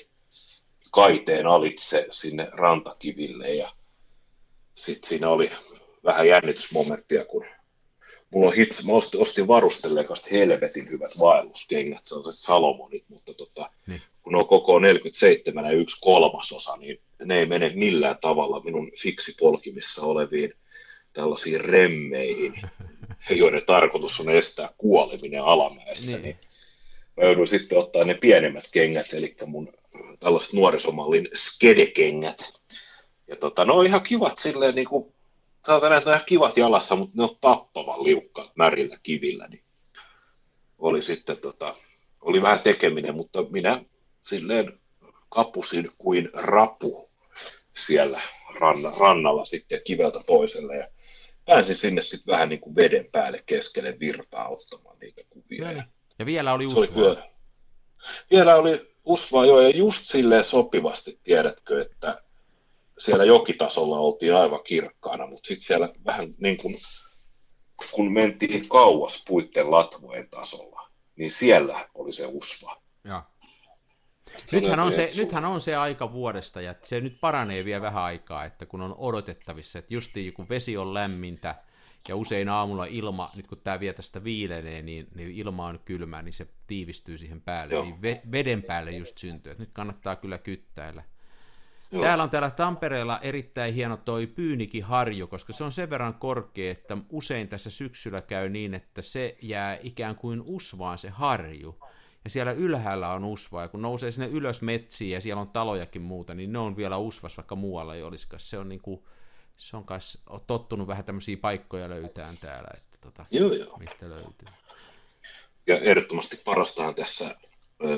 kaiteen 0.90 1.46
alitse 1.46 2.06
sinne 2.10 2.48
rantakiville. 2.52 3.54
Ja 3.54 3.72
sitten 4.74 5.08
siinä 5.08 5.28
oli 5.28 5.50
vähän 6.08 6.28
jännitysmomenttia, 6.28 7.24
kun 7.24 7.44
mulla 8.30 8.48
on 8.48 8.54
hitsi, 8.54 8.86
mä 8.86 8.92
ostin, 8.92 9.20
ostin 9.20 9.48
varustelleekasta 9.48 10.28
helvetin 10.32 10.90
hyvät 10.90 11.10
vaelluskengät, 11.18 12.06
sellaiset 12.06 12.40
Salomonit, 12.40 13.04
mutta 13.08 13.34
tota, 13.34 13.70
niin. 13.86 14.02
kun 14.22 14.32
ne 14.32 14.38
on 14.38 14.48
koko 14.48 14.78
47 14.78 15.64
ja 15.64 15.70
yksi 15.70 16.00
kolmasosa, 16.00 16.76
niin 16.76 17.00
ne 17.24 17.38
ei 17.38 17.46
mene 17.46 17.72
millään 17.74 18.18
tavalla 18.20 18.60
minun 18.60 18.92
fiksipolkimissa 19.02 20.02
oleviin 20.02 20.54
tällaisiin 21.12 21.60
remmeihin, 21.60 22.54
joiden 23.30 23.62
tarkoitus 23.66 24.20
on 24.20 24.30
estää 24.30 24.70
kuoleminen 24.78 25.42
alamäessä, 25.42 26.10
niin. 26.10 26.22
niin 26.22 26.36
mä 27.16 27.24
jouduin 27.24 27.48
sitten 27.48 27.78
ottaa 27.78 28.04
ne 28.04 28.14
pienemmät 28.14 28.68
kengät, 28.70 29.12
eli 29.12 29.36
mun 29.46 29.72
tällaiset 30.20 30.52
nuorisomallin 30.52 31.28
skedekengät. 31.34 32.52
Ja 33.26 33.36
tota, 33.36 33.64
ne 33.64 33.72
on 33.72 33.86
ihan 33.86 34.02
kivat 34.02 34.38
silleen 34.38 34.74
niin 34.74 34.88
kuin 34.88 35.14
että 35.98 36.10
ihan 36.10 36.24
kivat 36.26 36.56
jalassa, 36.56 36.96
mutta 36.96 37.16
ne 37.16 37.22
on 37.22 37.36
tappavan 37.40 38.04
liukkaat 38.04 38.56
märillä 38.56 38.98
kivillä, 39.02 39.48
niin 39.48 39.62
oli 40.78 41.02
sitten 41.02 41.36
tota, 41.40 41.74
oli 42.20 42.42
vähän 42.42 42.60
tekeminen, 42.60 43.14
mutta 43.14 43.42
minä 43.50 43.84
silleen 44.22 44.80
kapusin 45.28 45.90
kuin 45.98 46.30
rapu 46.32 47.10
siellä 47.76 48.20
ranna, 48.60 48.92
rannalla 48.98 49.44
sitten 49.44 49.80
kiveltä 49.84 50.20
toiselle 50.26 50.76
ja 50.76 50.88
pääsin 51.46 51.76
sinne 51.76 52.02
sitten 52.02 52.32
vähän 52.32 52.48
niin 52.48 52.60
kuin 52.60 52.76
veden 52.76 53.08
päälle 53.12 53.42
keskelle 53.46 53.96
virtaa 54.00 54.48
ottamaan 54.48 54.98
niitä 54.98 55.22
kuvia. 55.30 55.64
Ja, 55.64 55.72
niin. 55.72 55.84
ja 56.18 56.26
vielä 56.26 56.54
oli 56.54 56.66
usvaa. 56.66 57.06
Oli, 57.06 57.16
vielä 58.30 58.56
oli 58.56 58.94
usvaa 59.04 59.46
jo 59.46 59.60
ja 59.60 59.68
just 59.68 60.08
silleen 60.08 60.44
sopivasti, 60.44 61.18
tiedätkö, 61.24 61.82
että 61.82 62.22
siellä 62.98 63.24
jokitasolla 63.24 63.98
oltiin 63.98 64.34
aivan 64.34 64.64
kirkkaana, 64.64 65.26
mutta 65.26 65.48
sitten 65.48 65.66
siellä 65.66 65.88
vähän 66.06 66.34
niin 66.38 66.56
kuin, 66.56 66.76
kun 67.92 68.12
mentiin 68.12 68.68
kauas 68.68 69.24
puitten 69.28 69.70
latvojen 69.70 70.28
tasolla, 70.30 70.88
niin 71.16 71.30
siellä 71.30 71.88
oli 71.94 72.12
se 72.12 72.26
usva. 72.26 72.82
Ja. 73.04 73.22
Nythän 74.52 74.80
on, 74.80 74.92
se, 74.92 75.10
nythän 75.16 75.44
on 75.44 75.60
se 75.60 75.76
aika 75.76 76.12
vuodesta, 76.12 76.60
ja 76.60 76.74
se 76.82 77.00
nyt 77.00 77.16
paranee 77.20 77.64
vielä 77.64 77.82
vähän 77.82 78.02
aikaa, 78.02 78.44
että 78.44 78.66
kun 78.66 78.80
on 78.80 78.94
odotettavissa, 78.98 79.78
että 79.78 79.94
justiin 79.94 80.32
kun 80.32 80.48
vesi 80.48 80.76
on 80.76 80.94
lämmintä, 80.94 81.54
ja 82.08 82.16
usein 82.16 82.48
aamulla 82.48 82.84
ilma, 82.84 83.30
nyt 83.36 83.46
kun 83.46 83.60
tämä 83.64 83.80
vielä 83.80 83.94
tästä 83.94 84.24
viilenee, 84.24 84.82
niin, 84.82 85.08
niin 85.14 85.30
ilma 85.30 85.66
on 85.66 85.80
kylmä, 85.84 86.22
niin 86.22 86.32
se 86.32 86.46
tiivistyy 86.66 87.18
siihen 87.18 87.40
päälle, 87.40 87.74
Joo. 87.74 87.84
niin 87.84 88.02
ve, 88.02 88.22
veden 88.32 88.62
päälle 88.62 88.92
just 88.92 89.18
syntyy. 89.18 89.54
Nyt 89.58 89.70
kannattaa 89.72 90.16
kyllä 90.16 90.38
kyttäillä. 90.38 91.02
Joo. 91.90 92.02
Täällä 92.02 92.24
on 92.24 92.30
täällä 92.30 92.50
Tampereella 92.50 93.18
erittäin 93.20 93.74
hieno 93.74 93.96
toi 93.96 94.26
Pyynikiharju, 94.26 95.26
koska 95.26 95.52
se 95.52 95.64
on 95.64 95.72
sen 95.72 95.90
verran 95.90 96.14
korkea, 96.14 96.72
että 96.72 96.98
usein 97.10 97.48
tässä 97.48 97.70
syksyllä 97.70 98.20
käy 98.20 98.48
niin, 98.48 98.74
että 98.74 99.02
se 99.02 99.36
jää 99.42 99.78
ikään 99.82 100.16
kuin 100.16 100.42
usvaan 100.46 100.98
se 100.98 101.08
harju. 101.08 101.78
Ja 102.24 102.30
siellä 102.30 102.52
ylhäällä 102.52 103.12
on 103.12 103.24
usva, 103.24 103.62
ja 103.62 103.68
kun 103.68 103.82
nousee 103.82 104.10
sinne 104.10 104.28
ylös 104.28 104.62
metsiin 104.62 105.10
ja 105.10 105.20
siellä 105.20 105.40
on 105.40 105.48
talojakin 105.48 106.02
muuta, 106.02 106.34
niin 106.34 106.52
ne 106.52 106.58
on 106.58 106.76
vielä 106.76 106.96
usvas, 106.96 107.36
vaikka 107.36 107.54
muualla 107.54 107.94
ei 107.94 108.02
olisikaan. 108.02 108.40
Se 108.40 108.58
on 108.58 108.68
niin 108.68 108.80
kuin, 108.80 109.04
se 109.56 109.76
on 109.76 109.84
kai 109.84 109.98
tottunut 110.46 110.86
vähän 110.86 111.04
tämmöisiä 111.04 111.36
paikkoja 111.36 111.88
löytään 111.88 112.36
täällä, 112.40 112.70
että 112.76 112.98
tota, 113.00 113.26
joo, 113.30 113.52
joo. 113.52 113.76
mistä 113.78 114.08
löytyy. 114.08 114.48
Ja 115.66 115.78
ehdottomasti 115.78 116.36
parastahan 116.44 116.94
tässä 116.94 117.36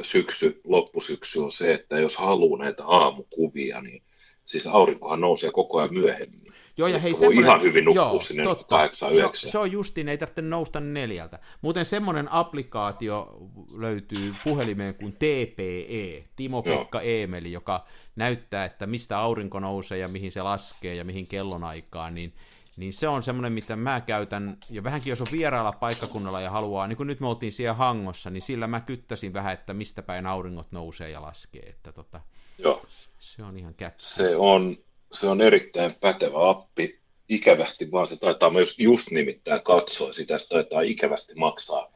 syksy, 0.03 0.61
loppusyksy 0.64 1.38
on 1.38 1.53
se, 1.53 1.75
että 1.75 1.99
jos 1.99 2.16
haluaa 2.16 2.64
näitä 2.64 2.85
aamukuvia, 2.85 3.81
niin 3.81 4.03
siis 4.45 4.66
aurinkohan 4.66 5.21
nousee 5.21 5.51
koko 5.51 5.79
ajan 5.79 5.95
myöhemmin. 5.95 6.51
Joo, 6.77 6.88
ja 6.88 6.99
hei, 6.99 7.12
voi 7.21 7.37
ihan 7.37 7.62
hyvin 7.62 7.85
nukkua 7.85 8.03
joo, 8.03 8.21
sinne 8.21 8.45
totta. 8.45 8.64
8 8.64 9.14
se, 9.14 9.51
se 9.51 9.59
on 9.59 9.73
justiin, 9.73 10.09
ei 10.09 10.19
tarvitse 10.19 10.43
nousta 10.43 10.81
neljältä. 10.81 11.39
Muuten 11.62 11.85
semmoinen 11.85 12.33
applikaatio 12.33 13.39
löytyy 13.78 14.35
puhelimeen 14.45 14.95
kuin 14.95 15.12
TPE, 15.12 16.24
Timo-Pekka 16.37 17.01
Eemeli, 17.01 17.53
joka 17.53 17.87
näyttää, 18.16 18.64
että 18.64 18.87
mistä 18.87 19.18
aurinko 19.18 19.61
nousee 19.61 19.99
ja 19.99 20.09
mihin 20.09 20.33
se 20.33 20.43
laskee 20.43 20.95
ja 20.95 21.05
mihin 21.05 21.26
kellonaikaan, 21.26 22.14
niin 22.14 22.33
niin 22.77 22.93
se 22.93 23.09
on 23.09 23.23
semmoinen, 23.23 23.53
mitä 23.53 23.77
mä 23.77 24.01
käytän, 24.01 24.57
ja 24.71 24.85
vähänkin 24.85 25.11
jos 25.11 25.21
on 25.21 25.27
vierailla 25.33 25.73
paikkakunnalla 25.73 26.41
ja 26.41 26.51
haluaa, 26.51 26.87
niin 26.87 26.97
kuin 26.97 27.07
nyt 27.07 27.21
me 27.21 27.29
oltiin 27.29 27.53
siellä 27.53 27.75
Hangossa, 27.75 28.31
niin 28.31 28.43
sillä 28.43 28.66
mä 28.66 28.81
kyttäsin 28.81 29.33
vähän, 29.33 29.55
että 29.55 29.75
mistä 29.75 30.03
päin 30.03 30.27
auringot 30.27 30.73
nousee 30.73 31.11
ja 31.11 31.23
laskee, 31.23 31.62
että 31.62 31.93
tota, 31.93 32.21
Joo. 32.59 32.83
se 33.18 33.43
on 33.43 33.59
ihan 33.59 33.75
kättä. 33.75 34.03
Se 34.03 34.37
on, 34.37 34.77
se 35.12 35.27
on 35.27 35.41
erittäin 35.41 35.95
pätevä 36.01 36.51
appi, 36.51 37.01
ikävästi 37.29 37.91
vaan 37.91 38.07
se 38.07 38.16
taitaa 38.16 38.51
myös 38.51 38.79
just 38.79 39.11
nimittäin 39.11 39.62
katsoa 39.62 40.12
sitä, 40.12 40.39
se 40.39 40.49
taitaa 40.49 40.81
ikävästi 40.81 41.35
maksaa 41.35 41.93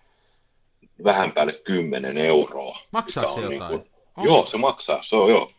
vähän 1.05 1.33
päälle 1.33 1.53
10 1.53 2.19
euroa. 2.19 2.79
Maksaako 2.91 3.35
se 3.35 3.41
jotain? 3.41 3.59
Niin 3.59 3.69
kuin, 3.69 4.25
joo, 4.25 4.47
se 4.47 4.57
maksaa, 4.57 5.03
se 5.03 5.17
on 5.17 5.31
joo. 5.31 5.53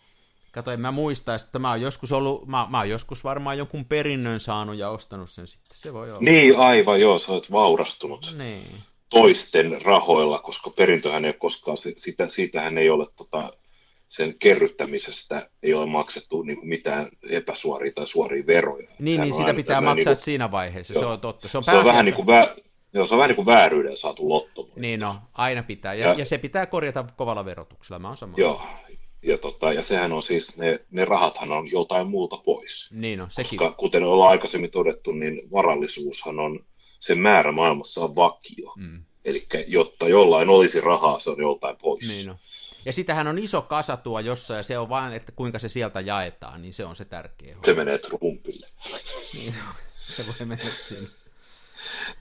Kato, 0.55 0.71
en 0.71 0.79
mä 0.79 0.91
muista, 0.91 1.35
että 1.35 1.59
mä 1.59 1.69
oon 1.69 1.81
joskus 1.81 2.11
ollut, 2.11 2.47
mä, 2.47 2.67
mä 2.69 2.77
oon 2.77 2.89
joskus 2.89 3.23
varmaan 3.23 3.57
jonkun 3.57 3.85
perinnön 3.85 4.39
saanut 4.39 4.75
ja 4.75 4.89
ostanut 4.89 5.29
sen 5.29 5.47
sitten, 5.47 5.77
se 5.77 5.93
voi 5.93 6.09
olla. 6.11 6.21
Niin, 6.21 6.57
aivan, 6.57 7.01
joo, 7.01 7.19
sä 7.19 7.31
oot 7.31 7.51
vaurastunut 7.51 8.33
niin. 8.37 8.67
toisten 9.09 9.81
rahoilla, 9.81 10.39
koska 10.39 10.69
perintöhän 10.69 11.25
ei 11.25 11.29
ole 11.29 11.35
koskaan, 11.39 11.77
sitä, 11.95 12.27
siitähän 12.27 12.77
ei 12.77 12.89
ole 12.89 13.07
tota, 13.15 13.53
sen 14.09 14.35
kerryttämisestä 14.39 15.49
ei 15.63 15.73
ole 15.73 15.85
maksettu 15.85 16.41
niin 16.41 16.57
kuin 16.57 16.69
mitään 16.69 17.07
epäsuoria 17.29 17.91
tai 17.95 18.07
suoria 18.07 18.47
veroja. 18.47 18.87
Niin, 18.99 19.15
Sehän 19.15 19.27
niin 19.27 19.33
sitä 19.37 19.53
pitää 19.53 19.81
maksaa 19.81 19.95
niin 19.95 20.05
kuin- 20.05 20.15
siinä 20.23 20.51
vaiheessa, 20.51 20.93
se 20.93 20.99
Joo. 20.99 21.11
on 21.11 21.19
totta. 21.19 21.47
Se 21.47 21.57
on, 21.57 21.63
se 21.63 21.71
on 21.71 21.85
vähän 21.85 22.05
niin 22.05 22.15
kuin, 22.15 22.27
vä, 22.27 22.55
joo, 22.93 23.05
se 23.05 23.13
on 23.13 23.17
vähän 23.17 23.29
niin 23.29 23.35
kuin 23.35 23.45
vääryyden 23.45 23.97
saatu 23.97 24.29
lotto. 24.29 24.69
Niin 24.75 24.99
no, 24.99 25.15
aina 25.33 25.63
pitää. 25.63 25.93
Ja, 25.93 26.07
Ja- 26.07 26.13
ja 26.13 26.25
se 26.25 26.37
pitää 26.37 26.65
korjata 26.65 27.05
kovalla 27.15 27.45
verotuksella, 27.45 27.99
mä 27.99 28.07
oon 28.07 28.17
samaa. 28.17 28.35
Joo, 28.37 28.61
ja, 29.25 29.37
tota, 29.37 29.73
ja 29.73 29.81
sehän 29.81 30.13
on 30.13 30.23
siis, 30.23 30.57
ne, 30.57 30.79
ne 30.91 31.05
rahathan 31.05 31.51
on 31.51 31.71
joltain 31.71 32.07
muulta 32.07 32.37
pois. 32.37 32.89
Niin 32.91 33.19
no, 33.19 33.27
sekin. 33.29 33.59
Koska 33.59 33.77
kuten 33.77 34.03
ollaan 34.03 34.31
aikaisemmin 34.31 34.71
todettu, 34.71 35.11
niin 35.11 35.51
varallisuushan 35.51 36.39
on, 36.39 36.65
sen 36.99 37.19
määrä 37.19 37.51
maailmassa 37.51 38.01
on 38.01 38.15
vakio. 38.15 38.73
Mm. 38.77 39.03
Eli 39.25 39.45
jotta 39.67 40.07
jollain 40.07 40.49
olisi 40.49 40.81
rahaa, 40.81 41.19
se 41.19 41.29
on 41.29 41.41
joltain 41.41 41.77
pois. 41.77 42.07
Niin 42.07 42.27
no. 42.27 42.35
Ja 42.85 42.93
sitähän 42.93 43.27
on 43.27 43.39
iso 43.39 43.61
kasa 43.61 43.97
tuo 43.97 44.19
jossain, 44.19 44.57
ja 44.57 44.63
se 44.63 44.77
on 44.77 44.89
vain, 44.89 45.13
että 45.13 45.31
kuinka 45.31 45.59
se 45.59 45.69
sieltä 45.69 46.01
jaetaan, 46.01 46.61
niin 46.61 46.73
se 46.73 46.85
on 46.85 46.95
se 46.95 47.05
tärkeä. 47.05 47.57
Se 47.65 47.73
menee 47.73 47.97
Trumpille. 47.97 48.67
Niin, 49.33 49.53
se 50.15 50.25
voi 50.27 50.45
mennä 50.45 50.65
sinne. 50.87 51.09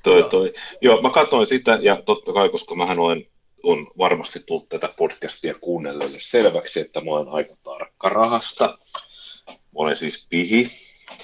Toi, 0.03 0.21
Joo. 0.21 0.29
toi. 0.29 0.53
Joo, 0.81 1.03
mä 1.03 1.11
katsoin 1.11 1.47
sitä, 1.47 1.79
ja 1.83 2.03
totta 2.03 2.33
kai, 2.33 2.49
koska 2.49 2.75
mähän 2.75 2.99
olen, 2.99 3.27
on 3.65 3.87
varmasti 3.99 4.41
tullut 4.47 4.69
tätä 4.69 4.89
podcastia 4.97 5.55
kuunnelleille 5.55 6.19
selväksi, 6.21 6.81
että 6.81 7.01
mä 7.01 7.11
olen 7.11 7.29
aika 7.29 7.57
tarkka 7.63 8.09
rahasta. 8.09 8.79
Mä 9.49 9.55
olen 9.75 9.97
siis 9.97 10.27
pihi, 10.31 10.71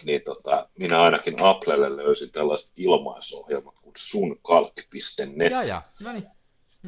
niin 0.05 0.22
tota, 0.22 0.68
minä 0.78 1.03
ainakin 1.03 1.43
Applelle 1.43 1.97
löysin 1.97 2.32
tällaiset 2.32 2.72
ilmaisohjelmat 2.76 3.74
kuin 3.82 3.95
sunkalk.net. 3.97 5.53
Ja, 5.53 5.62
ja, 5.62 5.82
no 6.01 6.12
niin. 6.12 6.26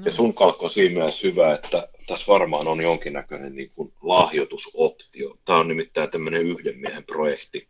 Ja 0.05 0.12
sun 0.12 0.34
kalkko 0.34 0.64
on 0.64 0.70
siinä 0.70 0.94
mielessä 0.94 1.26
hyvä, 1.28 1.55
että 1.55 1.88
tässä 2.07 2.26
varmaan 2.26 2.68
on 2.68 2.80
jonkinnäköinen 2.80 3.55
niin 3.55 3.70
kuin 3.74 3.92
lahjoitusoptio. 4.03 5.38
Tämä 5.44 5.59
on 5.59 5.68
nimittäin 5.68 6.11
tämmöinen 6.11 6.42
yhden 6.42 6.78
miehen 6.78 7.05
projekti. 7.05 7.68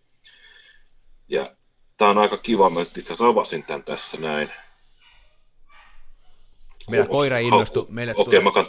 Ja 1.28 1.56
tämä 1.96 2.10
on 2.10 2.18
aika 2.18 2.38
kiva, 2.38 2.70
mä 2.70 2.82
itse 2.82 3.00
asiassa 3.00 3.26
avasin 3.26 3.62
tämän 3.62 3.82
tässä 3.82 4.16
näin. 4.16 4.50
Meillä 6.90 7.06
koira 7.06 7.38
innostui, 7.38 7.86
meille, 7.88 8.14
Okei, 8.16 8.40
tulee, 8.40 8.52
kat... 8.52 8.66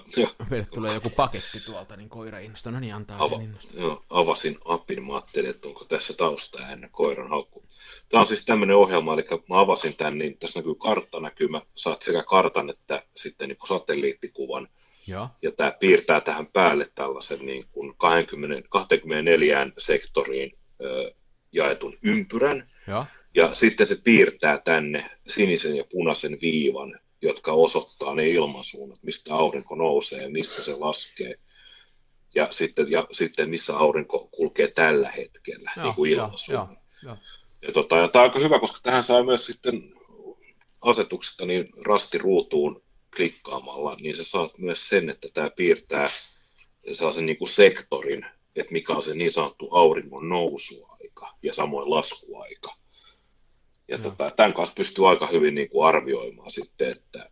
meille 0.49 0.68
tulee 0.74 0.93
joku 0.93 1.09
paketti 1.09 1.59
tuolta, 1.66 1.97
niin 1.97 2.09
koira 2.09 2.39
innostui. 2.39 2.72
No 2.72 2.80
niin, 2.80 2.95
antaa 2.95 3.18
ava... 3.24 3.36
sen 3.36 3.45
innostua. 3.45 3.82
joo, 3.82 4.03
avasin 4.09 4.57
appin, 4.66 5.07
mä 5.07 5.14
ajattelin, 5.14 5.49
että 5.49 5.68
onko 5.68 5.86
tässä 5.86 6.14
tausta 6.14 6.70
ennen 6.70 6.89
koiran 6.89 7.30
haukku. 7.30 7.64
Tämä 8.09 8.22
on 8.22 8.28
siis 8.28 8.45
tämmöinen 8.45 8.76
ohjelma, 8.76 9.14
eli 9.14 9.26
mä 9.49 9.59
avasin 9.59 9.95
tämän, 9.95 10.18
niin 10.18 10.38
tässä 10.38 10.59
näkyy 10.59 10.76
karttanäkymä, 10.76 11.61
saat 11.76 12.01
sekä 12.01 12.24
kartan 12.24 12.70
että 12.70 13.03
sitten 13.16 13.49
niin 13.49 13.57
kuin 13.57 13.68
satelliittikuvan, 13.68 14.68
Joo, 15.07 15.28
ja 15.41 15.51
tämä 15.51 15.72
piirtää 15.80 16.22
tähän 16.22 16.47
päälle 16.47 16.91
tällaisen 16.95 17.45
niin 17.45 17.66
kuin 17.72 17.93
20, 17.97 18.68
24 18.70 19.68
sektoriin 19.78 20.57
ö, 20.82 21.14
jaetun 21.51 21.97
ympyrän, 22.03 22.70
joo, 22.88 23.05
ja 23.36 23.55
sitten 23.55 23.88
se 23.88 23.97
piirtää 24.03 24.57
tänne 24.57 25.09
sinisen 25.28 25.76
ja 25.76 25.84
punaisen 25.91 26.38
viivan, 26.41 26.99
jotka 27.24 27.51
osoittaa 27.51 28.15
ne 28.15 28.30
ilmansuunnat, 28.30 29.03
mistä 29.03 29.36
aurinko 29.36 29.76
nousee 29.76 30.21
ja 30.21 30.30
mistä 30.30 30.63
se 30.63 30.76
laskee. 30.76 31.36
Ja 32.36 32.47
sitten, 32.51 32.91
ja 32.91 33.07
sitten 33.11 33.49
missä 33.49 33.78
aurinko 33.78 34.30
kulkee 34.32 34.67
tällä 34.67 35.11
hetkellä, 35.11 35.71
Joo, 35.78 35.86
niin 35.86 35.95
kuin 35.95 36.11
ilmansuunnat. 36.11 36.69
joo, 37.03 37.13
joo. 37.13 37.17
Ja, 37.61 37.71
tota, 37.71 37.97
ja 37.97 38.07
tämä 38.07 38.24
on 38.24 38.30
aika 38.30 38.39
hyvä, 38.39 38.59
koska 38.59 38.80
tähän 38.84 39.03
saa 39.03 39.24
myös 39.24 39.45
sitten 39.45 39.93
asetuksesta 40.82 41.45
niin 41.45 41.69
rastiruutuun 41.86 42.84
klikkaamalla, 43.15 43.95
niin 43.95 44.15
sä 44.15 44.24
saat 44.24 44.57
myös 44.57 44.89
sen, 44.89 45.09
että 45.09 45.28
tämä 45.34 45.49
piirtää 45.49 46.07
sellaisen 46.93 47.26
niin 47.26 47.38
kuin 47.38 47.49
sektorin, 47.49 48.26
että 48.55 48.71
mikä 48.71 48.93
on 48.93 49.03
se 49.03 49.15
niin 49.15 49.32
sanottu 49.32 49.69
auringon 49.71 50.30
nousuaika 50.30 51.34
ja 51.43 51.53
samoin 51.53 51.89
laskuaika. 51.89 52.83
Ja 53.88 53.96
Joo. 53.96 54.04
tota, 54.04 54.32
tämän 54.36 54.54
kanssa 54.54 54.76
pystyy 54.76 55.10
aika 55.10 55.28
hyvin 55.28 55.56
niin 55.56 55.70
kuin 55.70 55.88
arvioimaan 55.88 56.52
sitten, 56.52 56.92
että 56.92 57.30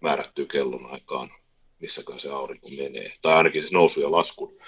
määrättyy 0.00 0.46
kellon 0.46 0.86
aikaan, 0.86 1.30
missäkään 1.78 2.20
se 2.20 2.30
aurinko 2.30 2.68
menee. 2.68 3.12
Tai 3.22 3.34
ainakin 3.34 3.62
siis 3.62 3.72
nousu 3.72 4.00
ja 4.00 4.10
lasku. 4.10 4.58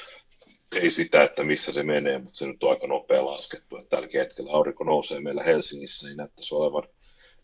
Ei 0.75 0.91
sitä, 0.91 1.23
että 1.23 1.45
missä 1.45 1.73
se 1.73 1.83
menee, 1.83 2.19
mutta 2.19 2.39
se 2.39 2.47
nyt 2.47 2.63
on 2.63 2.71
aika 2.71 2.87
nopea 2.87 3.25
laskettu. 3.25 3.77
Että 3.77 3.89
tällä 3.89 4.09
hetkellä 4.15 4.53
aurinko 4.53 4.85
nousee 4.85 5.21
meillä 5.21 5.43
Helsingissä, 5.43 6.07
niin 6.07 6.17
näyttäisi 6.17 6.55
olevan 6.55 6.89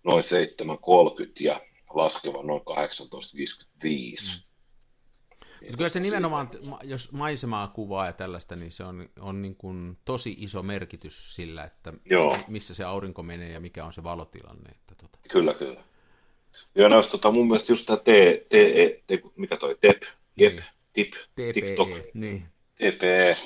noin 0.04 0.24
7.30 0.24 1.32
ja 1.40 1.60
laskevan 1.94 2.46
noin 2.46 2.62
18.55. 2.62 4.49
Mutta 5.60 5.76
kyllä 5.76 5.88
se 5.88 6.00
nimenomaan, 6.00 6.48
ma- 6.66 6.80
jos 6.82 7.12
maisemaa 7.12 7.68
kuvaa 7.68 8.06
ja 8.06 8.12
tällaista, 8.12 8.56
niin 8.56 8.72
se 8.72 8.84
on, 8.84 9.08
on 9.20 9.42
niin 9.42 9.56
kuin 9.56 9.98
tosi 10.04 10.36
iso 10.38 10.62
merkitys 10.62 11.34
sillä, 11.34 11.64
että 11.64 11.92
Joo. 12.04 12.36
missä 12.48 12.74
se 12.74 12.84
aurinko 12.84 13.22
menee 13.22 13.52
ja 13.52 13.60
mikä 13.60 13.84
on 13.84 13.92
se 13.92 14.02
valotilanne. 14.02 14.70
Että 14.70 14.94
tota. 14.94 15.18
Kyllä, 15.30 15.54
kyllä. 15.54 15.84
Ja 16.74 16.88
näistä 16.88 17.10
tota, 17.10 17.30
mun 17.30 17.46
mielestä 17.46 17.72
just 17.72 17.86
tämä 17.86 17.96
T, 17.96 18.04
T, 18.48 18.54
E, 18.54 19.02
T, 19.06 19.36
mikä 19.36 19.56
toi, 19.56 19.76
TEP, 19.80 20.02
JEP, 20.36 20.52
Niin. 20.52 20.64
TIP, 20.92 21.14
TikTok, 21.54 21.88
TPE, 21.88 22.10
niin. 22.14 22.44
TPE, 22.74 23.36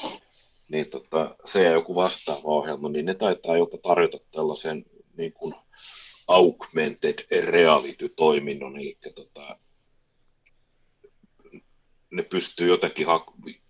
niin 0.69 0.87
tota, 0.87 1.37
se 1.45 1.63
ja 1.63 1.71
joku 1.71 1.95
vastaava 1.95 2.41
ohjelma, 2.45 2.89
niin 2.89 3.07
ne 3.07 3.15
taitaa 3.15 3.57
jopa 3.57 3.79
tarjota 3.79 4.19
tällaisen 4.33 4.85
niin 5.17 5.33
kuin 5.33 5.55
augmented 6.29 7.27
reality-toiminnon, 7.51 8.77
eli 8.77 8.99
tota, 9.15 9.59
ne 12.17 12.23
pystyy 12.23 12.69
jotenkin, 12.69 13.07
hak- 13.07 13.61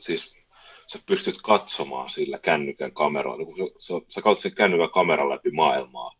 siis 0.00 0.36
sä 0.86 0.98
pystyt 1.06 1.42
katsomaan 1.42 2.10
sillä 2.10 2.38
kännykän 2.38 2.92
kameralla, 2.92 3.36
niin 3.36 3.46
kun 3.46 3.70
sä, 3.78 3.94
sä 4.08 4.22
katsot 4.22 4.42
sen 4.42 4.54
kännykän 4.54 4.90
kameran 4.90 5.30
läpi 5.30 5.50
maailmaa, 5.50 6.14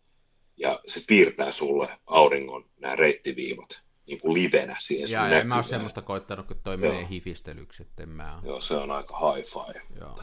ja 0.57 0.81
se 0.87 1.03
piirtää 1.07 1.53
sulle 1.53 1.89
auringon 2.07 2.65
nämä 2.81 2.97
reittiviivat 2.97 3.83
niin 4.07 4.21
kuin 4.21 4.35
livenä 4.35 4.77
siihen 4.81 5.11
Ja, 5.11 5.21
sun 5.21 5.31
ja 5.31 5.41
en 5.41 5.47
mä 5.47 5.55
ole 5.55 5.63
semmoista 5.63 6.03
koittanut, 6.03 6.47
kun 6.47 6.61
toi 6.65 6.75
Joo. 6.75 6.91
menee 6.91 7.09
hifistelyksi, 7.09 7.83
että 7.83 8.07
mä. 8.07 8.41
Joo, 8.45 8.61
se 8.61 8.75
on 8.75 8.91
aika 8.91 9.35
hi-fi. 9.35 9.99
Joo. 10.01 10.19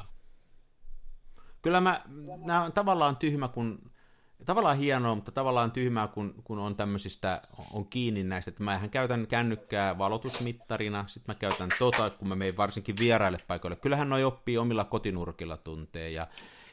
Kyllä 1.61 1.81
mä, 1.81 2.01
nämä 2.45 2.63
on 2.63 2.73
tavallaan 2.73 3.17
tyhmä, 3.17 3.47
kun, 3.47 3.91
tavallaan 4.45 4.77
hienoa, 4.77 5.15
mutta 5.15 5.31
tavallaan 5.31 5.71
tyhmää, 5.71 6.07
kun, 6.07 6.35
kun 6.43 6.59
on 6.59 6.75
tämmöisistä, 6.75 7.41
on 7.71 7.85
kiinni 7.85 8.23
näistä, 8.23 8.49
että 8.49 8.63
mähän 8.63 8.89
käytän 8.89 9.27
kännykkää 9.27 9.97
valotusmittarina, 9.97 11.05
sitten 11.07 11.35
mä 11.35 11.39
käytän 11.39 11.69
tota, 11.79 12.09
kun 12.09 12.27
mä 12.27 12.35
menen 12.35 12.57
varsinkin 12.57 12.95
vieraille 12.99 13.37
paikoille. 13.47 13.75
Kyllähän 13.75 14.09
noi 14.09 14.23
oppii 14.23 14.57
omilla 14.57 14.83
kotinurkilla 14.83 15.57
tuntee, 15.57 16.09
ja 16.09 16.27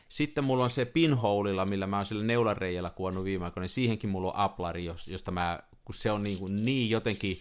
sitten 0.08 0.44
mulla 0.44 0.64
on 0.64 0.70
se 0.70 0.84
pinholeilla, 0.84 1.64
millä 1.64 1.86
mä 1.86 1.96
oon 1.96 2.06
sillä 2.06 2.24
neulareijällä 2.24 2.90
kuvannut 2.90 3.24
viime 3.24 3.44
aikoina, 3.44 3.62
niin 3.62 3.68
siihenkin 3.68 4.10
mulla 4.10 4.28
on 4.28 4.36
aplari, 4.36 4.84
jos- 4.84 5.08
josta 5.08 5.30
mä, 5.30 5.58
kun 5.84 5.94
se 5.94 6.10
on 6.10 6.22
niin, 6.22 6.64
niin 6.64 6.90
jotenkin, 6.90 7.38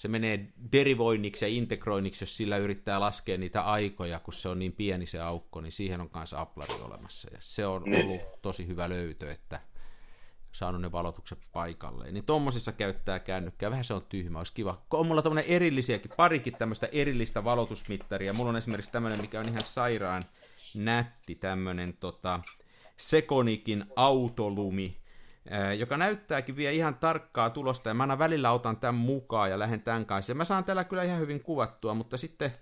se 0.00 0.08
menee 0.08 0.48
derivoinniksi 0.72 1.44
ja 1.44 1.48
integroinniksi, 1.48 2.22
jos 2.22 2.36
sillä 2.36 2.56
yrittää 2.56 3.00
laskea 3.00 3.38
niitä 3.38 3.62
aikoja, 3.62 4.20
kun 4.20 4.34
se 4.34 4.48
on 4.48 4.58
niin 4.58 4.72
pieni 4.72 5.06
se 5.06 5.20
aukko, 5.20 5.60
niin 5.60 5.72
siihen 5.72 6.00
on 6.00 6.10
kanssa 6.10 6.40
aplari 6.40 6.74
olemassa. 6.74 7.28
Ja 7.32 7.38
se 7.40 7.66
on 7.66 7.82
Niin. 7.82 8.04
ollut 8.06 8.20
tosi 8.42 8.66
hyvä 8.66 8.88
löytö, 8.88 9.32
että 9.32 9.60
saanut 10.52 10.80
ne 10.80 10.92
valotukset 10.92 11.38
paikalleen. 11.52 12.14
Niin 12.14 12.24
tommosissa 12.24 12.72
käyttää 12.72 13.18
kännykkää, 13.18 13.70
vähän 13.70 13.84
se 13.84 13.94
on 13.94 14.06
tyhmä, 14.08 14.38
olisi 14.38 14.52
kiva. 14.52 14.82
On 14.90 15.06
mulla 15.06 15.22
tämmönen 15.22 15.44
erillisiäkin, 15.48 16.10
parikin 16.16 16.56
tämmöistä 16.56 16.88
erillistä 16.92 17.44
valotusmittaria. 17.44 18.32
Mulla 18.32 18.50
on 18.50 18.56
esimerkiksi 18.56 18.92
tämmönen, 18.92 19.20
mikä 19.20 19.40
on 19.40 19.48
ihan 19.48 19.64
sairaan 19.64 20.22
nätti, 20.74 21.34
tämmönen 21.34 21.96
tota, 22.00 22.40
Sekonikin 22.96 23.84
autolumi, 23.96 24.99
joka 25.78 25.96
näyttääkin 25.96 26.56
vielä 26.56 26.72
ihan 26.72 26.94
tarkkaa 26.94 27.50
tulosta, 27.50 27.88
ja 27.88 27.94
mä 27.94 28.02
aina 28.02 28.18
välillä 28.18 28.52
otan 28.52 28.76
tämän 28.76 28.94
mukaan 28.94 29.50
ja 29.50 29.58
lähden 29.58 29.82
tämän 29.82 30.06
kanssa. 30.06 30.30
Ja 30.30 30.34
mä 30.36 30.44
saan 30.44 30.64
tällä 30.64 30.84
kyllä 30.84 31.02
ihan 31.02 31.20
hyvin 31.20 31.42
kuvattua, 31.42 31.94
mutta 31.94 32.16
sitten 32.16 32.52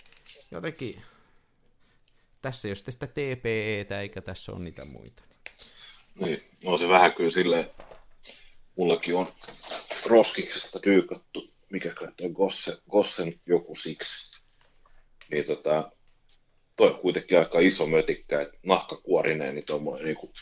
jotenkin 0.51 1.03
tässä 2.43 2.69
ei 2.69 2.71
ole 2.71 2.77
sitä 2.93 3.07
TPEtä, 3.07 4.01
eikä 4.01 4.21
tässä 4.21 4.53
ole 4.53 4.61
niitä 4.61 4.85
muita. 4.85 5.23
Niin, 6.15 6.39
on 6.65 6.79
se 6.79 6.89
vähän 6.89 7.15
kyllä 7.15 7.31
silleen, 7.31 7.71
mullakin 8.77 9.17
on 9.17 9.27
roskiksesta 10.07 10.79
dyykattu, 10.85 11.51
mikä 11.71 11.95
toi 12.17 12.31
Gosse, 12.31 12.79
Gossen 12.91 13.41
joku 13.47 13.75
siksi. 13.75 14.39
Niin 15.31 15.45
tota, 15.45 15.93
toi 16.79 16.99
kuitenkin 17.03 17.39
aika 17.39 17.59
iso 17.59 17.87
mötikkä, 17.87 18.41
että 18.41 18.59
nahkakuorinen, 18.63 19.55
niin 19.55 19.67
tuommoinen 19.67 20.05
niin 20.05 20.17
kuin 20.17 20.33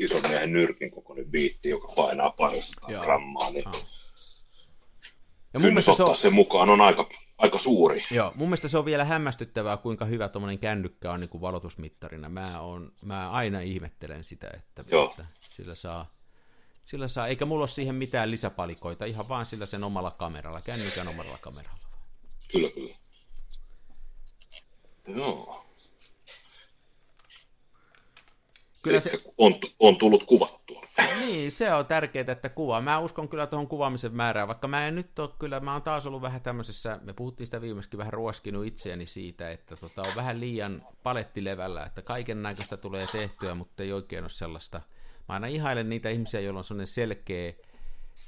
ison 0.00 0.22
miehen 0.22 0.52
nyrkin 0.52 0.90
kokoinen 0.90 1.30
biitti, 1.30 1.68
joka 1.68 1.92
painaa 1.96 2.30
parisataa 2.30 3.04
grammaa, 3.04 3.50
niin. 3.50 3.64
Ja 5.54 5.60
mun 5.60 5.82
se 5.82 6.02
on, 6.02 6.16
sen 6.16 6.32
mukaan 6.32 6.70
on 6.70 6.80
aika, 6.80 7.08
aika 7.38 7.58
suuri. 7.58 8.02
Joo, 8.10 8.32
mun 8.34 8.48
mielestä 8.48 8.68
se 8.68 8.78
on 8.78 8.84
vielä 8.84 9.04
hämmästyttävää, 9.04 9.76
kuinka 9.76 10.04
hyvä 10.04 10.28
tuommoinen 10.28 10.58
kännykkä 10.58 11.12
on 11.12 11.20
niin 11.20 11.28
kuin 11.28 11.40
valotusmittarina. 11.40 12.28
Mä, 12.28 12.60
on, 12.60 12.92
mä 13.02 13.30
aina 13.30 13.60
ihmettelen 13.60 14.24
sitä, 14.24 14.50
että, 14.54 14.84
Joo. 14.90 15.10
että 15.10 15.26
sillä 15.48 15.74
saa, 15.74 16.14
sillä 16.84 17.08
saa, 17.08 17.26
eikä 17.26 17.44
mulla 17.44 17.62
ole 17.62 17.68
siihen 17.68 17.94
mitään 17.94 18.30
lisäpalikoita, 18.30 19.04
ihan 19.04 19.28
vaan 19.28 19.46
sillä 19.46 19.66
sen 19.66 19.84
omalla 19.84 20.10
kameralla, 20.10 20.60
kännykän 20.60 21.08
omalla 21.08 21.38
kameralla. 21.38 21.78
Kyllä, 22.52 22.70
kyllä. 22.70 22.94
Joo. 25.06 25.65
Kyllä 28.86 29.00
se... 29.00 29.18
on, 29.38 29.54
on 29.78 29.96
tullut 29.96 30.24
kuvattua. 30.24 30.82
niin, 31.20 31.52
se 31.52 31.72
on 31.72 31.86
tärkeää, 31.86 32.24
että 32.28 32.48
kuvaa. 32.48 32.80
Mä 32.80 32.98
uskon 32.98 33.28
kyllä 33.28 33.46
tuohon 33.46 33.68
kuvaamisen 33.68 34.14
määrään, 34.14 34.48
vaikka 34.48 34.68
mä 34.68 34.86
en 34.86 34.94
nyt 34.94 35.18
ole 35.18 35.30
kyllä, 35.38 35.60
mä 35.60 35.72
oon 35.72 35.82
taas 35.82 36.06
ollut 36.06 36.22
vähän 36.22 36.40
tämmöisessä, 36.40 37.00
me 37.02 37.12
puhuttiin 37.12 37.46
sitä 37.46 37.60
viimeksi 37.60 37.98
vähän 37.98 38.12
ruoskinut 38.12 38.66
itseäni 38.66 39.06
siitä, 39.06 39.50
että 39.50 39.76
tota, 39.76 40.02
on 40.02 40.16
vähän 40.16 40.40
liian 40.40 40.82
palettilevällä, 41.02 41.84
että 41.84 42.02
kaiken 42.02 42.42
näköistä 42.42 42.76
tulee 42.76 43.06
tehtyä, 43.12 43.54
mutta 43.54 43.82
ei 43.82 43.92
oikein 43.92 44.24
ole 44.24 44.30
sellaista. 44.30 44.80
Mä 45.28 45.34
aina 45.34 45.46
ihailen 45.46 45.88
niitä 45.88 46.08
ihmisiä, 46.08 46.40
joilla 46.40 46.58
on 46.58 46.64
sellainen 46.64 46.86
selkeä, 46.86 47.52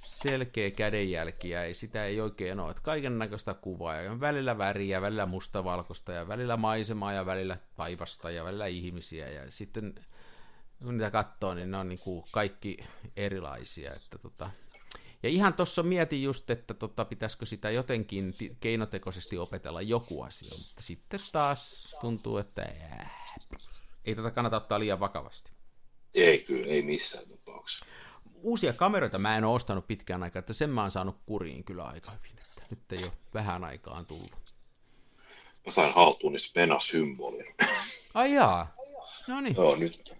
selkeä 0.00 0.70
kädenjälki 0.70 1.50
ja 1.50 1.64
ei, 1.64 1.74
sitä 1.74 2.04
ei 2.04 2.20
oikein 2.20 2.60
ole. 2.60 2.70
Että 2.70 2.82
kaiken 2.82 3.18
näköistä 3.18 3.54
kuvaa 3.54 3.96
ja 3.96 4.20
välillä 4.20 4.58
väriä, 4.58 5.02
välillä 5.02 5.26
mustavalkoista 5.26 6.12
ja 6.12 6.28
välillä 6.28 6.56
maisemaa 6.56 7.12
ja 7.12 7.26
välillä 7.26 7.56
taivasta 7.76 8.30
ja 8.30 8.44
välillä 8.44 8.66
ihmisiä 8.66 9.28
ja 9.28 9.50
sitten 9.50 9.94
kun 10.84 10.98
niitä 10.98 11.10
katsoo, 11.10 11.54
niin 11.54 11.70
ne 11.70 11.76
on 11.76 11.88
niin 11.88 11.98
kuin 11.98 12.24
kaikki 12.30 12.76
erilaisia. 13.16 13.94
Että 13.94 14.18
tota. 14.18 14.50
Ja 15.22 15.28
ihan 15.28 15.54
tuossa 15.54 15.82
mietin 15.82 16.22
just, 16.22 16.50
että 16.50 16.74
tota, 16.74 17.04
pitäisikö 17.04 17.46
sitä 17.46 17.70
jotenkin 17.70 18.34
keinotekoisesti 18.60 19.38
opetella 19.38 19.82
joku 19.82 20.22
asia, 20.22 20.58
mutta 20.58 20.82
sitten 20.82 21.20
taas 21.32 21.96
tuntuu, 22.00 22.38
että 22.38 22.62
äh, 22.62 23.12
ei 24.04 24.14
tätä 24.14 24.30
kannata 24.30 24.56
ottaa 24.56 24.78
liian 24.78 25.00
vakavasti. 25.00 25.50
Ei 26.14 26.38
kyllä, 26.38 26.66
ei 26.66 26.82
missään 26.82 27.24
tapauksessa. 27.28 27.86
Uusia 28.34 28.72
kameroita 28.72 29.18
mä 29.18 29.36
en 29.36 29.44
ole 29.44 29.54
ostanut 29.54 29.86
pitkään 29.86 30.22
aikaa, 30.22 30.40
että 30.40 30.52
sen 30.52 30.70
mä 30.70 30.82
oon 30.82 30.90
saanut 30.90 31.16
kuriin 31.26 31.64
kyllä 31.64 31.84
aika 31.84 32.10
hyvin, 32.10 32.38
että 32.38 32.62
nyt 32.70 32.92
ei 32.92 33.04
ole 33.04 33.12
vähän 33.34 33.64
aikaan 33.64 34.06
tullut. 34.06 34.54
Mä 35.66 35.72
sain 35.72 35.94
haltuun 35.94 36.34
Spena-symbolin. 36.38 37.54
Ai 38.14 38.34
jaa, 38.34 38.74
no 39.28 39.40
niin. 39.40 39.56
Joo, 39.56 39.76
nyt 39.76 40.17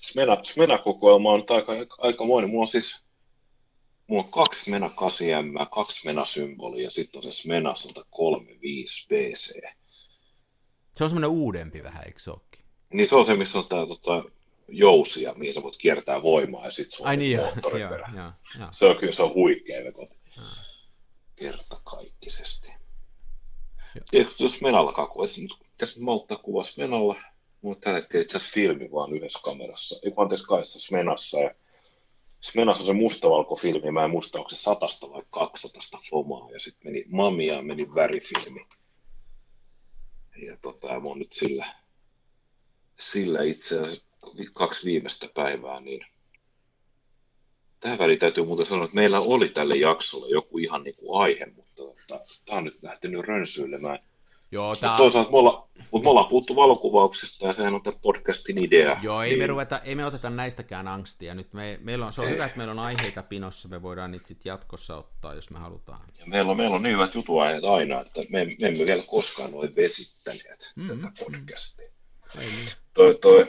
Smena, 0.00 0.36
Smena-kokoelma 0.42 1.32
on 1.32 1.44
aika, 1.48 1.72
aika 1.98 2.24
monen. 2.24 2.50
Mulla 2.50 2.62
on 2.62 2.68
siis 2.68 3.02
mulla 4.08 4.22
on 4.22 4.30
kaksi 4.30 4.64
Smena 4.64 4.88
8M, 4.88 5.68
kaksi 5.70 6.00
Smena-symbolia 6.00 6.84
ja 6.84 6.90
sitten 6.90 7.18
on 7.18 7.22
se 7.22 7.32
Smena 7.32 7.74
135 7.74 9.06
BC. 9.08 9.52
Se 10.96 11.04
on 11.04 11.10
semmoinen 11.10 11.30
uudempi 11.30 11.82
vähän, 11.82 12.04
eikö 12.04 12.18
se 12.18 12.30
olekin? 12.30 12.64
Niin 12.92 13.08
se 13.08 13.16
on 13.16 13.26
se, 13.26 13.34
missä 13.34 13.58
on 13.58 13.68
tämä 13.68 13.86
tota, 13.86 14.24
jousia, 14.68 15.34
mihin 15.34 15.54
sä 15.54 15.62
voit 15.62 15.76
kiertää 15.76 16.22
voimaa 16.22 16.64
ja 16.64 16.70
sitten 16.70 16.96
sulla 16.96 17.10
Ai 17.10 17.16
niin, 17.16 17.32
joo, 17.32 17.52
joo, 17.62 17.78
joo, 17.78 18.32
joo. 18.58 18.68
Se 18.70 18.86
on 18.86 18.96
kyllä 18.96 19.12
se 19.12 19.22
on 19.22 19.34
huikea 19.34 19.84
vekot. 19.84 20.10
Kertakaikkisesti. 21.36 22.72
Tiedätkö, 24.10 24.34
jos 24.38 24.60
Menalla 24.60 24.92
kakua, 24.92 25.24
tässä 25.78 26.00
malttaa 26.00 26.38
kuvaa 26.38 26.64
Menalla, 26.76 27.16
On 27.62 27.80
tällä 27.80 27.98
hetkellä 27.98 28.22
itse 28.22 28.36
asiassa 28.36 28.54
filmi 28.54 28.88
vaan 28.92 29.12
yhdessä 29.12 29.38
kamerassa. 29.42 30.00
Ei 30.02 30.16
vaan 30.16 30.28
kahdessa 30.48 30.80
Smenassa. 30.80 31.40
Ja 31.40 31.54
Smenassa 32.40 32.82
on 32.82 32.86
se 32.86 32.92
mustavalkofilmi, 32.92 33.90
mä 33.90 34.04
en 34.04 34.10
muista, 34.10 34.38
onko 34.38 34.50
se 34.50 34.56
satasta 34.56 35.10
vai 35.10 35.22
kaksatasta 35.30 35.98
fomaa. 36.10 36.50
Ja 36.50 36.60
sitten 36.60 36.92
meni 36.92 37.04
Mamia 37.08 37.54
ja 37.54 37.62
meni 37.62 37.94
värifilmi. 37.94 38.66
Ja 40.46 40.56
tota, 40.62 40.86
mä 40.86 41.08
oon 41.08 41.18
nyt 41.18 41.32
sillä, 41.32 41.66
sillä 42.98 43.42
itse 43.42 43.80
asiassa 43.80 44.04
kaksi 44.54 44.86
viimeistä 44.86 45.28
päivää, 45.34 45.80
niin 45.80 46.06
tähän 47.80 47.98
väliin 47.98 48.18
täytyy 48.18 48.44
muuten 48.44 48.66
sanoa, 48.66 48.84
että 48.84 48.94
meillä 48.94 49.20
oli 49.20 49.48
tälle 49.48 49.76
jaksolle 49.76 50.28
joku 50.28 50.58
ihan 50.58 50.82
niin 50.82 50.96
kuin 50.96 51.22
aihe, 51.22 51.46
mutta 51.46 51.72
tota, 51.74 52.24
tämä 52.44 52.58
on 52.58 52.64
nyt 52.64 52.78
lähtenyt 52.82 53.24
rönsyilemään 53.24 53.98
Joo, 54.50 54.76
tää... 54.76 54.90
Mutta 54.90 55.02
toisaalta 55.02 55.30
me 55.30 55.36
ollaan, 55.36 55.68
mutta 55.90 56.04
me 56.04 56.10
ollaan 56.10 56.28
puhuttu 56.28 56.56
valokuvauksesta 56.56 57.46
ja 57.46 57.52
sehän 57.52 57.74
on 57.74 57.82
tämän 57.82 58.00
podcastin 58.00 58.64
idea. 58.64 58.96
Joo, 59.02 59.22
ei 59.22 59.36
me, 59.36 59.46
ruveta, 59.46 59.78
ei 59.78 59.94
me 59.94 60.06
oteta 60.06 60.30
näistäkään 60.30 60.88
angstia. 60.88 61.34
Nyt 61.34 61.52
me, 61.52 61.78
meillä 61.82 62.06
on, 62.06 62.12
se 62.12 62.20
on 62.20 62.26
ei. 62.26 62.34
hyvä, 62.34 62.46
että 62.46 62.58
meillä 62.58 62.72
on 62.72 62.78
aiheita 62.78 63.22
pinossa, 63.22 63.68
me 63.68 63.82
voidaan 63.82 64.10
niitä 64.10 64.28
sitten 64.28 64.50
jatkossa 64.50 64.96
ottaa, 64.96 65.34
jos 65.34 65.50
me 65.50 65.58
halutaan. 65.58 66.00
Ja 66.18 66.26
meillä 66.26 66.50
on, 66.50 66.56
meillä 66.56 66.76
on 66.76 66.82
niin 66.82 66.92
hyvät 66.94 67.14
jutuaiheet 67.14 67.64
aina, 67.64 68.00
että 68.00 68.20
me, 68.30 68.44
me 68.44 68.68
emme 68.68 68.86
vielä 68.86 69.02
koskaan 69.06 69.54
ole 69.54 69.76
vesittäneet 69.76 70.72
mm, 70.76 70.88
tätä 70.88 71.12
podcastia. 71.18 71.90
Ei 72.38 72.46
niin. 72.46 72.68
Toi, 72.94 73.18
toi, 73.20 73.44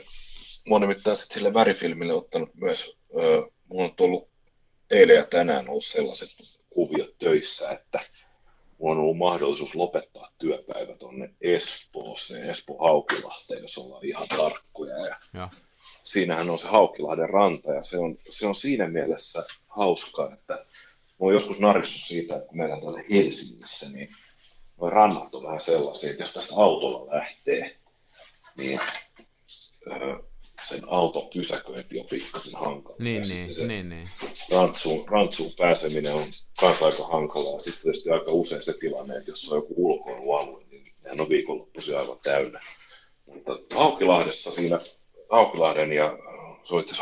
mä 0.70 0.76
oon 0.76 0.82
nimittäin 0.82 1.18
sitten 1.18 1.34
sille 1.34 1.54
värifilmille 1.54 2.14
ottanut 2.14 2.56
myös, 2.56 2.98
ö, 3.20 3.50
mulla 3.68 3.84
on 3.84 3.94
ollut 4.00 4.30
eilen 4.92 5.16
ja 5.16 5.26
tänään 5.26 5.70
ollut 5.70 5.86
sellaiset 5.86 6.30
kuviot 6.70 7.18
töissä, 7.18 7.72
että 7.72 8.00
on 8.80 8.98
ollut 8.98 9.18
mahdollisuus 9.18 9.76
lopettaa 9.76 10.32
työpäivä 10.38 10.96
tuonne 10.96 11.34
Espooseen, 11.42 12.50
Espoo 12.50 12.78
Haukilahteen, 12.78 13.62
jos 13.62 13.78
ollaan 13.78 14.06
ihan 14.06 14.28
tarkkoja. 14.28 14.98
Ja 15.08 15.16
ja. 15.34 15.50
Siinähän 16.04 16.50
on 16.50 16.60
se 16.60 16.68
Haukilahden 16.68 17.30
ranta 17.30 17.74
ja 17.74 17.84
se 17.84 17.98
on, 17.98 18.18
se 18.30 18.48
on 18.48 18.56
siinä 18.56 18.88
mielessä 18.88 19.44
hauska, 19.68 20.30
että 20.34 20.54
mä 20.54 21.16
oon 21.20 21.34
joskus 21.34 21.60
narissut 21.60 22.02
siitä, 22.02 22.36
että 22.36 22.56
meillä 22.56 22.82
täällä 22.82 23.04
Helsingissä, 23.10 23.90
niin 23.90 24.16
nuo 24.78 24.90
rannat 24.90 25.36
on 25.36 25.44
vähän 25.44 25.62
sellaisia, 25.62 26.12
että 26.12 26.24
jos 26.24 26.34
tästä 26.34 26.56
autolla 26.56 27.16
lähtee, 27.16 27.76
niin 28.58 28.80
öö, 29.88 30.29
sen 30.64 30.82
auton 30.88 31.30
pysäköinti 31.34 32.00
on 32.00 32.06
pikkasen 32.06 32.60
hankala. 32.60 32.96
Niin, 33.00 33.22
niin, 33.30 33.56
se 33.56 33.68
niin, 33.68 33.90
niin. 33.90 34.10
Rantsuun, 34.52 35.08
rantsuun 35.10 35.52
pääseminen 35.58 36.14
on 36.14 36.26
kanssa 36.60 36.86
aika 36.86 37.08
hankalaa. 37.08 37.60
Sitten 37.60 37.84
tietysti 37.84 38.10
aika 38.10 38.32
usein 38.32 38.64
se 38.64 38.74
tilanne, 38.80 39.18
että 39.18 39.32
jos 39.32 39.52
on 39.52 39.58
joku 39.58 39.74
ulkoilualue, 39.78 40.64
niin 40.72 40.94
nehän 41.04 41.22
on 41.22 41.30
viikonloppuisin 41.30 41.98
aivan 41.98 42.20
täynnä. 42.24 42.62
Mutta 43.26 43.76
Haukilahdessa 43.76 44.52
siinä, 44.52 44.80
Haukilahden 45.30 45.92
ja 45.92 46.18
se 46.64 46.76
on 46.76 46.82
itse 46.82 46.96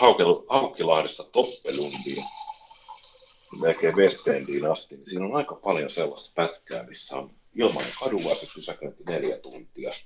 Haukilahdesta 0.49 1.23
Toppelundiin, 1.23 2.23
melkein 3.61 3.95
Westendiin 3.95 4.71
asti, 4.71 4.95
niin 4.95 5.09
siinä 5.09 5.25
on 5.25 5.35
aika 5.35 5.55
paljon 5.55 5.89
sellaista 5.89 6.31
pätkää, 6.35 6.83
missä 6.83 7.17
on 7.17 7.31
ilmainen 7.55 7.93
kadunvarsi 7.99 8.51
pysäköinti 8.55 9.03
neljä 9.03 9.37
tuntia– 9.37 9.91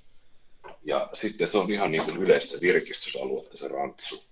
ja 0.84 1.10
sitten 1.12 1.48
se 1.48 1.58
on 1.58 1.70
ihan 1.70 1.92
niin 1.92 2.04
kuin 2.04 2.16
yleistä 2.16 2.60
virkistysaluetta 2.60 3.56
se 3.56 3.68
rantsu. 3.68 4.24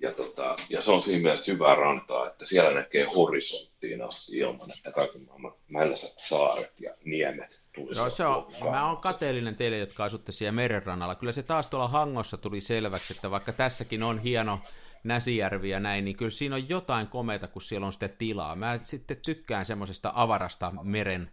Ja, 0.00 0.12
tota, 0.12 0.56
ja 0.68 0.82
se 0.82 0.90
on 0.90 1.00
siinä 1.00 1.22
mielessä 1.22 1.52
hyvää 1.52 1.74
rantaa, 1.74 2.26
että 2.26 2.44
siellä 2.44 2.74
näkee 2.74 3.04
horisonttiin 3.04 4.02
asti 4.02 4.38
ilman, 4.38 4.70
että 4.76 4.92
kaiken 4.92 5.24
maailman 5.26 5.54
mälläsät 5.68 6.18
saaret 6.18 6.80
ja 6.80 6.94
niemet 7.04 7.62
No 7.96 8.10
se 8.10 8.26
on, 8.26 8.52
mä 8.70 8.86
oon 8.86 8.96
kateellinen 8.96 9.56
teille, 9.56 9.78
jotka 9.78 10.04
asutte 10.04 10.32
siellä 10.32 10.52
merenrannalla. 10.52 11.14
Kyllä 11.14 11.32
se 11.32 11.42
taas 11.42 11.66
tuolla 11.66 11.88
Hangossa 11.88 12.36
tuli 12.36 12.60
selväksi, 12.60 13.12
että 13.12 13.30
vaikka 13.30 13.52
tässäkin 13.52 14.02
on 14.02 14.18
hieno 14.18 14.60
Näsijärvi 15.04 15.70
ja 15.70 15.80
näin, 15.80 16.04
niin 16.04 16.16
kyllä 16.16 16.30
siinä 16.30 16.54
on 16.54 16.68
jotain 16.68 17.06
komeita, 17.06 17.48
kun 17.48 17.62
siellä 17.62 17.86
on 17.86 17.92
sitä 17.92 18.08
tilaa. 18.08 18.56
Mä 18.56 18.80
sitten 18.82 19.16
tykkään 19.16 19.66
semmoisesta 19.66 20.12
avarasta 20.14 20.72
meren, 20.82 21.30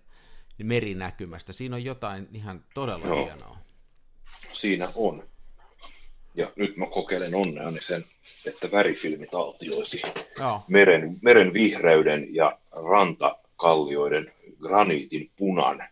merinäkymästä. 0.63 1.53
Siinä 1.53 1.75
on 1.75 1.83
jotain 1.83 2.27
ihan 2.33 2.63
todella 2.73 3.05
Joo. 3.05 3.25
hienoa 3.25 3.64
siinä 4.55 4.89
on. 4.95 5.23
Ja 6.35 6.51
nyt 6.55 6.77
mä 6.77 6.85
kokeilen 6.85 7.35
onneani 7.35 7.81
sen, 7.81 8.05
että 8.45 8.71
värifilmi 8.71 9.27
taltioisi 9.27 10.01
meren, 10.67 11.17
meren 11.21 11.53
vihreyden 11.53 12.35
ja 12.35 12.59
rantakallioiden 12.71 14.33
graniitin 14.59 15.31
punan 15.35 15.87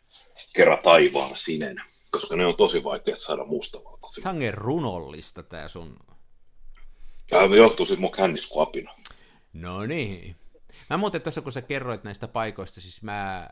kerran 0.53 0.80
taivaan 0.84 1.36
sinen, 1.36 1.82
koska 2.11 2.36
ne 2.36 2.45
on 2.45 2.55
tosi 2.55 2.84
vaikea 2.84 3.16
saada 3.16 3.45
mustavalkoisia. 3.45 4.24
Sangen 4.24 4.53
runollista 4.53 5.43
tää 5.43 5.68
sun... 5.68 5.99
Ja 7.32 7.45
johtuu 7.45 7.86
sitten 7.86 8.01
mun 8.01 8.11
känniskuapina. 8.11 8.93
No 9.53 9.86
niin. 9.86 10.36
Mä 10.89 10.97
muuten 10.97 11.22
tuossa, 11.22 11.41
kun 11.41 11.51
sä 11.51 11.61
kerroit 11.61 12.03
näistä 12.03 12.28
paikoista, 12.28 12.82
siis 12.82 13.03
mä, 13.03 13.49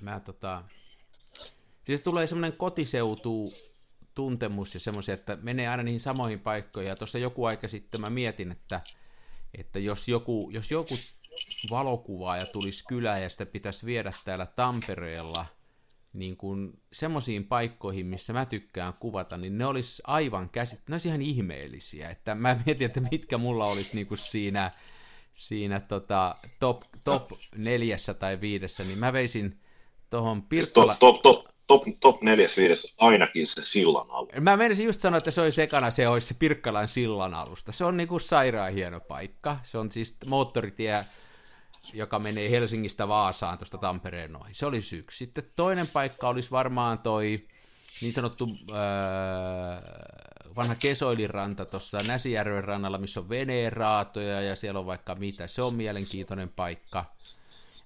mä 0.00 0.20
tota... 0.20 0.62
Siis 1.84 2.02
tulee 2.02 2.26
semmoinen 2.26 2.58
kotiseutu 2.58 3.54
tuntemus 4.14 4.74
ja 4.74 4.80
semmoisia, 4.80 5.14
että 5.14 5.38
menee 5.42 5.68
aina 5.68 5.82
niihin 5.82 6.00
samoihin 6.00 6.40
paikkoihin. 6.40 6.88
Ja 6.88 6.96
tuossa 6.96 7.18
joku 7.18 7.44
aika 7.44 7.68
sitten 7.68 8.00
mä 8.00 8.10
mietin, 8.10 8.52
että, 8.52 8.80
että 9.58 9.78
jos 9.78 10.08
joku, 10.08 10.50
jos 10.52 10.70
joku 10.70 10.94
valokuvaaja 11.70 12.46
tulisi 12.46 12.84
kylään 12.88 13.22
ja 13.22 13.28
sitä 13.28 13.46
pitäisi 13.46 13.86
viedä 13.86 14.12
täällä 14.24 14.46
Tampereella 14.46 15.46
niin 16.12 16.36
kuin 16.36 16.80
semmoisiin 16.92 17.44
paikkoihin, 17.44 18.06
missä 18.06 18.32
mä 18.32 18.46
tykkään 18.46 18.92
kuvata, 19.00 19.36
niin 19.36 19.58
ne 19.58 19.66
olisi 19.66 20.02
aivan 20.06 20.48
käsit, 20.48 20.80
ne 20.88 20.94
olisi 20.94 21.08
ihan 21.08 21.22
ihmeellisiä. 21.22 22.10
Että 22.10 22.34
mä 22.34 22.60
mietin, 22.66 22.86
että 22.86 23.00
mitkä 23.00 23.38
mulla 23.38 23.66
olisi 23.66 23.94
niin 23.94 24.06
kuin 24.06 24.18
siinä, 24.18 24.70
siinä 25.32 25.80
tota, 25.80 26.36
top, 26.60 26.82
top 27.04 27.30
neljässä 27.56 28.14
tai 28.14 28.40
viidessä, 28.40 28.84
niin 28.84 28.98
mä 28.98 29.12
veisin 29.12 29.60
tuohon 30.10 30.42
Pirkkola... 30.42 30.92
Siis 30.92 30.98
top, 31.00 31.22
top, 31.22 31.44
top, 31.44 31.51
top, 31.78 32.00
top 32.00 32.22
4 32.22 32.48
5 32.56 32.94
ainakin 32.98 33.46
se 33.46 33.64
sillan 33.64 34.10
alus. 34.10 34.30
Mä 34.40 34.56
menisin 34.56 34.86
just 34.86 35.00
sanoa, 35.00 35.18
että 35.18 35.30
se 35.30 35.40
olisi 35.40 35.56
sekana, 35.56 35.90
se 35.90 36.08
olisi 36.08 36.26
se 36.26 36.34
Pirkkalan 36.34 36.88
sillan 36.88 37.34
alusta. 37.34 37.72
Se 37.72 37.84
on 37.84 37.96
niinku 37.96 38.18
sairaan 38.18 38.72
hieno 38.72 39.00
paikka. 39.00 39.56
Se 39.64 39.78
on 39.78 39.92
siis 39.92 40.16
moottoritie, 40.26 41.04
joka 41.94 42.18
menee 42.18 42.50
Helsingistä 42.50 43.08
Vaasaan 43.08 43.58
tuosta 43.58 43.78
Tampereen 43.78 44.36
ohi. 44.36 44.54
Se 44.54 44.66
olisi 44.66 44.96
yksi. 44.96 45.18
Sitten 45.18 45.44
toinen 45.56 45.88
paikka 45.88 46.28
olisi 46.28 46.50
varmaan 46.50 46.98
toi 46.98 47.46
niin 48.00 48.12
sanottu 48.12 48.48
öö, 48.70 48.76
vanha 50.56 50.74
Kesoiliranta 50.74 51.64
tuossa 51.64 52.02
Näsijärven 52.02 52.64
rannalla, 52.64 52.98
missä 52.98 53.20
on 53.20 53.28
veneeraatoja 53.28 54.40
ja 54.40 54.56
siellä 54.56 54.80
on 54.80 54.86
vaikka 54.86 55.14
mitä. 55.14 55.46
Se 55.46 55.62
on 55.62 55.74
mielenkiintoinen 55.74 56.48
paikka. 56.48 57.04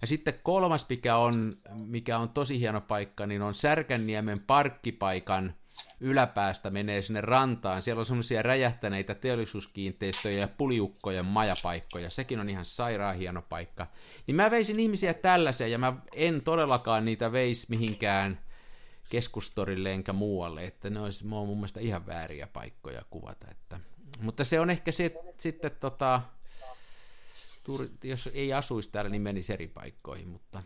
Ja 0.01 0.07
sitten 0.07 0.35
kolmas, 0.43 0.87
mikä 0.89 1.17
on, 1.17 1.53
mikä 1.75 2.19
on 2.19 2.29
tosi 2.29 2.61
hieno 2.61 2.81
paikka, 2.81 3.27
niin 3.27 3.43
on 3.43 3.55
Särkänniemen 3.55 4.39
parkkipaikan 4.47 5.55
yläpäästä 6.01 6.71
menee 6.71 7.03
sinne 7.03 7.21
rantaan. 7.21 7.83
Siellä 7.83 8.01
on 8.01 8.07
semmoisia 8.07 8.43
räjähtäneitä 8.43 9.15
teollisuuskiinteistöjä 9.15 10.39
ja 10.39 10.49
puliukkojen 10.49 11.25
majapaikkoja. 11.25 12.11
Sekin 12.11 12.41
on 12.41 12.51
ihan 12.51 12.65
sairaan 12.65 13.17
hieno 13.17 13.43
paikka. 13.43 13.87
Niin 14.27 14.37
mä 14.37 14.51
veisin 14.51 14.81
ihmisiä 14.81 15.15
tällaiseen, 15.15 15.73
ja 15.73 15.79
mä 15.79 15.97
en 16.15 16.43
todellakaan 16.43 17.05
niitä 17.05 17.33
veisi 17.33 17.67
mihinkään 17.71 18.41
keskustorille 19.11 19.93
enkä 19.93 20.13
muualle, 20.13 20.65
että 20.65 20.91
ne 20.91 21.01
olisi 21.01 21.27
mun 21.27 21.57
mielestä 21.57 21.81
ihan 21.81 22.07
vääriä 22.07 22.47
paikkoja 22.47 23.03
kuvata. 23.11 23.47
Että. 23.51 23.81
Mutta 24.21 24.45
se 24.45 24.61
on 24.61 24.71
ehkä 24.71 24.93
se, 24.93 25.13
sitten 25.39 25.71
tota, 25.81 26.23
jos 28.05 28.31
ei 28.35 28.53
asuisi 28.53 28.91
täällä, 28.91 29.11
niin 29.11 29.23
menisi 29.23 29.53
eri 29.53 29.69
paikkoihin, 29.69 30.29
mutta 30.29 30.63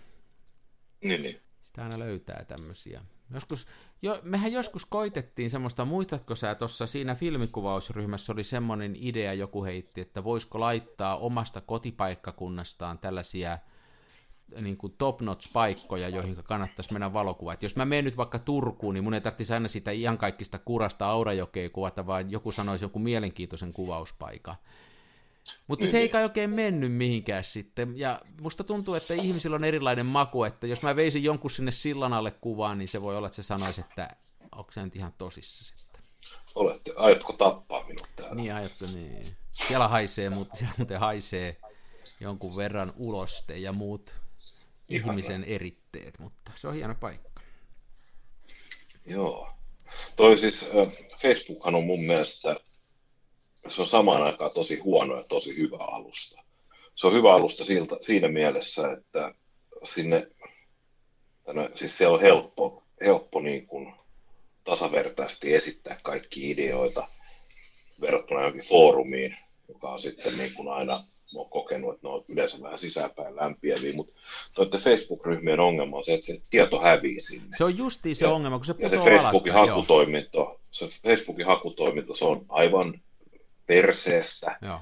niin, 1.01 1.22
niin. 1.22 1.40
sitä 1.62 1.82
aina 1.82 1.98
löytää 1.98 2.44
tämmöisiä. 2.44 3.01
Joskus, 3.34 3.66
jo, 4.03 4.20
mehän 4.22 4.53
joskus 4.53 4.84
koitettiin 4.84 5.51
semmoista, 5.51 5.84
muistatko 5.84 6.34
sä 6.34 6.55
tuossa 6.55 6.86
siinä 6.86 7.14
filmikuvausryhmässä 7.14 8.32
oli 8.32 8.44
semmoinen 8.44 8.96
idea, 8.96 9.34
joku 9.34 9.64
heitti, 9.64 10.01
että 10.01 10.24
voisiko 10.24 10.61
laittaa 10.61 11.16
omasta 11.16 11.61
kotipaikkakunnastaan 11.61 12.98
tällaisia 12.98 13.59
niin 14.61 14.76
kuin 14.76 14.94
top-notch-paikkoja, 14.98 16.09
joihin 16.09 16.36
kannattaisi 16.44 16.92
mennä 16.92 17.12
valokuvaan. 17.12 17.57
jos 17.62 17.76
mä 17.76 17.84
menen 17.84 18.05
nyt 18.05 18.16
vaikka 18.16 18.38
Turkuun, 18.38 18.94
niin 18.94 19.05
mun 19.05 19.14
ei 19.14 19.20
tarvitsisi 19.20 19.55
aina 19.55 19.68
sitä 19.68 19.90
kaikista 20.18 20.59
kurasta 20.59 21.07
Aurajokea 21.07 21.70
kuvata, 21.70 22.07
vaan 22.07 22.30
joku 22.30 22.53
sanoisi 22.53 22.84
joku 22.84 22.98
mielenkiintoisen 22.98 23.72
kuvauspaikan. 23.72 24.55
Mutta 25.66 25.86
se 25.86 25.98
ei 25.98 26.09
kai 26.09 26.22
oikein 26.22 26.51
mennyt 26.51 26.92
mihinkään 26.92 27.44
sitten. 27.44 27.98
Ja 27.98 28.20
musta 28.40 28.64
tuntuu, 28.64 28.94
että 28.94 29.14
ihmisillä 29.14 29.57
on 29.57 29.64
erilainen 29.64 30.07
maku, 30.07 30.44
että 30.44 30.66
jos 30.66 30.82
mä 30.82 30.96
veisin 30.96 31.22
jonkun 31.24 31.51
sinne 31.51 31.70
sillan 31.70 32.12
alle 32.12 32.30
kuvaan, 32.30 32.78
niin 32.78 32.88
se 32.88 33.03
voi 33.03 33.16
olla, 33.16 33.26
että 33.26 33.36
se 33.36 33.42
sanoisi, 33.42 33.80
että 33.80 34.16
onko 34.53 34.72
se 34.72 34.84
nyt 34.84 34.96
ihan 34.96 35.14
tosissa 35.18 35.64
sitten. 35.64 36.03
Olette, 36.55 36.92
aiotko 36.96 37.32
tappaa 37.32 37.86
minut 37.86 38.09
täällä? 38.16 38.34
Niin, 38.34 38.55
aiotko, 38.55 38.84
niin. 38.94 39.36
Siellä 39.51 39.88
haisee, 39.88 40.30
mutta 40.30 40.57
siellä 40.57 40.74
muuten 40.78 41.01
haisee 41.01 41.57
jonkun 42.20 42.57
verran 42.57 42.92
uloste 42.96 43.57
ja 43.57 43.72
muut 43.72 44.14
Ihana. 44.88 45.12
ihmisen 45.12 45.44
eritteet, 45.44 46.18
mutta 46.18 46.53
se 46.55 46.68
on 46.68 46.74
hieno 46.74 46.94
paikka. 46.94 47.40
Joo. 49.07 49.53
Toi 50.16 50.38
siis, 50.38 50.64
Facebookhan 51.22 51.74
on 51.74 51.86
mun 51.86 52.05
mielestä 52.05 52.57
se 53.68 53.82
on 53.82 53.86
samaan 53.86 54.22
aikaan 54.22 54.50
tosi 54.54 54.78
huono 54.78 55.16
ja 55.16 55.24
tosi 55.28 55.56
hyvä 55.56 55.76
alusta. 55.80 56.42
Se 56.94 57.06
on 57.06 57.12
hyvä 57.12 57.34
alusta 57.34 57.64
siltä, 57.64 57.96
siinä 58.00 58.28
mielessä, 58.28 58.92
että 58.92 59.34
sinne, 59.84 60.28
tänne, 61.44 61.70
siis 61.74 61.98
se 61.98 62.06
on 62.06 62.20
helppo, 62.20 62.82
helppo 63.00 63.40
niin 63.40 63.66
kuin 63.66 63.92
tasavertaisesti 64.64 65.54
esittää 65.54 66.00
kaikki 66.02 66.50
ideoita 66.50 67.08
verrattuna 68.00 68.40
johonkin 68.40 68.68
foorumiin, 68.68 69.36
joka 69.68 69.88
on 69.88 70.00
sitten 70.00 70.38
niin 70.38 70.54
kuin 70.54 70.68
aina 70.68 71.04
mä 71.34 71.40
oon 71.40 71.50
kokenut, 71.50 71.94
että 71.94 72.06
ne 72.06 72.12
on 72.14 72.24
yleensä 72.28 72.62
vähän 72.62 72.78
sisäpäin 72.78 73.36
lämpiäviä, 73.36 73.92
mutta 73.92 74.12
Facebook-ryhmien 74.78 75.61
ongelma 75.61 75.96
on 75.96 76.04
se, 76.04 76.14
että 76.14 76.26
se 76.26 76.40
tieto 76.50 76.80
hävii 76.80 77.20
sinne. 77.20 77.48
Se 77.58 77.64
on 77.64 77.78
justiin 77.78 78.16
se 78.16 78.24
ja, 78.24 78.30
ongelma, 78.30 78.58
kun 78.58 78.64
se 78.66 78.74
Ja 78.78 78.88
se 78.88 78.96
Facebookin 78.96 79.52
alaspäin, 79.52 79.68
hakutoiminto, 79.68 80.61
se 80.70 80.88
Facebookin 81.02 81.46
hakutoiminto, 81.46 82.14
se 82.14 82.24
on 82.24 82.44
aivan 82.48 83.00
perseestä. 83.71 84.59
Joo. 84.62 84.81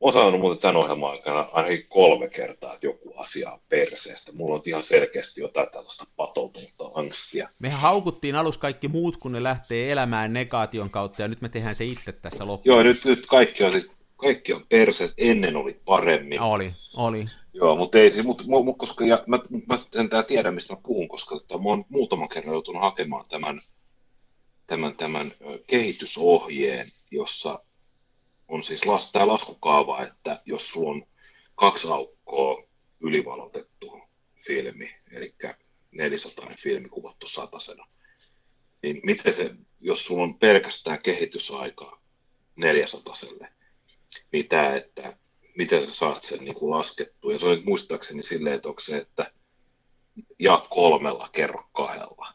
Olen 0.00 0.12
sanonut 0.12 0.40
muuten 0.40 0.62
tämän 0.62 0.76
ohjelman 0.76 1.10
aikana 1.10 1.48
ainakin 1.52 1.86
kolme 1.88 2.28
kertaa, 2.28 2.74
että 2.74 2.86
joku 2.86 3.14
asia 3.16 3.52
on 3.52 3.60
perseestä. 3.68 4.32
Mulla 4.32 4.54
on 4.54 4.62
ihan 4.66 4.82
selkeästi 4.82 5.40
jotain 5.40 5.68
tällaista 5.72 6.06
patoutunutta 6.16 6.90
angstia. 6.94 7.48
Mehän 7.58 7.80
haukuttiin 7.80 8.36
alus 8.36 8.58
kaikki 8.58 8.88
muut, 8.88 9.16
kun 9.16 9.32
ne 9.32 9.42
lähtee 9.42 9.92
elämään 9.92 10.32
negaation 10.32 10.90
kautta, 10.90 11.22
ja 11.22 11.28
nyt 11.28 11.40
me 11.40 11.48
tehdään 11.48 11.74
se 11.74 11.84
itse 11.84 12.12
tässä 12.12 12.46
loppuun. 12.46 12.74
Joo, 12.74 12.82
nyt, 12.82 13.04
nyt 13.04 13.26
kaikki, 13.26 13.64
on, 13.64 13.82
kaikki 14.16 14.52
on 14.52 14.66
perseet, 14.68 15.12
ennen 15.18 15.56
oli 15.56 15.80
paremmin. 15.84 16.40
Oli, 16.40 16.72
oli. 16.96 17.24
Joo, 17.52 17.76
mutta 17.76 17.98
ei 17.98 18.10
siis, 18.10 18.26
mutta, 18.26 18.44
koska 18.76 19.04
ja, 19.04 19.24
mä, 19.26 19.38
mä 19.66 20.08
tää 20.10 20.22
tiedä, 20.22 20.50
mistä 20.50 20.72
mä 20.72 20.80
puhun, 20.82 21.08
koska 21.08 21.34
tota, 21.34 21.58
mä 21.58 21.68
oon 21.68 21.84
muutaman 21.88 22.28
kerran 22.28 22.52
joutunut 22.52 22.82
hakemaan 22.82 23.24
tämän, 23.28 23.60
tämän, 24.66 24.96
tämän 24.96 25.32
kehitysohjeen, 25.66 26.92
jossa 27.10 27.65
on 28.48 28.62
siis 28.62 28.86
las, 28.86 29.12
tämä 29.12 29.26
laskukaava, 29.26 30.02
että 30.02 30.42
jos 30.44 30.70
sulla 30.70 30.90
on 30.90 31.06
kaksi 31.54 31.88
aukkoa 31.88 32.62
ylivalotettu 33.00 34.00
filmi, 34.46 34.96
eli 35.12 35.34
400 35.92 36.50
filmi 36.62 36.88
kuvattu 36.88 37.26
satasena, 37.26 37.86
niin 38.82 39.00
miten 39.04 39.32
se, 39.32 39.54
jos 39.80 40.06
sulla 40.06 40.22
on 40.22 40.38
pelkästään 40.38 41.02
kehitysaika 41.02 42.00
400 42.56 43.14
niin 44.32 44.48
tämä, 44.48 44.76
että 44.76 45.16
miten 45.56 45.82
sä 45.82 45.90
saat 45.90 46.24
sen 46.24 46.44
niin 46.44 46.54
kuin 46.54 46.70
laskettua. 46.70 47.32
Ja 47.32 47.38
se 47.38 47.46
nyt 47.46 47.64
muistaakseni 47.64 48.22
silleen, 48.22 48.54
että 48.54 48.68
onko 48.68 48.80
se, 48.80 48.96
että 48.96 49.32
ja 50.38 50.66
kolmella 50.70 51.28
kerro 51.32 51.62
kahdella. 51.72 52.28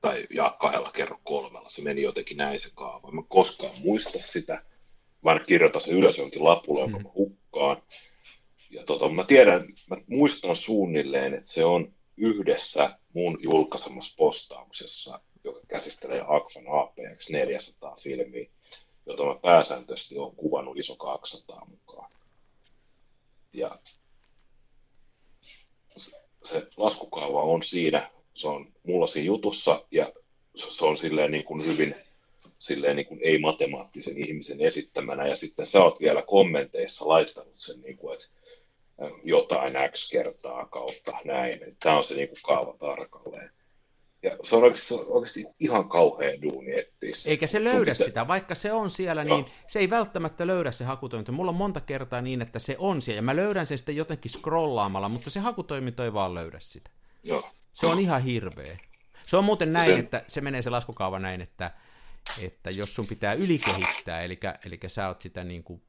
Tai 0.00 0.26
ja 0.30 0.56
kahdella 0.60 0.92
kerro 0.92 1.20
kolmella. 1.24 1.68
Se 1.68 1.82
meni 1.82 2.02
jotenkin 2.02 2.36
näin 2.36 2.60
se 2.60 2.68
kaava. 2.74 3.10
Mä 3.10 3.22
koskaan 3.28 3.78
muista 3.78 4.18
sitä 4.18 4.62
mä 5.24 5.38
kirjoitan 5.38 5.80
sen 5.80 5.94
ylös 5.94 6.18
jonkin 6.18 6.44
lapulle, 6.44 6.80
jonka 6.80 6.98
mä 6.98 7.08
hukkaan. 7.14 7.82
Ja 8.70 8.84
tota, 8.84 9.08
mä 9.08 9.24
tiedän, 9.24 9.68
mä 9.90 9.96
muistan 10.06 10.56
suunnilleen, 10.56 11.34
että 11.34 11.50
se 11.50 11.64
on 11.64 11.94
yhdessä 12.16 12.98
mun 13.14 13.38
julkaisemassa 13.40 14.14
postauksessa, 14.18 15.20
joka 15.44 15.60
käsittelee 15.68 16.20
Akvan 16.20 16.64
APX 16.80 17.30
400 17.30 17.96
filmiä, 18.00 18.50
jota 19.06 19.24
mä 19.24 19.34
pääsääntöisesti 19.42 20.18
olen 20.18 20.36
kuvannut 20.36 20.78
iso 20.78 20.96
200 20.96 21.66
mukaan. 21.70 22.12
Ja 23.52 23.78
se 26.44 26.66
laskukaava 26.76 27.42
on 27.42 27.62
siinä, 27.62 28.10
se 28.34 28.48
on 28.48 28.72
mulla 28.82 29.06
siinä 29.06 29.26
jutussa 29.26 29.86
ja 29.90 30.12
se 30.56 30.84
on 30.84 30.96
silleen 30.96 31.30
niin 31.30 31.44
kuin 31.44 31.64
hyvin 31.64 31.94
silleen 32.58 32.96
niin 32.96 33.06
kuin 33.06 33.20
ei-matemaattisen 33.22 34.18
ihmisen 34.18 34.60
esittämänä, 34.60 35.26
ja 35.26 35.36
sitten 35.36 35.66
sä 35.66 35.82
oot 35.84 36.00
vielä 36.00 36.22
kommenteissa 36.22 37.08
laittanut 37.08 37.54
sen, 37.56 37.80
niin 37.80 37.96
kuin, 37.96 38.14
että 38.14 38.26
jotain 39.24 39.74
X 39.92 40.10
kertaa 40.10 40.66
kautta 40.66 41.12
näin. 41.24 41.76
Tämä 41.82 41.96
on 41.96 42.04
se 42.04 42.14
niin 42.14 42.28
kuin 42.28 42.38
kaava 42.42 42.74
tarkalleen. 42.78 43.50
Ja 44.22 44.36
se 44.42 44.56
on 44.56 44.62
oikeasti, 44.62 44.86
se 44.86 44.94
on 44.94 45.06
oikeasti 45.08 45.46
ihan 45.60 45.88
kauhea 45.88 46.42
duuni 46.42 46.72
etsiä. 46.78 47.30
Eikä 47.30 47.46
se 47.46 47.64
löydä 47.64 47.94
sitä, 47.94 48.08
sitä, 48.08 48.28
vaikka 48.28 48.54
se 48.54 48.72
on 48.72 48.90
siellä, 48.90 49.24
no. 49.24 49.36
niin 49.36 49.46
se 49.66 49.78
ei 49.78 49.90
välttämättä 49.90 50.46
löydä 50.46 50.72
se 50.72 50.84
hakutoiminto. 50.84 51.32
Mulla 51.32 51.50
on 51.50 51.56
monta 51.56 51.80
kertaa 51.80 52.20
niin, 52.20 52.42
että 52.42 52.58
se 52.58 52.76
on 52.78 53.02
siellä, 53.02 53.18
ja 53.18 53.22
mä 53.22 53.36
löydän 53.36 53.66
sen 53.66 53.78
sitten 53.78 53.96
jotenkin 53.96 54.30
scrollaamalla, 54.30 55.08
mutta 55.08 55.30
se 55.30 55.40
hakutoiminto 55.40 56.04
ei 56.04 56.12
vaan 56.12 56.34
löydä 56.34 56.58
sitä. 56.60 56.90
Joo. 57.22 57.50
Se 57.74 57.86
on 57.86 57.98
ihan 57.98 58.22
hirveä. 58.22 58.78
Se 59.26 59.36
on 59.36 59.44
muuten 59.44 59.72
näin, 59.72 59.90
sen... 59.90 59.98
että 59.98 60.24
se 60.28 60.40
menee 60.40 60.62
se 60.62 60.70
laskukaava 60.70 61.18
näin, 61.18 61.40
että 61.40 61.70
että 62.38 62.70
jos 62.70 62.94
sun 62.94 63.06
pitää 63.06 63.32
ylikehittää, 63.32 64.22
eli, 64.22 64.40
eli 64.64 64.78
sä 64.86 65.08
oot 65.08 65.22
sitä 65.22 65.44
niin 65.44 65.64
kuin 65.64 65.82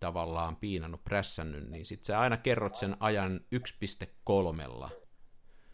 tavallaan 0.00 0.56
piinannut, 0.56 1.04
prässännyt, 1.04 1.70
niin 1.70 1.86
sit 1.86 2.04
sä 2.04 2.20
aina 2.20 2.36
kerrot 2.36 2.76
sen 2.76 2.96
ajan 3.00 3.40
1.3 4.84 4.90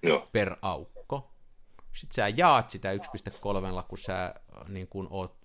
Joo. 0.03 0.29
per 0.33 0.57
aukko. 0.63 1.33
Sitten 1.93 2.15
sä 2.15 2.29
jaat 2.29 2.71
sitä 2.71 2.93
1.3, 2.93 3.83
kun 3.89 3.99
sä 3.99 4.35
niin 4.69 4.89
kuin 4.89 5.07
oot, 5.11 5.39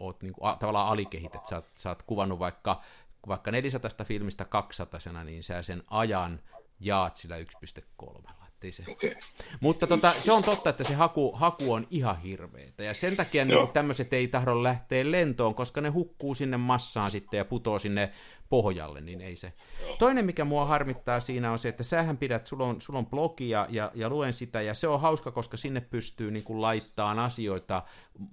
oot 0.00 0.22
niin 0.22 0.32
kuin, 0.32 0.50
a, 0.50 0.56
tavallaan 0.56 0.88
alikehität. 0.88 1.46
Sä, 1.46 1.62
sä 1.76 1.88
oot 1.88 2.02
kuvannut 2.02 2.38
vaikka, 2.38 2.82
vaikka 3.28 3.50
400 3.50 3.90
filmistä 4.04 4.44
200 4.44 5.24
niin 5.24 5.42
sä 5.42 5.62
sen 5.62 5.82
ajan 5.90 6.40
jaat 6.80 7.16
sillä 7.16 7.36
1.3 7.38 8.47
se. 8.70 8.84
Okay. 8.88 9.14
Mutta 9.60 9.86
tota, 9.86 10.14
se 10.20 10.32
on 10.32 10.44
totta, 10.44 10.70
että 10.70 10.84
se 10.84 10.94
haku, 10.94 11.32
haku 11.32 11.72
on 11.72 11.86
ihan 11.90 12.22
hirveetä. 12.22 12.82
Ja 12.82 12.94
sen 12.94 13.16
takia 13.16 13.44
niin 13.44 13.68
tämmöiset 13.72 14.12
ei 14.12 14.28
tahdo 14.28 14.62
lähteä 14.62 15.10
lentoon, 15.10 15.54
koska 15.54 15.80
ne 15.80 15.88
hukkuu 15.88 16.34
sinne 16.34 16.56
massaan 16.56 17.10
sitten 17.10 17.38
ja 17.38 17.44
putoo 17.44 17.78
sinne 17.78 18.10
pohjalle, 18.50 19.00
niin 19.00 19.20
ei 19.20 19.36
se. 19.36 19.52
Toinen, 19.98 20.24
mikä 20.24 20.44
mua 20.44 20.64
harmittaa 20.64 21.20
siinä 21.20 21.52
on 21.52 21.58
se, 21.58 21.68
että 21.68 21.82
sähän 21.82 22.16
pidät, 22.16 22.46
sulla 22.46 22.64
on, 22.64 22.80
sulla 22.80 22.98
on 22.98 23.06
blogi 23.06 23.50
ja, 23.50 23.68
ja, 23.70 24.08
luen 24.08 24.32
sitä, 24.32 24.62
ja 24.62 24.74
se 24.74 24.88
on 24.88 25.00
hauska, 25.00 25.30
koska 25.30 25.56
sinne 25.56 25.80
pystyy 25.80 26.30
niin 26.30 26.44
kuin 26.44 26.62
laittamaan 26.62 27.18
asioita, 27.18 27.82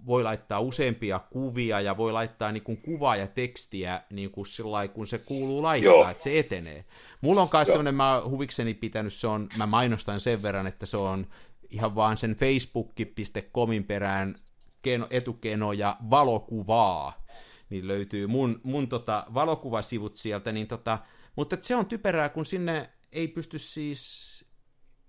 voi 0.05 0.23
laittaa 0.23 0.59
useampia 0.59 1.19
kuvia 1.19 1.81
ja 1.81 1.97
voi 1.97 2.11
laittaa 2.11 2.51
niin 2.51 2.63
kuin 2.63 2.77
kuvaa 2.81 3.15
ja 3.15 3.27
tekstiä 3.27 4.01
niin 4.09 4.31
kuin 4.31 4.45
sillai, 4.45 4.87
kun 4.87 5.07
se 5.07 5.17
kuuluu 5.17 5.63
laittaa, 5.63 5.93
Joo. 5.93 6.09
että 6.09 6.23
se 6.23 6.39
etenee. 6.39 6.85
Mulla 7.21 7.41
on 7.41 7.49
myös 7.53 7.67
sellainen, 7.67 7.95
mä 7.95 8.21
huvikseni 8.25 8.73
pitänyt, 8.73 9.13
se 9.13 9.27
on, 9.27 9.47
mä 9.57 9.65
mainostan 9.65 10.19
sen 10.19 10.41
verran, 10.41 10.67
että 10.67 10.85
se 10.85 10.97
on 10.97 11.27
ihan 11.69 11.95
vaan 11.95 12.17
sen 12.17 12.35
facebook.comin 12.35 13.83
perään 13.83 14.35
keno, 14.81 15.07
etukeno 15.09 15.73
ja 15.73 15.97
valokuvaa, 16.09 17.25
niin 17.69 17.87
löytyy 17.87 18.27
mun, 18.27 18.59
mun 18.63 18.87
tota, 18.87 19.25
valokuvasivut 19.33 20.15
sieltä, 20.17 20.51
niin 20.51 20.67
tota, 20.67 20.99
mutta 21.35 21.57
se 21.61 21.75
on 21.75 21.85
typerää, 21.85 22.29
kun 22.29 22.45
sinne 22.45 22.89
ei 23.11 23.27
pysty 23.27 23.57
siis, 23.57 24.45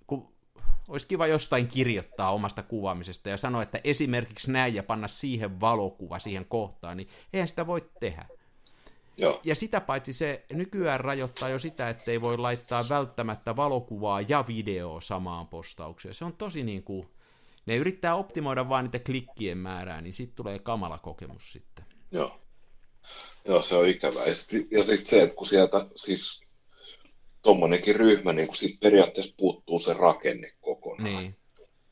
kun 0.07 0.36
olisi 0.88 1.07
kiva 1.07 1.26
jostain 1.26 1.68
kirjoittaa 1.68 2.32
omasta 2.32 2.62
kuvaamisesta 2.62 3.28
ja 3.28 3.36
sanoa, 3.36 3.62
että 3.62 3.80
esimerkiksi 3.84 4.52
näin 4.52 4.74
ja 4.74 4.82
panna 4.82 5.09
siihen 5.09 5.61
valokuva 5.61 6.18
siihen 6.18 6.44
kohtaan, 6.44 6.96
niin 6.96 7.09
eihän 7.32 7.48
sitä 7.48 7.66
voi 7.66 7.90
tehdä. 8.00 8.26
Joo. 9.16 9.40
Ja 9.44 9.54
sitä 9.54 9.80
paitsi 9.80 10.12
se 10.12 10.44
nykyään 10.52 11.00
rajoittaa 11.00 11.48
jo 11.48 11.59
sitä, 11.59 11.88
että 11.88 12.11
ei 12.11 12.20
voi 12.20 12.38
laittaa 12.38 12.88
välttämättä 12.88 13.57
valokuvaa 13.57 14.20
ja 14.20 14.44
videoa 14.48 15.00
samaan 15.00 15.48
postaukseen. 15.48 16.14
Se 16.14 16.24
on 16.24 16.32
tosi 16.32 16.62
niin 16.62 16.82
kuin, 16.82 17.09
ne 17.66 17.76
yrittää 17.76 18.14
optimoida 18.14 18.68
vaan 18.68 18.84
niitä 18.84 18.98
klikkien 18.98 19.59
määrää, 19.59 20.00
niin 20.00 20.12
sitten 20.12 20.36
tulee 20.36 20.59
kamala 20.59 20.98
kokemus 20.98 21.52
sitten. 21.52 21.84
Joo. 22.11 22.40
Joo, 23.44 23.62
se 23.62 23.74
on 23.74 23.88
ikävää. 23.88 24.26
Ja 24.26 24.34
sitten 24.34 24.84
sit 24.84 25.07
se, 25.07 25.22
että 25.22 25.36
kun 25.36 25.46
sieltä 25.46 25.86
siis 25.94 26.40
tuommoinenkin 27.42 27.96
ryhmä, 27.96 28.32
niin 28.32 28.46
kun 28.46 28.57
siitä 28.57 28.78
periaatteessa 28.80 29.34
puuttuu 29.36 29.78
se 29.78 29.92
rakenne 29.92 30.52
kokonaan, 30.61 31.04
Niin. 31.22 31.36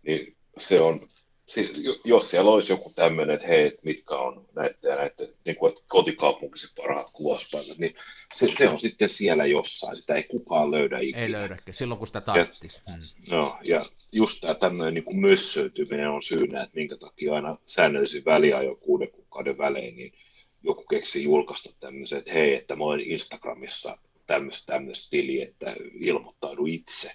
niin 0.02 0.36
se 0.58 0.80
on, 0.80 1.08
siis, 1.46 1.72
jo- 1.76 2.00
jos 2.04 2.30
siellä 2.30 2.50
olisi 2.50 2.72
joku 2.72 2.92
tämmöinen, 2.94 3.34
että 3.34 3.46
hei, 3.46 3.78
mitkä 3.82 4.14
on 4.14 4.46
näitä 4.56 4.88
ja 4.88 4.96
näitä, 4.96 5.24
niin 5.44 5.56
kuin, 5.56 5.72
että 5.72 5.84
kotikaupunkisi 5.88 6.72
parhaat 6.76 7.10
kuvauspaikat, 7.12 7.78
niin 7.78 7.94
se, 8.34 8.48
se 8.58 8.68
on 8.68 8.80
sitten 8.80 9.08
siellä 9.08 9.46
jossain, 9.46 9.96
sitä 9.96 10.14
ei 10.14 10.22
kukaan 10.22 10.70
löydä 10.70 10.98
ikinä. 10.98 11.18
Ei 11.22 11.32
löydäkään, 11.32 11.74
silloin 11.74 11.98
kun 11.98 12.06
sitä 12.06 12.20
tarttis. 12.20 12.82
Hmm. 12.90 13.36
No, 13.36 13.56
ja 13.62 13.84
just 14.12 14.40
tämä 14.40 14.54
tämmöinen 14.54 14.94
niin 14.94 15.20
mössöityminen 15.20 16.10
on 16.10 16.22
syynä, 16.22 16.62
että 16.62 16.76
minkä 16.76 16.96
takia 16.96 17.34
aina 17.34 17.56
säännöllisin 17.66 18.24
väliajoin 18.24 18.76
kuuden 18.76 19.10
kuukauden 19.10 19.58
välein, 19.58 19.96
niin 19.96 20.12
joku 20.64 20.82
keksi 20.82 21.22
julkaista 21.24 21.70
tämmöisen, 21.80 22.18
että 22.18 22.32
hei, 22.32 22.54
että 22.54 22.76
mä 22.76 22.84
olen 22.84 23.00
Instagramissa 23.00 23.98
tämmöistä 24.26 24.72
tämmöistä 24.72 25.10
tili, 25.10 25.42
että 25.42 25.74
ilmoittaudu 26.00 26.66
itse. 26.66 27.12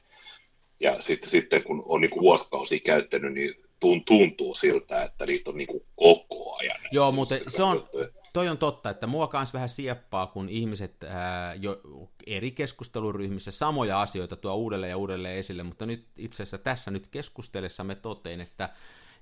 Ja 0.79 1.01
sitten, 1.01 1.29
sitten 1.29 1.63
kun 1.63 1.83
on 1.85 2.01
niin 2.01 2.21
vuosikausia 2.21 2.79
käyttänyt, 2.85 3.33
niin 3.33 3.55
tun- 3.85 4.03
tuntuu 4.05 4.55
siltä, 4.55 5.03
että 5.03 5.25
niitä 5.25 5.49
on 5.49 5.57
niin 5.57 5.67
kuin 5.67 5.83
koko 5.95 6.55
ajan. 6.55 6.77
Joo, 6.91 7.11
mutta 7.11 7.35
se 7.47 7.63
on, 7.63 7.87
toi 8.33 8.49
on 8.49 8.57
totta, 8.57 8.89
että 8.89 9.07
mua 9.07 9.27
kanssa 9.27 9.53
vähän 9.53 9.69
sieppaa, 9.69 10.27
kun 10.27 10.49
ihmiset 10.49 11.03
ää, 11.03 11.53
jo 11.53 11.81
eri 12.27 12.51
keskusteluryhmissä 12.51 13.51
samoja 13.51 14.01
asioita 14.01 14.35
tuo 14.35 14.55
uudelleen 14.55 14.89
ja 14.89 14.97
uudelleen 14.97 15.37
esille, 15.37 15.63
mutta 15.63 15.85
nyt 15.85 16.05
itse 16.17 16.35
asiassa 16.43 16.57
tässä 16.57 16.91
nyt 16.91 17.07
keskustellessamme 17.07 17.95
totein, 17.95 18.41
että 18.41 18.69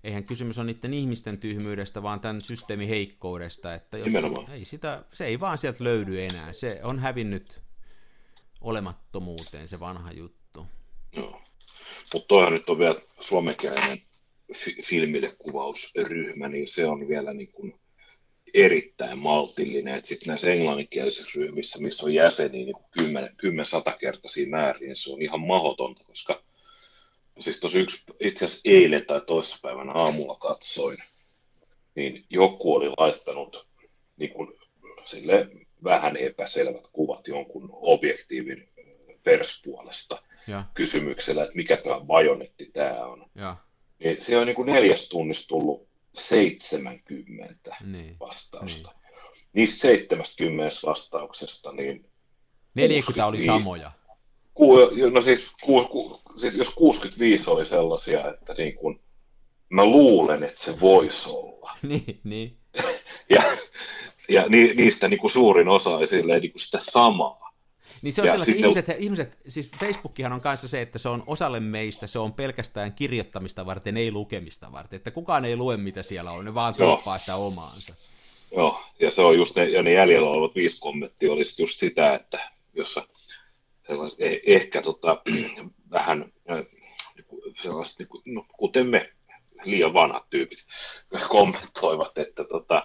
eihän 0.07 0.23
kysymys 0.23 0.59
ole 0.59 0.65
niiden 0.65 0.93
ihmisten 0.93 1.37
tyhmyydestä, 1.37 2.03
vaan 2.03 2.19
tämän 2.19 2.41
systeemin 2.41 2.89
heikkoudesta, 2.89 3.73
että 3.73 3.97
jos 3.97 4.07
Nimenomaan. 4.07 4.51
ei 4.51 4.65
sitä, 4.65 5.03
se 5.13 5.25
ei 5.25 5.39
vaan 5.39 5.57
sieltä 5.57 5.83
löydy 5.83 6.21
enää, 6.23 6.53
se 6.53 6.79
on 6.83 6.99
hävinnyt 6.99 7.61
olemattomuuteen 8.61 9.67
se 9.67 9.79
vanha 9.79 10.11
juttu. 10.11 10.65
Joo. 11.15 11.41
Mutta 12.13 12.27
toihan 12.27 12.53
nyt 12.53 12.69
on 12.69 12.77
vielä 12.77 13.01
suomenkielinen 13.19 14.01
fi- 14.53 14.81
filmille 14.83 15.35
kuvausryhmä, 15.39 16.47
niin 16.47 16.67
se 16.67 16.85
on 16.85 17.07
vielä 17.07 17.33
niin 17.33 17.51
kuin 17.51 17.79
erittäin 18.53 19.19
maltillinen. 19.19 20.05
Sitten 20.05 20.27
näissä 20.27 20.51
englanninkielisissä 20.51 21.31
ryhmissä, 21.35 21.79
missä 21.79 22.05
on 22.05 22.13
jäseniä 22.13 22.65
niin 22.65 22.73
kuin 22.73 22.85
10, 22.97 23.35
10 23.37 23.65
kertaisia 23.99 24.47
määriä, 24.47 24.87
niin 24.87 24.95
se 24.95 25.13
on 25.13 25.21
ihan 25.21 25.41
mahdotonta, 25.41 26.03
koska 26.03 26.43
siis 27.39 27.59
tuossa 27.59 27.79
yksi, 27.79 28.03
itse 28.19 28.45
asiassa 28.45 28.69
eilen 28.69 29.05
tai 29.05 29.21
toissapäivänä 29.21 29.91
aamulla 29.91 30.35
katsoin, 30.35 30.97
niin 31.95 32.25
joku 32.29 32.75
oli 32.75 32.89
laittanut 32.97 33.67
niin 34.17 34.33
kuin, 34.33 34.53
sille 35.05 35.47
vähän 35.83 36.17
epäselvät 36.17 36.87
kuvat 36.93 37.27
jonkun 37.27 37.69
objektiivin 37.71 38.69
perspuolesta 39.23 40.21
Ja, 40.47 40.63
kysymyksellä, 40.73 41.43
että 41.43 41.55
mikäkään 41.55 42.01
bajonetti 42.01 42.65
tämä 42.73 43.05
on. 43.05 43.25
ja, 43.35 43.55
Niin 43.99 44.21
se 44.21 44.37
on 44.37 44.47
niin 44.47 44.55
kuin 44.55 44.65
neljäs 44.65 45.09
tunnissa 45.09 45.47
tullut 45.47 45.87
70 46.13 47.75
niin. 47.83 48.15
vastausta. 48.19 48.91
Niistä 49.53 49.79
70 49.79 50.77
vastauksesta, 50.85 51.71
niin 51.71 52.05
40 52.75 53.25
oli 53.25 53.37
65. 53.37 53.45
samoja. 53.45 53.91
Ku, 54.57 54.77
no 55.11 55.21
siis, 55.21 55.47
ku, 55.63 55.85
ku, 55.85 56.21
siis 56.37 56.57
jos 56.57 56.69
65 56.69 57.49
oli 57.49 57.65
sellaisia, 57.65 58.31
että 58.33 58.53
niin 58.57 58.75
kuin, 58.75 58.99
mä 59.69 59.85
luulen, 59.85 60.43
että 60.43 60.61
se 60.63 60.79
voisi 60.81 61.29
olla. 61.29 61.71
niin, 61.89 62.19
niin. 62.23 62.57
Ja, 63.29 63.43
ja 64.29 64.45
ni, 64.49 64.73
niistä 64.73 65.07
niin 65.07 65.19
kuin 65.19 65.31
suurin 65.31 65.67
osa 65.67 65.89
oli 65.89 66.07
silleen, 66.07 66.41
niin 66.41 66.51
kuin 66.51 66.61
sitä 66.61 66.79
samaa. 66.81 67.53
Niin 68.01 68.13
se 68.13 68.21
on 68.21 68.27
Ja 68.27 68.31
sellainen, 68.33 68.55
että 68.55 68.73
sitten- 68.73 68.95
ihmiset, 68.95 69.29
ihmiset, 69.29 69.51
siis 69.53 69.69
Facebookihan 69.79 70.33
on 70.33 70.41
kanssa 70.41 70.67
se, 70.67 70.81
että 70.81 70.99
se 70.99 71.09
on 71.09 71.23
osalle 71.27 71.59
meistä, 71.59 72.07
se 72.07 72.19
on 72.19 72.33
pelkästään 72.33 72.93
kirjoittamista 72.93 73.65
varten, 73.65 73.97
ei 73.97 74.11
lukemista 74.11 74.71
varten, 74.71 74.97
että 74.97 75.11
kukaan 75.11 75.45
ei 75.45 75.55
lue 75.55 75.77
mitä 75.77 76.03
siellä 76.03 76.31
on, 76.31 76.45
ne 76.45 76.53
vaan 76.53 76.75
Joo. 76.77 76.95
tuppaa 76.95 77.17
sitä 77.17 77.35
omaansa. 77.35 77.95
Joo, 78.55 78.81
ja 78.99 79.11
se 79.11 79.21
on 79.21 79.37
just 79.37 79.55
ne, 79.55 79.65
ja 79.65 79.83
ne 79.83 79.93
jäljellä 79.93 80.29
olevat 80.29 80.55
viisi 80.55 80.79
kommenttia 80.79 81.31
olisi 81.31 81.61
just 81.61 81.79
sitä, 81.79 82.15
että 82.15 82.39
jossa 82.73 83.07
sellaiset, 83.87 84.21
eh, 84.21 84.39
ehkä 84.45 84.81
tota, 84.81 85.21
vähän 85.91 86.33
äh, 86.51 86.65
niinku 87.15 87.41
sellaiset, 87.61 87.99
niinku, 87.99 88.21
no, 88.25 88.45
kuten 88.57 88.87
me, 88.87 89.09
liian 89.63 89.93
vanhat 89.93 90.29
tyypit, 90.29 90.65
kommentoivat, 91.29 92.17
että, 92.17 92.43
tota, 92.43 92.83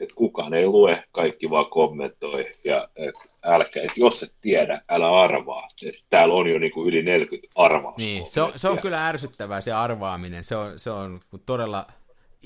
että 0.00 0.14
kukaan 0.14 0.54
ei 0.54 0.66
lue, 0.66 1.04
kaikki 1.12 1.50
vaan 1.50 1.70
kommentoi, 1.70 2.48
ja 2.64 2.88
et, 2.96 3.14
älkää, 3.42 3.82
et 3.82 3.96
jos 3.96 4.22
et 4.22 4.34
tiedä, 4.40 4.82
älä 4.88 5.10
arvaa. 5.10 5.68
Et 5.86 6.04
täällä 6.10 6.34
on 6.34 6.46
jo 6.46 6.58
niinku 6.58 6.84
yli 6.84 7.02
40 7.02 7.48
arvausta. 7.54 8.02
Niin, 8.02 8.30
se 8.30 8.42
on, 8.42 8.52
se 8.56 8.68
on 8.68 8.78
kyllä 8.78 9.06
ärsyttävää 9.06 9.60
se 9.60 9.72
arvaaminen, 9.72 10.44
se 10.44 10.56
on, 10.56 10.78
se 10.78 10.90
on 10.90 11.20
todella, 11.46 11.86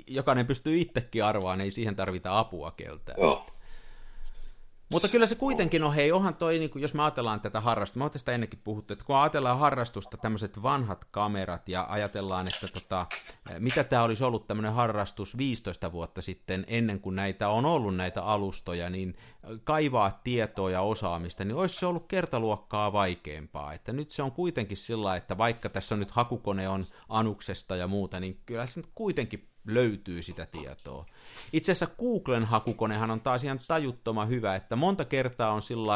jokainen 0.07 0.46
pystyy 0.46 0.80
itsekin 0.80 1.24
arvaamaan, 1.24 1.61
ei 1.61 1.70
siihen 1.70 1.96
tarvita 1.96 2.38
apua 2.38 2.70
keltään. 2.70 3.20
Joo, 3.20 3.46
Mutta 4.89 5.09
kyllä 5.09 5.26
se 5.26 5.35
kuitenkin 5.35 5.82
on, 5.82 5.95
hei, 5.95 6.12
onhan 6.12 6.35
toi, 6.35 6.59
niin 6.59 6.70
kuin, 6.70 6.82
jos 6.82 6.95
me 6.95 7.03
ajatellaan 7.03 7.41
tätä 7.41 7.61
harrastusta, 7.61 7.99
mä 7.99 8.05
oon 8.05 8.11
tästä 8.11 8.32
ennenkin 8.32 8.61
puhuttu, 8.64 8.93
että 8.93 9.05
kun 9.05 9.16
ajatellaan 9.16 9.59
harrastusta, 9.59 10.16
tämmöiset 10.16 10.62
vanhat 10.62 11.05
kamerat, 11.05 11.68
ja 11.68 11.87
ajatellaan, 11.89 12.49
että 12.49 12.68
tota, 12.68 13.07
mitä 13.59 13.85
tämä 13.85 14.03
olisi 14.03 14.24
ollut 14.24 14.47
tämmöinen 14.47 14.72
harrastus 14.72 15.37
15 15.37 15.93
vuotta 15.93 16.22
sitten, 16.22 16.64
ennen 16.68 17.01
kuin 17.01 17.16
näitä 17.16 17.49
on 17.49 17.66
ollut 17.66 17.97
näitä 17.97 18.22
alustoja, 18.22 18.91
niin 18.91 19.16
kaivaa 19.64 20.20
tietoa 20.24 20.70
ja 20.70 20.80
osaamista, 20.80 21.45
niin 21.45 21.57
olisi 21.57 21.74
se 21.74 21.87
ollut 21.87 22.09
kertaluokkaa 22.09 22.93
vaikeampaa. 22.93 23.72
Että 23.72 23.93
nyt 23.93 24.11
se 24.11 24.22
on 24.22 24.32
kuitenkin 24.32 24.76
sillä, 24.76 25.16
että 25.16 25.39
vaikka 25.39 25.68
tässä 25.68 25.95
on 25.95 25.99
nyt 25.99 26.11
hakukone 26.11 26.68
on 26.68 26.87
anuksesta 27.09 27.76
ja 27.76 27.89
muuta, 27.89 28.20
niin 28.20 28.41
kyllä 28.47 28.66
se 28.66 28.80
nyt 28.80 28.91
kuitenkin 28.95 29.53
löytyy 29.67 30.23
sitä 30.23 30.47
tietoa. 30.47 31.07
Itse 31.53 31.73
asiassa 31.73 31.95
Googlen 31.99 32.45
hakukonehan 32.45 33.11
on 33.11 33.21
taas 33.21 33.45
ihan 33.45 33.61
tajuttoman 33.69 34.29
hyvä, 34.29 34.55
että 34.55 34.77
monta 34.77 35.05
kertaa 35.05 35.53
on 35.53 35.62
sillä 35.62 35.95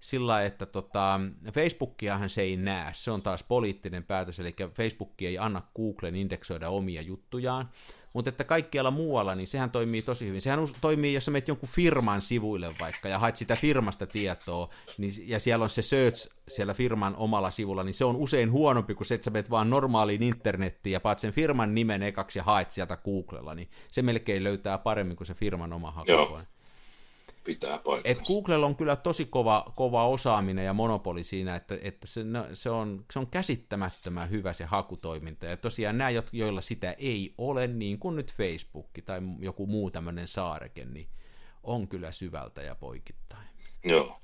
sillä 0.00 0.42
että 0.42 0.66
tota, 0.66 1.20
Facebookiahan 1.52 2.28
se 2.28 2.42
ei 2.42 2.56
näe, 2.56 2.90
se 2.94 3.10
on 3.10 3.22
taas 3.22 3.42
poliittinen 3.42 4.04
päätös, 4.04 4.40
eli 4.40 4.54
Facebook 4.74 5.22
ei 5.22 5.38
anna 5.38 5.62
Googlen 5.76 6.16
indeksoida 6.16 6.68
omia 6.68 7.02
juttujaan, 7.02 7.70
mutta 8.12 8.28
että 8.28 8.44
kaikkialla 8.44 8.90
muualla, 8.90 9.34
niin 9.34 9.48
sehän 9.48 9.70
toimii 9.70 10.02
tosi 10.02 10.26
hyvin. 10.26 10.40
Sehän 10.40 10.58
toimii, 10.80 11.14
jos 11.14 11.24
sä 11.24 11.30
menet 11.30 11.48
jonkun 11.48 11.68
firman 11.68 12.22
sivuille 12.22 12.74
vaikka 12.80 13.08
ja 13.08 13.18
haet 13.18 13.36
sitä 13.36 13.56
firmasta 13.56 14.06
tietoa, 14.06 14.68
niin, 14.98 15.12
ja 15.24 15.40
siellä 15.40 15.62
on 15.62 15.70
se 15.70 15.82
search 15.82 16.28
siellä 16.48 16.74
firman 16.74 17.16
omalla 17.16 17.50
sivulla, 17.50 17.82
niin 17.82 17.94
se 17.94 18.04
on 18.04 18.16
usein 18.16 18.52
huonompi 18.52 18.94
kuin 18.94 19.06
se, 19.06 19.14
että 19.14 19.24
sä 19.24 19.30
menet 19.30 19.50
vaan 19.50 19.70
normaaliin 19.70 20.22
internettiin 20.22 20.92
ja 20.92 21.00
paat 21.00 21.18
sen 21.18 21.32
firman 21.32 21.74
nimen 21.74 22.02
ekaksi 22.02 22.38
ja 22.38 22.42
haet 22.42 22.70
sieltä 22.70 22.96
Googlella, 22.96 23.54
niin 23.54 23.70
se 23.88 24.02
melkein 24.02 24.44
löytää 24.44 24.78
paremmin 24.78 25.16
kuin 25.16 25.26
se 25.26 25.34
firman 25.34 25.72
oma 25.72 25.90
hakukone. 25.90 26.44
Pitää 27.44 27.78
paikkaa. 27.78 28.12
Et 28.12 28.22
Googlella 28.22 28.66
on 28.66 28.76
kyllä 28.76 28.96
tosi 28.96 29.24
kova, 29.24 29.72
kova 29.76 30.08
osaaminen 30.08 30.64
ja 30.64 30.72
monopoli 30.72 31.24
siinä, 31.24 31.56
että, 31.56 31.78
että 31.82 32.06
se, 32.06 32.24
no, 32.24 32.46
se, 32.52 32.70
on, 32.70 33.04
se 33.12 33.18
on 33.18 33.26
käsittämättömän 33.26 34.30
hyvä 34.30 34.52
se 34.52 34.64
hakutoiminta. 34.64 35.46
Ja 35.46 35.56
tosiaan 35.56 35.98
nämä, 35.98 36.10
jo- 36.10 36.22
joilla 36.32 36.60
sitä 36.60 36.92
ei 36.92 37.34
ole, 37.38 37.66
niin 37.66 37.98
kuin 37.98 38.16
nyt 38.16 38.32
Facebook 38.32 38.88
tai 39.04 39.20
joku 39.38 39.66
muu 39.66 39.90
tämmöinen 39.90 40.28
saareke, 40.28 40.84
niin 40.84 41.08
on 41.62 41.88
kyllä 41.88 42.12
syvältä 42.12 42.62
ja 42.62 42.74
poikittain. 42.74 43.46
Joo. 43.84 44.18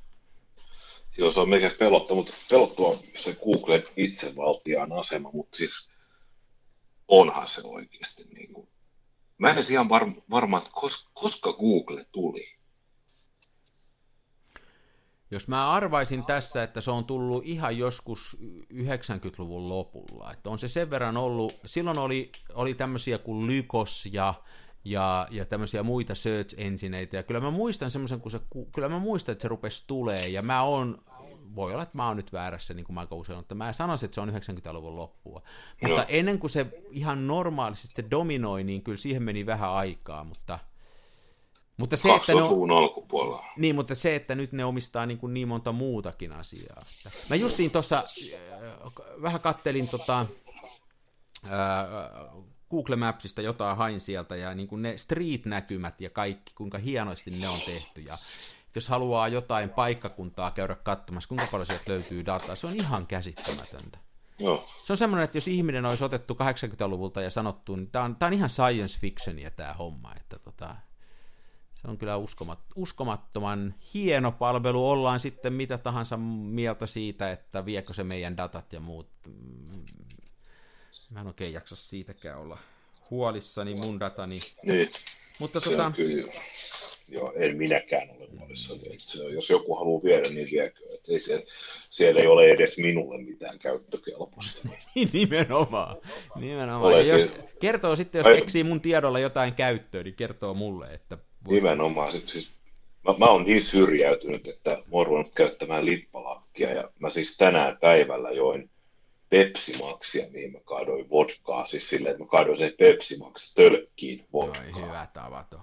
Joo, 1.19 1.33
se 1.33 1.41
on 1.41 1.49
meikä 1.49 1.71
pelottava, 1.79 2.17
mutta 2.17 2.33
pelottava 2.51 2.89
on 2.89 2.99
se 3.17 3.37
Googlen 3.45 3.83
itsevaltiaan 3.97 4.93
asema, 4.93 5.31
mutta 5.33 5.57
siis 5.57 5.91
onhan 7.09 7.49
se 7.49 7.61
oikeasti 7.65 8.25
niin 8.35 8.53
kuin... 8.53 8.69
Mä 9.39 9.49
en 9.49 9.55
edes 9.55 9.71
ihan 9.71 9.89
var- 9.89 10.23
varma, 10.31 10.59
että 10.59 10.71
kos- 10.71 11.11
koska 11.15 11.53
Google 11.53 12.05
tuli. 12.13 12.58
Jos 15.31 15.49
mä 15.49 15.71
arvaisin 15.71 16.25
tässä, 16.25 16.63
että 16.63 16.81
se 16.81 16.91
on 16.91 17.05
tullut 17.05 17.47
ihan 17.47 17.79
joskus 17.79 18.37
90-luvun 18.75 19.69
lopulla, 19.69 20.33
että 20.33 20.51
on 20.51 20.59
se 20.59 20.69
sen 20.69 20.91
verran 20.91 21.17
ollut, 21.17 21.61
silloin 21.65 21.99
oli, 21.99 22.33
oli 22.55 22.75
tämmöisiä 22.75 23.19
kuin 23.19 23.47
Lykos 23.47 24.09
ja, 24.13 24.35
ja, 24.85 25.29
ja 25.31 25.45
tämmöisiä 25.45 25.83
muita 25.83 26.15
search 26.15 26.55
engineitä, 26.57 27.17
ja 27.17 27.23
kyllä 27.23 27.41
mä 27.41 27.51
muistan 27.51 27.91
semmoisen, 27.91 28.21
kun 28.21 28.31
se, 28.31 28.41
kyllä 28.75 28.89
mä 28.89 28.99
muistan, 28.99 29.33
että 29.33 29.43
se 29.43 29.49
rupesi 29.49 29.85
tulee, 29.87 30.29
ja 30.29 30.43
mä 30.43 30.63
oon, 30.63 31.03
voi 31.55 31.73
olla, 31.73 31.83
että 31.83 31.97
mä 31.97 32.09
oon 32.09 32.17
nyt 32.17 32.33
väärässä, 32.33 32.75
niin 32.75 32.87
kuin 32.87 32.95
mä 32.95 33.01
aika 33.01 33.15
usein, 33.15 33.39
mutta 33.39 33.55
mä 33.55 33.73
sanoisin, 33.73 34.07
että 34.07 34.15
se 34.15 34.21
on 34.21 34.29
90-luvun 34.29 34.97
loppua. 34.97 35.43
Mutta 35.83 36.05
ennen 36.05 36.39
kuin 36.39 36.51
se 36.51 36.67
ihan 36.91 37.27
normaalisti 37.27 37.89
se 37.89 38.05
dominoi, 38.11 38.65
niin 38.65 38.83
kyllä 38.83 38.99
siihen 38.99 39.23
meni 39.23 39.47
vähän 39.47 39.71
aikaa, 39.71 40.25
mutta 40.25 40.59
mutta 41.79 41.97
se, 41.97 42.15
että 42.15 42.35
ne 42.35 42.43
on, 42.43 42.71
alkupuolella. 42.71 43.45
Niin, 43.57 43.75
mutta 43.75 43.95
se, 43.95 44.17
että 44.17 44.35
nyt 44.35 44.53
ne 44.53 44.65
omistaa 44.65 45.07
niin, 45.07 45.19
kuin 45.19 45.35
niin 45.35 45.49
monta 45.49 45.73
muutakin 45.73 46.33
asiaa. 46.33 46.85
Mä 47.31 47.37
justiin 47.37 47.71
tuossa 47.71 47.99
äh, 47.99 49.23
vähän 49.23 49.41
kattelin 49.41 49.89
tota, 49.89 50.21
äh, 50.21 51.49
Google 52.71 52.97
Mapsista 52.97 53.43
jotain 53.43 53.77
hain 53.77 54.01
sieltä, 54.01 54.37
ja 54.37 54.55
niin 54.55 54.69
kuin 54.69 54.83
ne 54.83 54.99
street-näkymät 54.99 56.01
ja 56.01 56.11
kaikki, 56.11 56.53
kuinka 56.55 56.79
hienosti 56.79 57.31
ne 57.31 57.49
on 57.49 57.61
tehty, 57.61 58.01
ja 58.01 58.19
jos 58.75 58.89
haluaa 58.89 59.29
jotain 59.29 59.71
paikkakuntaa 59.71 60.51
käydä 60.51 60.75
katsomassa, 60.75 61.29
kuinka 61.29 61.47
paljon 61.51 61.67
sieltä 61.67 61.93
löytyy 61.93 62.27
dataa, 62.27 62.57
se 62.57 62.67
on 62.67 62.75
ihan 62.75 63.07
käsittämätöntä. 63.07 63.99
Joo. 64.39 64.69
Se 64.85 64.93
on 64.93 64.97
semmoinen, 64.97 65.25
että 65.25 65.37
jos 65.37 65.49
ihminen 65.49 65.85
olisi 65.85 66.05
otettu 66.05 66.35
80-luvulta 66.35 67.23
ja 67.23 67.31
sanottu, 67.31 67.77
niin 67.77 67.91
tämä 67.91 68.05
on, 68.05 68.17
tämä 68.17 68.27
on 68.29 68.33
ihan 68.33 68.51
science 68.51 69.01
fictionia 69.01 69.51
tämä 69.51 69.73
homma, 69.73 70.13
että 70.17 70.39
tota, 70.39 70.77
se 71.83 71.89
on 71.89 71.99
kyllä 71.99 72.17
uskomat, 72.17 72.59
uskomattoman 72.77 73.75
hieno 73.95 74.33
palvelu, 74.33 74.91
ollaan 74.91 75.21
sitten 75.21 75.53
mitä 75.53 75.79
tahansa 75.79 76.17
mieltä 76.17 76.87
siitä, 76.87 77.33
että 77.33 77.65
viekö 77.65 77.95
se 77.95 78.05
meidän 78.05 78.37
datat 78.37 78.73
ja 78.73 78.81
muut. 78.81 79.09
Mä 81.11 81.21
en 81.21 81.27
oikein 81.27 81.53
jaksa 81.53 81.77
siitäkään 81.77 82.39
olla 82.39 82.59
huolissani 83.11 83.75
mun 83.75 84.01
datani. 84.01 84.41
Niin. 84.63 84.91
Mutta 85.39 85.61
se 85.61 85.71
tota... 85.71 85.93
kyllä, 85.97 86.33
joo, 87.09 87.33
en 87.37 87.57
minäkään 87.57 88.11
ole 88.11 88.29
huolissani. 88.39 88.81
Että 88.81 89.35
jos 89.35 89.51
joku 89.51 89.75
haluaa 89.75 90.03
viedä, 90.05 90.29
niin 90.29 90.49
viekö. 90.51 90.81
Että 90.95 91.13
ei 91.13 91.21
siellä, 91.21 91.47
siellä 91.91 92.21
ei 92.21 92.27
ole 92.27 92.51
edes 92.51 92.79
minulle 92.79 93.19
mitään 93.19 93.59
käyttökelpoista. 93.59 94.69
Nimenomaan. 95.13 95.97
Nimenomaan. 96.37 96.93
Ja 96.93 97.03
jos 97.03 97.31
kertoo 97.61 97.97
sitten, 97.97 98.19
jos 98.19 98.39
keksii 98.39 98.65
mun 98.65 98.81
tiedolla 98.81 99.19
jotain 99.19 99.55
käyttöä, 99.55 100.03
niin 100.03 100.15
kertoo 100.15 100.55
mulle, 100.55 100.95
että 100.95 101.19
Nimenomaan. 101.47 102.13
Siis, 102.13 102.33
siis, 102.33 102.51
mä, 103.05 103.15
mä 103.19 103.27
oon 103.27 103.45
niin 103.45 103.63
syrjäytynyt, 103.63 104.47
että 104.47 104.71
mä 104.71 104.85
oon 104.91 105.07
ruvennut 105.07 105.35
käyttämään 105.35 105.87
lippalakkia 105.87 106.71
ja 106.71 106.91
mä 106.99 107.11
siis 107.11 107.37
tänään 107.37 107.79
päivällä 107.81 108.31
join 108.31 108.71
Pepsi-maksia, 109.31 110.27
mihin 110.31 110.53
mä 110.53 110.59
kaadoin 110.65 111.11
vodkaa, 111.11 111.67
siis 111.67 111.89
silleen, 111.89 112.11
että 112.11 112.25
mä 112.25 112.31
kaadoin 112.31 112.59
sen 112.59 112.73
Pepsi-max 112.79 113.55
tölkkiin 113.55 114.27
vodkaa. 114.33 114.63
Oi, 114.77 114.83
hyvä 114.83 115.07
tavato. 115.15 115.61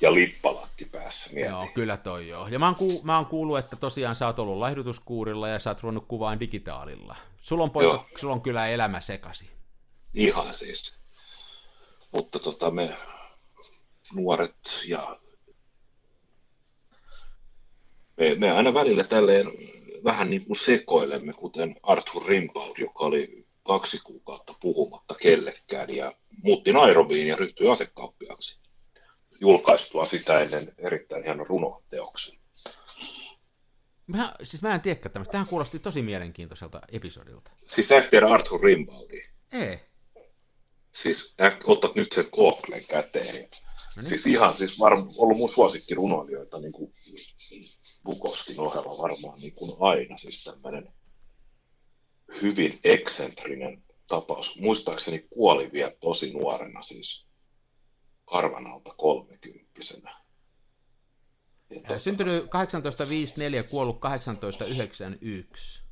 Ja 0.00 0.14
lippalakki 0.14 0.84
päässä, 0.84 1.30
mietin. 1.32 1.50
Joo, 1.50 1.68
kyllä 1.74 1.96
toi 1.96 2.28
joo. 2.28 2.48
Ja 2.48 2.58
mä 2.58 2.66
oon, 2.66 2.74
ku, 2.74 3.00
mä 3.02 3.16
oon 3.16 3.26
kuullut, 3.26 3.58
että 3.58 3.76
tosiaan 3.76 4.16
sä 4.16 4.26
oot 4.26 4.38
ollut 4.38 4.58
laihdutuskuurilla 4.58 5.48
ja 5.48 5.58
sä 5.58 5.70
oot 5.70 5.82
ruvennut 5.82 6.04
kuvaan 6.08 6.40
digitaalilla. 6.40 7.16
Sulla 7.40 7.64
on, 7.64 7.70
poika, 7.70 8.04
sulla 8.16 8.34
on 8.34 8.40
kyllä 8.40 8.68
elämä 8.68 9.00
sekasi. 9.00 9.50
Ihan 10.14 10.54
siis. 10.54 10.94
Mutta 12.12 12.38
tota, 12.38 12.70
me 12.70 12.96
nuoret 14.14 14.80
ja 14.86 15.20
me, 18.16 18.34
me 18.34 18.50
aina 18.50 18.74
välillä 18.74 19.04
tälleen 19.04 19.46
vähän 20.04 20.30
niin 20.30 20.44
kuin 20.44 20.56
sekoilemme, 20.56 21.32
kuten 21.32 21.76
Arthur 21.82 22.26
Rimbaud, 22.26 22.78
joka 22.78 23.04
oli 23.04 23.46
kaksi 23.62 23.98
kuukautta 24.04 24.54
puhumatta 24.60 25.14
kellekään 25.14 25.96
ja 25.96 26.12
muutti 26.42 26.72
Nairobiin 26.72 27.28
ja 27.28 27.36
ryhtyi 27.36 27.68
asekauppiaksi 27.68 28.58
julkaistua 29.40 30.06
sitä 30.06 30.40
ennen 30.40 30.72
erittäin 30.78 31.24
hienon 31.24 31.46
runoteoksen. 31.46 32.38
Mä, 34.06 34.34
siis 34.42 34.62
mä 34.62 34.74
en 34.74 34.80
tiedä 34.80 35.00
tämmöistä. 35.00 35.32
Tähän 35.32 35.46
kuulosti 35.46 35.78
tosi 35.78 36.02
mielenkiintoiselta 36.02 36.80
episodilta. 36.92 37.50
Siis 37.64 37.88
sä 37.88 37.98
et 37.98 38.10
tiedä 38.10 38.26
Arthur 38.26 38.60
Rimbaudia? 38.60 39.28
Ei. 39.52 39.80
Siis 40.92 41.34
otat 41.64 41.94
nyt 41.94 42.12
sen 42.12 42.28
Googlen 42.32 42.84
käteen 42.84 43.48
No 43.96 44.00
niin. 44.00 44.08
Siis 44.08 44.26
ihan 44.26 44.54
siis 44.54 44.80
var, 44.80 44.92
ollut 44.92 45.38
mun 45.38 45.48
suosikkirunoilijoita 45.48 46.58
niin 46.60 46.72
kuin 46.72 46.92
Bukoskin 48.04 48.60
ohella 48.60 49.02
varmaan 49.02 49.38
niin 49.38 49.54
kuin 49.54 49.72
aina. 49.80 50.18
Siis 50.18 50.44
tämmöinen 50.44 50.92
hyvin 52.42 52.80
eksentrinen 52.84 53.82
tapaus. 54.06 54.58
Muistaakseni 54.60 55.18
kuoli 55.18 55.72
vielä 55.72 55.92
tosi 56.00 56.32
nuorena 56.32 56.82
siis 56.82 57.26
karvanalta 58.24 58.94
kolmekymppisenä. 58.96 60.22
Tota... 61.74 61.98
Syntynyt 61.98 62.50
1854, 62.50 63.62
kuollut 63.62 64.00
1891. 64.00 65.82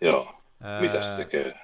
Joo. 0.00 0.34
Mitä 0.80 1.02
se 1.02 1.16
tekee? 1.16 1.54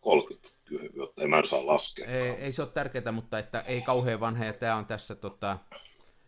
30 0.00 0.48
vuotta, 0.96 1.22
en 1.22 1.30
mä 1.30 1.42
saa 1.44 1.66
laskea. 1.66 2.06
Ei, 2.06 2.30
ei 2.30 2.52
se 2.52 2.62
ole 2.62 2.70
tärkeää, 2.70 3.12
mutta 3.12 3.38
että 3.38 3.60
ei 3.60 3.82
kauhean 3.82 4.20
vanha, 4.20 4.44
ja 4.44 4.52
tämä 4.52 4.76
on 4.76 4.86
tässä 4.86 5.14
tota... 5.14 5.58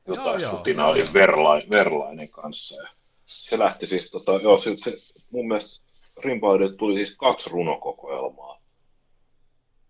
Jotain 0.07 0.43
joo, 0.43 0.51
sutina 0.51 0.83
joo, 0.83 0.91
oli 0.91 0.99
joo. 0.99 1.09
Verlain, 1.15 1.71
Verlainen 1.71 2.29
kanssa. 2.29 2.83
Ja 2.83 2.89
se 3.27 3.59
lähti 3.59 3.87
siis, 3.87 4.11
tota, 4.11 4.33
joo, 4.33 4.59
se, 4.59 4.77
se, 4.77 4.97
mun 5.31 5.49
mielestä 5.49 5.87
Rimbaudille 6.25 6.77
tuli 6.77 6.95
siis 6.95 7.17
kaksi 7.17 7.51
runokokoelmaa, 7.51 8.61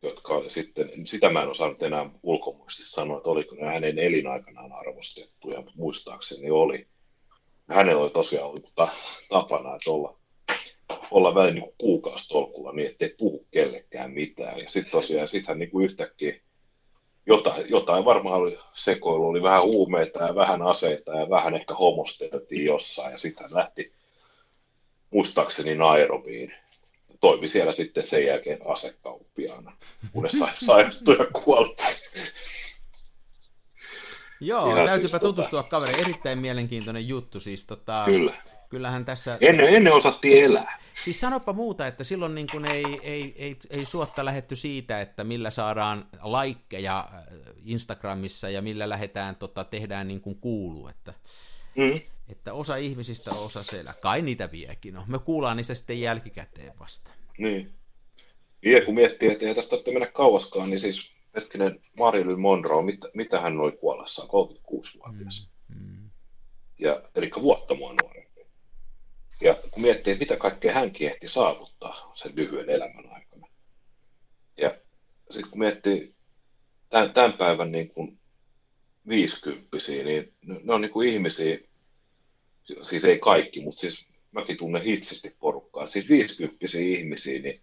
jotka 0.02 0.42
sitten, 0.48 0.90
sitä 1.06 1.30
mä 1.30 1.42
en 1.42 1.50
osannut 1.50 1.82
enää 1.82 2.10
ulkomuistista 2.22 2.94
sanoa, 2.94 3.16
että 3.16 3.30
oliko 3.30 3.54
ne 3.54 3.66
hänen 3.66 3.98
elinaikanaan 3.98 4.72
arvostettuja, 4.72 5.56
mutta 5.60 5.72
muistaakseni 5.76 6.50
oli. 6.50 6.88
Hänellä 7.68 8.02
oli 8.02 8.10
tosiaan 8.10 8.48
ollut 8.48 8.72
tapana, 9.28 9.76
että 9.76 9.90
olla 9.90 10.19
olla 11.10 11.34
välillä 11.34 11.54
niin 11.54 11.74
kuukausitolkulla 11.78 12.72
niin, 12.72 12.90
ettei 12.90 13.14
puhu 13.18 13.46
kellekään 13.50 14.10
mitään. 14.10 14.58
Ja 14.58 14.68
sitten 14.68 14.92
tosiaan, 14.92 15.28
sitten 15.28 15.58
niin 15.58 15.70
kuin 15.70 15.84
yhtäkkiä 15.84 16.40
jotain, 17.26 17.70
jotain 17.70 18.04
varmaan 18.04 18.40
oli 18.40 18.58
sekoilu, 18.72 19.28
oli 19.28 19.42
vähän 19.42 19.62
huumeita 19.62 20.22
ja 20.24 20.34
vähän 20.34 20.62
aseita 20.62 21.12
ja 21.12 21.30
vähän 21.30 21.54
ehkä 21.54 21.74
homosteltiin 21.74 22.64
jossain. 22.64 23.12
Ja 23.12 23.18
sitten 23.18 23.42
hän 23.42 23.54
lähti 23.54 23.92
muistaakseni 25.10 25.74
Nairobiin. 25.74 26.52
Toimi 27.20 27.48
siellä 27.48 27.72
sitten 27.72 28.02
sen 28.02 28.26
jälkeen 28.26 28.58
asekauppiaana, 28.66 29.76
kunnes 30.12 30.32
sairastui 30.66 31.16
ja 31.20 31.26
kuoli. 31.26 31.76
Joo, 34.40 34.70
Ihan 34.70 34.86
täytyypä 34.86 35.18
siis, 35.18 35.22
tutustua 35.22 35.62
tota... 35.62 35.70
kaveri. 35.70 36.00
Erittäin 36.00 36.38
mielenkiintoinen 36.38 37.08
juttu. 37.08 37.40
Siis, 37.40 37.66
tota, 37.66 38.02
Kyllä. 38.04 38.34
Kyllähän 38.70 39.04
tässä... 39.04 39.38
Ennen, 39.40 39.68
ennen 39.68 39.92
osattiin 39.92 40.44
elää. 40.44 40.78
Siis 41.04 41.20
sanopa 41.20 41.52
muuta, 41.52 41.86
että 41.86 42.04
silloin 42.04 42.34
niin 42.34 42.46
kuin 42.52 42.64
ei, 42.64 42.84
ei, 43.02 43.34
ei, 43.36 43.56
ei 43.70 43.84
suotta 43.84 44.24
lähetty 44.24 44.56
siitä, 44.56 45.00
että 45.00 45.24
millä 45.24 45.50
saadaan 45.50 46.08
laikkeja 46.22 47.08
äh, 47.12 47.22
Instagramissa 47.64 48.50
ja 48.50 48.62
millä 48.62 48.88
lähdetään, 48.88 49.36
tota, 49.36 49.64
tehdään 49.64 50.08
niin 50.08 50.20
kuin 50.20 50.36
kuuluu. 50.40 50.88
Että, 50.88 51.14
mm. 51.76 52.00
että 52.30 52.52
osa 52.52 52.76
ihmisistä 52.76 53.30
on 53.30 53.46
osa 53.46 53.62
siellä. 53.62 53.94
Kai 54.02 54.22
niitä 54.22 54.52
viekin 54.52 54.96
on. 54.96 55.04
Me 55.06 55.18
kuullaan 55.18 55.56
niistä 55.56 55.74
sitten 55.74 56.00
jälkikäteen 56.00 56.72
vasta. 56.80 57.10
Niin. 57.38 57.72
Vie 58.64 58.80
kun 58.80 58.94
miettii, 58.94 59.32
että 59.32 59.46
ei 59.46 59.54
tästä 59.54 59.70
tarvitse 59.70 59.92
mennä 59.92 60.06
kauaskaan, 60.06 60.70
niin 60.70 60.80
siis 60.80 61.12
hetkinen 61.34 61.80
Marilyn 61.96 62.40
Monroe, 62.40 62.84
mit, 62.84 63.00
mitä 63.14 63.40
hän 63.40 63.60
oli 63.60 63.72
kuollessaan, 63.72 64.28
36-vuotias. 64.28 65.48
Mm. 65.68 65.76
Mm. 65.76 66.10
Ja, 66.78 67.02
eli 67.14 67.30
vuotta 67.42 67.74
mua 67.74 67.94
nuori. 68.02 68.29
Ja 69.40 69.54
kun 69.70 69.82
miettii, 69.82 70.14
mitä 70.14 70.36
kaikkea 70.36 70.74
hänkin 70.74 71.10
ehti 71.10 71.28
saavuttaa 71.28 72.12
sen 72.14 72.32
lyhyen 72.34 72.70
elämän 72.70 73.12
aikana. 73.12 73.46
Ja 74.56 74.74
sitten 75.30 75.50
kun 75.50 75.58
miettii 75.58 76.14
tämän, 76.88 77.12
tämän 77.12 77.32
päivän 77.32 77.72
niin 77.72 77.88
kuin 77.88 78.18
viisikymppisiä, 79.08 80.04
niin 80.04 80.32
ne 80.62 80.74
on 80.74 80.80
niin 80.80 80.92
kuin 80.92 81.08
ihmisiä, 81.08 81.58
siis 82.82 83.04
ei 83.04 83.18
kaikki, 83.18 83.60
mutta 83.60 83.80
siis 83.80 84.06
mäkin 84.32 84.56
tunnen 84.56 84.82
itsesti 84.84 85.36
porukkaa, 85.40 85.86
siis 85.86 86.08
viisikymppisiä 86.08 86.98
ihmisiä, 86.98 87.40
niin 87.40 87.60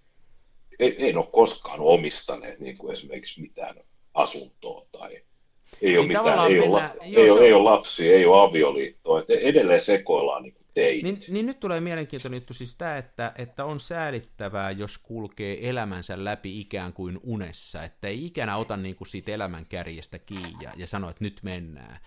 ei, 0.79 1.05
ei 1.05 1.15
ole 1.15 1.27
koskaan 1.31 1.79
omistaneet 1.79 2.59
niin 2.59 2.77
kuin 2.77 2.93
esimerkiksi 2.93 3.41
mitään 3.41 3.75
asuntoa 4.13 4.85
tai 4.91 5.21
ei 5.81 5.97
ole, 5.97 6.07
niin 6.07 6.17
mitään, 6.17 6.51
ei, 6.51 6.59
ole, 6.59 6.91
ei, 7.01 7.31
ole, 7.31 7.45
ei 7.45 7.53
ole 7.53 7.63
lapsia, 7.63 8.15
ei 8.15 8.25
ole 8.25 8.49
avioliittoa, 8.49 9.19
että 9.19 9.33
edelleen 9.33 9.81
sekoillaan 9.81 10.43
niin 10.43 10.55
teit. 10.77 11.03
Niin, 11.03 11.19
niin 11.27 11.45
nyt 11.45 11.59
tulee 11.59 11.81
mielenkiintoinen 11.81 12.37
juttu 12.37 12.53
siis 12.53 12.75
tämä, 12.75 12.97
että, 12.97 13.31
että 13.35 13.65
on 13.65 13.79
säälittävää, 13.79 14.71
jos 14.71 14.97
kulkee 14.97 15.69
elämänsä 15.69 16.23
läpi 16.23 16.59
ikään 16.59 16.93
kuin 16.93 17.19
unessa, 17.23 17.83
että 17.83 18.07
ei 18.07 18.25
ikänä 18.25 18.57
ota 18.57 18.77
niin 18.77 18.95
kuin 18.95 19.07
siitä 19.07 19.31
elämän 19.31 19.65
kärjestä 19.65 20.19
kiinni 20.19 20.53
ja, 20.61 20.73
ja 20.75 20.87
sano, 20.87 21.09
että 21.09 21.23
nyt 21.23 21.39
mennään. 21.43 21.99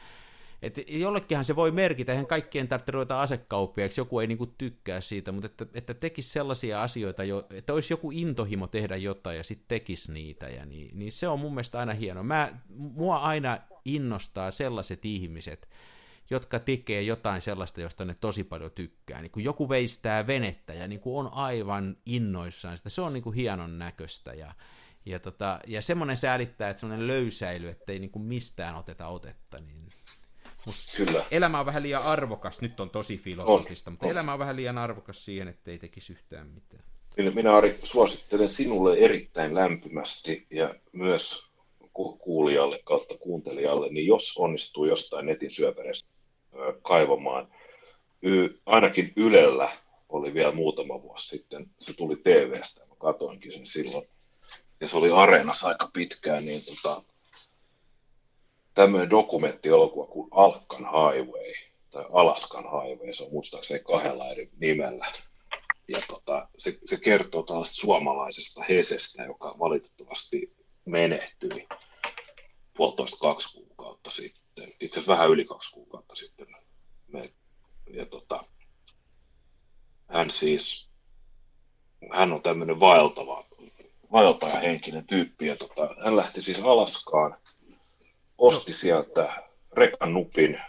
Et 0.62 0.78
jollekinhan 0.88 1.44
se 1.44 1.56
voi 1.56 1.70
merkitä, 1.70 2.12
eihän 2.12 2.26
kaikkien 2.26 2.68
tarvitse 2.68 2.92
ruveta 2.92 3.22
asekauppiaiksi, 3.22 4.00
joku 4.00 4.20
ei 4.20 4.26
niinku 4.26 4.46
tykkää 4.46 5.00
siitä, 5.00 5.32
mutta 5.32 5.46
että, 5.46 5.66
että 5.74 5.94
tekisi 5.94 6.30
sellaisia 6.30 6.82
asioita, 6.82 7.24
jo, 7.24 7.46
että 7.50 7.72
olisi 7.74 7.92
joku 7.92 8.10
intohimo 8.10 8.66
tehdä 8.66 8.96
jotain 8.96 9.36
ja 9.36 9.44
sitten 9.44 9.68
tekisi 9.68 10.12
niitä, 10.12 10.48
ja 10.48 10.66
niin, 10.66 10.98
niin 10.98 11.12
se 11.12 11.28
on 11.28 11.40
mun 11.40 11.54
mielestä 11.54 11.78
aina 11.78 11.92
hieno. 11.92 12.22
Mä, 12.22 12.52
mua 12.68 13.16
aina 13.16 13.58
innostaa 13.84 14.50
sellaiset 14.50 15.04
ihmiset, 15.04 15.68
jotka 16.30 16.58
tekee 16.58 17.02
jotain 17.02 17.42
sellaista, 17.42 17.80
josta 17.80 18.04
ne 18.04 18.16
tosi 18.20 18.44
paljon 18.44 18.70
tykkää. 18.70 19.22
Niin 19.22 19.30
kun 19.30 19.44
joku 19.44 19.68
veistää 19.68 20.26
venettä 20.26 20.74
ja 20.74 20.88
niin 20.88 21.00
on 21.04 21.32
aivan 21.32 21.96
innoissaan 22.06 22.76
sitä, 22.76 22.88
se 22.88 23.00
on 23.00 23.12
niin 23.12 23.22
kuin 23.22 23.34
hienon 23.36 23.78
näköistä 23.78 24.32
ja, 24.32 24.54
ja, 25.06 25.18
tota, 25.18 25.60
ja 25.66 25.82
semmoinen 25.82 26.16
säälittää, 26.16 26.70
että 26.70 26.80
semmoinen 26.80 27.06
löysäily, 27.06 27.68
ettei 27.68 27.98
niin 27.98 28.10
kuin 28.10 28.22
mistään 28.22 28.76
oteta 28.76 29.06
otetta, 29.06 29.58
niin 29.58 29.90
Musta 30.66 30.96
Kyllä. 30.96 31.26
Elämä 31.30 31.60
on 31.60 31.66
vähän 31.66 31.82
liian 31.82 32.02
arvokas, 32.02 32.60
nyt 32.60 32.80
on 32.80 32.90
tosi 32.90 33.18
filosofista, 33.18 33.90
On, 33.90 33.92
mutta 33.92 34.06
on. 34.06 34.12
elämä 34.12 34.32
on 34.32 34.38
vähän 34.38 34.56
liian 34.56 34.78
arvokas 34.78 35.24
siihen, 35.24 35.48
ettei 35.48 35.78
tekisi 35.78 36.12
yhtään 36.12 36.46
mitään. 36.46 36.82
Minä, 37.16 37.30
minä 37.30 37.56
Ari 37.56 37.78
suosittelen 37.82 38.48
sinulle 38.48 38.96
erittäin 38.96 39.54
lämpimästi 39.54 40.46
ja 40.50 40.74
myös 40.92 41.50
ku- 41.92 42.16
kuulijalle 42.16 42.80
kautta 42.84 43.18
kuuntelijalle, 43.18 43.88
niin 43.88 44.06
jos 44.06 44.36
onnistuu 44.36 44.84
jostain 44.84 45.26
netin 45.26 45.50
syöpäreistä 45.50 46.08
kaivamaan, 46.82 47.48
ainakin 48.66 49.12
Ylellä 49.16 49.76
oli 50.08 50.34
vielä 50.34 50.52
muutama 50.52 51.02
vuosi 51.02 51.28
sitten, 51.28 51.66
se 51.80 51.94
tuli 51.94 52.16
TVstä, 52.16 52.86
mä 52.86 52.94
katoinkin 52.98 53.52
sen 53.52 53.66
silloin, 53.66 54.08
ja 54.80 54.88
se 54.88 54.96
oli 54.96 55.10
Areenassa 55.10 55.68
aika 55.68 55.90
pitkään, 55.92 56.44
niin 56.44 56.62
tota, 56.64 57.02
tämmöinen 58.74 59.10
dokumenttielokuva 59.10 60.06
kuin 60.06 60.28
Alkan 60.30 60.84
Highway, 60.84 61.52
tai 61.90 62.04
Alaskan 62.12 62.64
Highway, 62.64 63.12
se 63.12 63.24
on 63.24 63.32
muistaakseni 63.32 63.80
kahdella 63.84 64.28
eri 64.28 64.50
nimellä, 64.58 65.06
ja 65.88 65.98
tota, 66.08 66.48
se, 66.58 66.78
se 66.86 66.96
kertoo 66.96 67.42
tällaista 67.42 67.74
suomalaisesta 67.74 68.64
Hesestä, 68.68 69.22
joka 69.22 69.54
valitettavasti 69.58 70.56
menehtyi 70.84 71.68
puolitoista 72.76 73.16
kaksi 73.20 73.58
kuukautta 73.58 74.10
sitten, 74.10 74.42
itse 74.80 75.00
asiassa 75.00 75.12
vähän 75.12 75.30
yli 75.30 75.44
kaksi 75.44 75.72
kuukautta 75.72 76.14
sitten. 76.14 76.46
Me, 77.08 77.32
ja 77.94 78.06
tota, 78.06 78.44
hän 80.08 80.30
siis, 80.30 80.88
hän 82.12 82.32
on 82.32 82.42
tämmöinen 82.42 82.80
vaeltava, 82.80 83.44
vaeltajahenkinen 84.12 85.06
tyyppi, 85.06 85.46
ja 85.46 85.56
tota, 85.56 85.94
hän 86.04 86.16
lähti 86.16 86.42
siis 86.42 86.60
Alaskaan, 86.60 87.36
osti 88.38 88.72
sieltä 88.72 89.42
rekan 89.72 90.14
nupin, 90.14 90.60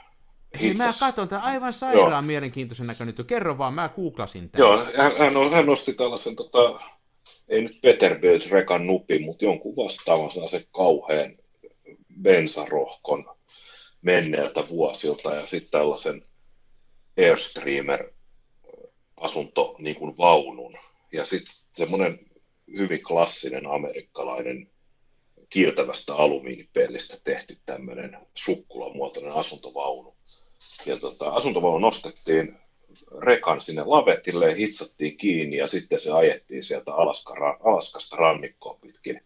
Hei, 0.62 0.74
mä 0.74 0.94
katson 1.00 1.28
tämän 1.28 1.44
aivan 1.44 1.74
sairaan 1.74 2.26
mielenkiintoisen 2.26 2.88
näköinen. 2.88 3.10
juttu. 3.10 3.24
Kerro 3.24 3.58
vaan, 3.58 3.74
mä 3.74 3.90
googlasin 3.90 4.50
tämän. 4.50 4.68
Joo, 4.68 4.86
hän, 4.98 5.18
hän, 5.18 5.38
on- 5.38 5.52
hän 5.52 5.66
nosti 5.66 5.94
tällaisen, 5.94 6.36
tota, 6.36 6.80
ei 7.50 7.62
nyt 7.62 7.82
Peterbilt 7.82 8.46
rekan 8.46 8.88
nupin, 8.88 9.24
mutta 9.26 9.46
jonkun 9.46 9.76
vastaavan 9.76 10.48
se 10.48 10.68
kauhean 10.72 11.36
bensarohkon 12.22 13.36
menneeltä 14.02 14.68
vuosilta 14.70 15.36
ja 15.36 15.46
sitten 15.46 15.72
tällaisen 15.72 16.26
Airstreamer 17.18 18.12
asunto 19.18 19.76
niin 19.80 19.96
kuin 19.96 20.18
vaunun 20.18 20.78
ja 21.12 21.26
sitten 21.26 21.56
semmoinen 21.76 22.20
hyvin 22.78 23.04
klassinen 23.04 23.68
amerikkalainen 23.68 24.72
kiiltävästä 25.50 26.16
alumiinipellistä 26.16 27.18
tehty 27.24 27.58
tämmöinen 27.66 28.18
sukkulamuotoinen 28.36 29.34
asuntovaunu. 29.34 30.16
Ja 30.86 30.98
tota, 30.98 31.30
asuntovaunu 31.30 31.80
nostettiin 31.80 32.58
rekan 33.22 33.62
sinne 33.62 33.84
lavetille, 33.84 34.58
hitsattiin 34.58 35.18
kiinni 35.18 35.58
ja 35.58 35.68
sitten 35.68 36.00
se 36.00 36.12
ajettiin 36.12 36.64
sieltä 36.64 36.94
Alaska, 36.94 37.60
Alaskasta 37.64 38.16
rannikkoon 38.16 38.80
pitkin 38.82 39.22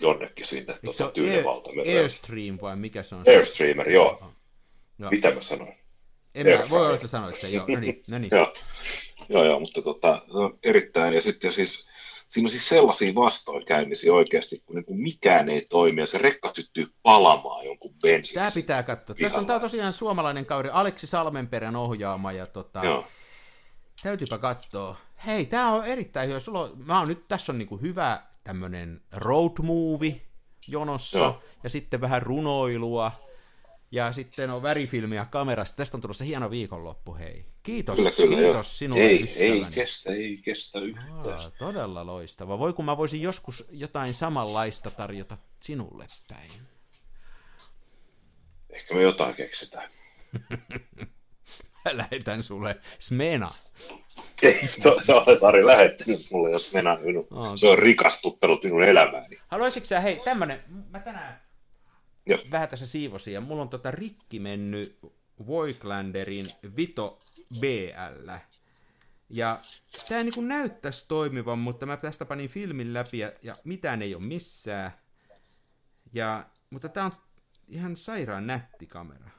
jonnekin 0.00 0.46
sinne 0.46 0.74
ole 0.84 1.12
Tyynevaltamereen. 1.12 1.88
Air, 1.88 2.02
Airstream 2.02 2.58
vai 2.62 2.76
mikä 2.76 3.02
se 3.02 3.14
on? 3.14 3.24
se? 3.24 3.36
Airstreamer, 3.36 3.90
joo. 3.90 4.32
Joo. 4.98 5.10
Mitä 5.10 5.30
mä 5.30 5.40
sanoin? 5.40 5.74
En 6.34 6.46
mä, 6.46 6.70
voi 6.70 6.80
olla, 6.80 6.94
että 6.94 7.06
sä 7.06 7.10
sanoit 7.10 7.38
sen, 7.38 7.52
joo, 7.52 7.66
no 7.68 7.80
niin, 7.80 8.02
no 8.08 8.18
niin. 8.18 8.30
Joo, 8.36 8.54
joo, 9.28 9.44
joo 9.44 9.60
mutta 9.60 9.82
tota, 9.82 10.22
se 10.32 10.38
on 10.38 10.58
erittäin, 10.62 11.14
ja 11.14 11.22
sitten 11.22 11.52
siis, 11.52 11.88
siinä 12.28 12.46
on 12.46 12.50
siis 12.50 12.68
sellaisia 12.68 13.14
vastoinkäymisiä 13.14 14.12
oikeasti, 14.12 14.62
kun 14.66 14.76
niin 14.76 14.84
kuin 14.84 15.02
mikään 15.02 15.48
ei 15.48 15.66
toimi, 15.70 16.00
ja 16.00 16.06
se 16.06 16.18
rekka 16.18 16.52
syttyy 16.54 16.86
palamaan 17.02 17.64
jonkun 17.64 17.94
bensin. 18.02 18.34
Tämä 18.34 18.50
pitää 18.54 18.82
katsoa. 18.82 19.16
Tässä 19.20 19.38
on 19.38 19.50
on 19.50 19.60
tosiaan 19.60 19.92
suomalainen 19.92 20.46
kaveri, 20.46 20.68
Aleksi 20.72 21.06
Salmenperän 21.06 21.76
ohjaama, 21.76 22.32
ja 22.32 22.46
tota, 22.46 22.84
Joo, 22.84 23.06
täytyypä 24.02 24.38
katsoa. 24.38 24.96
Hei, 25.26 25.46
tämä 25.46 25.72
on 25.72 25.84
erittäin 25.86 26.28
hyvä. 26.28 26.40
Sulla 26.40 26.60
on, 26.60 26.72
mä 26.86 26.98
oon 26.98 27.08
nyt, 27.08 27.28
tässä 27.28 27.52
on 27.52 27.58
niinku 27.58 27.76
hyvä 27.76 28.22
tämmönen 28.44 29.00
road 29.12 29.52
movie 29.62 30.20
jonossa, 30.66 31.18
Joo. 31.18 31.42
ja 31.62 31.70
sitten 31.70 32.00
vähän 32.00 32.22
runoilua, 32.22 33.12
ja 33.90 34.12
sitten 34.12 34.50
on 34.50 34.62
värifilmiä 34.62 35.24
kamerasta. 35.24 35.76
Tästä 35.76 35.96
on 35.96 36.00
tulossa 36.00 36.24
hieno 36.24 36.50
viikonloppu, 36.50 37.14
hei. 37.14 37.44
Kiitos, 37.62 37.96
kyllä, 37.96 38.10
kyllä. 38.10 38.36
kiitos 38.36 38.54
joo. 38.54 38.62
sinulle 38.62 39.02
ei, 39.04 39.22
ystäväni. 39.22 39.50
ei 39.50 39.64
kestä, 39.74 40.12
ei 40.12 40.40
kestä 40.44 40.80
yhtään. 40.80 41.38
Aa, 41.38 41.50
todella 41.58 42.06
loistava. 42.06 42.58
Voi 42.58 42.72
kun 42.72 42.84
mä 42.84 42.96
voisin 42.96 43.22
joskus 43.22 43.66
jotain 43.70 44.14
samanlaista 44.14 44.90
tarjota 44.90 45.38
sinulle 45.60 46.06
päin. 46.28 46.50
Ehkä 48.70 48.94
me 48.94 49.02
jotain 49.02 49.34
keksitään. 49.34 49.90
Lähetän 51.92 52.42
sulle 52.42 52.76
Smena. 52.98 53.54
Ei, 54.42 54.68
to, 54.82 55.00
sä 55.00 55.14
olet 55.14 55.42
Ari 55.42 55.66
lähettänyt 55.66 56.20
mulle, 56.32 56.50
jos 56.50 56.72
mennään 56.72 57.00
minun. 57.00 57.26
Aa, 57.30 57.56
Se 57.56 57.68
on 57.68 57.78
rikastuttanut 57.78 58.64
minun 58.64 58.84
elämääni. 58.84 59.40
Haluaisitko 59.48 59.86
sä, 59.86 60.00
hei, 60.00 60.20
tämmönen, 60.24 60.62
mä 60.90 61.00
tänään 61.00 61.40
Joo. 62.26 62.38
vähän 62.50 62.68
tässä 62.68 62.86
siivosin, 62.86 63.34
ja 63.34 63.40
mulla 63.40 63.62
on 63.62 63.68
tota 63.68 63.90
rikki 63.90 64.38
mennyt 64.38 64.98
Voiglanderin 65.46 66.46
Vito 66.76 67.18
BL. 67.60 68.30
Ja 69.28 69.58
tää 70.08 70.22
niinku 70.22 70.40
näyttäisi 70.40 71.08
toimivan, 71.08 71.58
mutta 71.58 71.86
mä 71.86 71.96
tästä 71.96 72.24
panin 72.24 72.48
filmin 72.48 72.94
läpi, 72.94 73.18
ja, 73.18 73.32
ja 73.42 73.54
mitään 73.64 74.02
ei 74.02 74.14
ole 74.14 74.22
missään. 74.22 74.90
Ja, 76.12 76.44
mutta 76.70 76.88
tää 76.88 77.04
on 77.04 77.12
ihan 77.68 77.96
sairaan 77.96 78.46
nätti 78.46 78.86
kamera. 78.86 79.30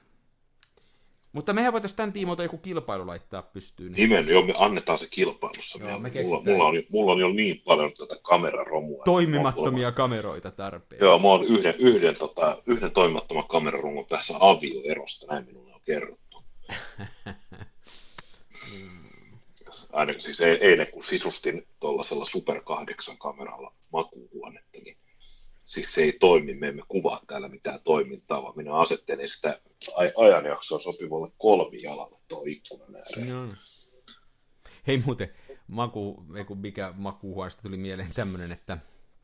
Mutta 1.36 1.54
mehän 1.54 1.74
voitaisiin 1.74 1.98
tämän 1.98 2.14
tiimoilta 2.14 2.44
joku 2.44 2.58
kilpailu 2.58 3.08
laittaa 3.08 3.42
pystyyn. 3.42 3.92
Niin 3.92 4.10
Nimen, 4.10 4.28
joo, 4.28 4.46
me 4.46 4.54
annetaan 4.58 5.00
se 5.00 5.08
kilpailussa. 5.12 5.80
Joo, 5.80 6.00
me 6.00 6.12
mulla, 6.24 6.44
mulla, 6.44 6.66
on, 6.68 6.76
jo- 6.76 6.84
mulla 6.90 7.12
on 7.12 7.20
jo 7.20 7.30
niin 7.30 7.62
paljon 7.66 7.92
tätä 7.94 8.16
kameraromua. 8.22 9.04
toimimattomia 9.04 9.92
kameroita 9.92 10.52
tarpeen. 10.52 11.00
Joo, 11.00 11.20
mä 11.20 11.28
oon 11.28 11.44
yhden, 11.44 11.76
yhden, 11.78 12.16
tota, 12.16 12.62
yhden 12.66 12.92
toimimattoman 12.92 13.48
kamerarungon 13.48 14.06
tässä 14.06 14.34
avioerosta, 14.40 15.28
näin 15.34 15.46
minulle 15.46 15.74
on 15.74 15.82
kerrottu. 15.86 16.44
Aina 19.94 20.14
siis 20.20 20.42
e- 20.42 20.58
eilen, 20.62 20.88
kun 20.88 21.04
sisustin 21.04 21.68
tuollaisella 21.80 22.26
Super 22.26 22.62
8 22.62 23.18
kameralla 23.18 23.74
makuuhuonetta, 23.92 24.78
niin 24.84 24.98
siis 25.66 25.94
se 25.94 26.02
ei 26.02 26.14
toimi, 26.20 26.54
me 26.54 26.68
emme 26.68 26.84
kuvaa 26.88 27.22
täällä 27.28 27.50
mitään 27.50 27.80
toimintaa, 27.84 28.44
vaan 28.44 28.54
minä 28.56 28.74
asettelin 28.74 29.30
sitä 29.30 29.60
aj- 29.90 30.24
ajanjaksoa 30.24 30.80
sopivalle 30.80 31.32
kolmijalalle 31.38 32.18
tuo 32.28 32.44
ikkunan 32.48 32.96
ääreen. 32.96 33.30
No. 33.30 33.54
Hei 34.88 34.98
muuten, 35.06 35.30
maku, 35.68 36.26
ei 36.38 36.46
kun 36.46 36.58
mikä 36.58 36.94
makuuhuoneesta 36.98 37.62
tuli 37.62 37.78
mieleen 37.78 38.14
tämmönen, 38.14 38.52
että 38.52 38.78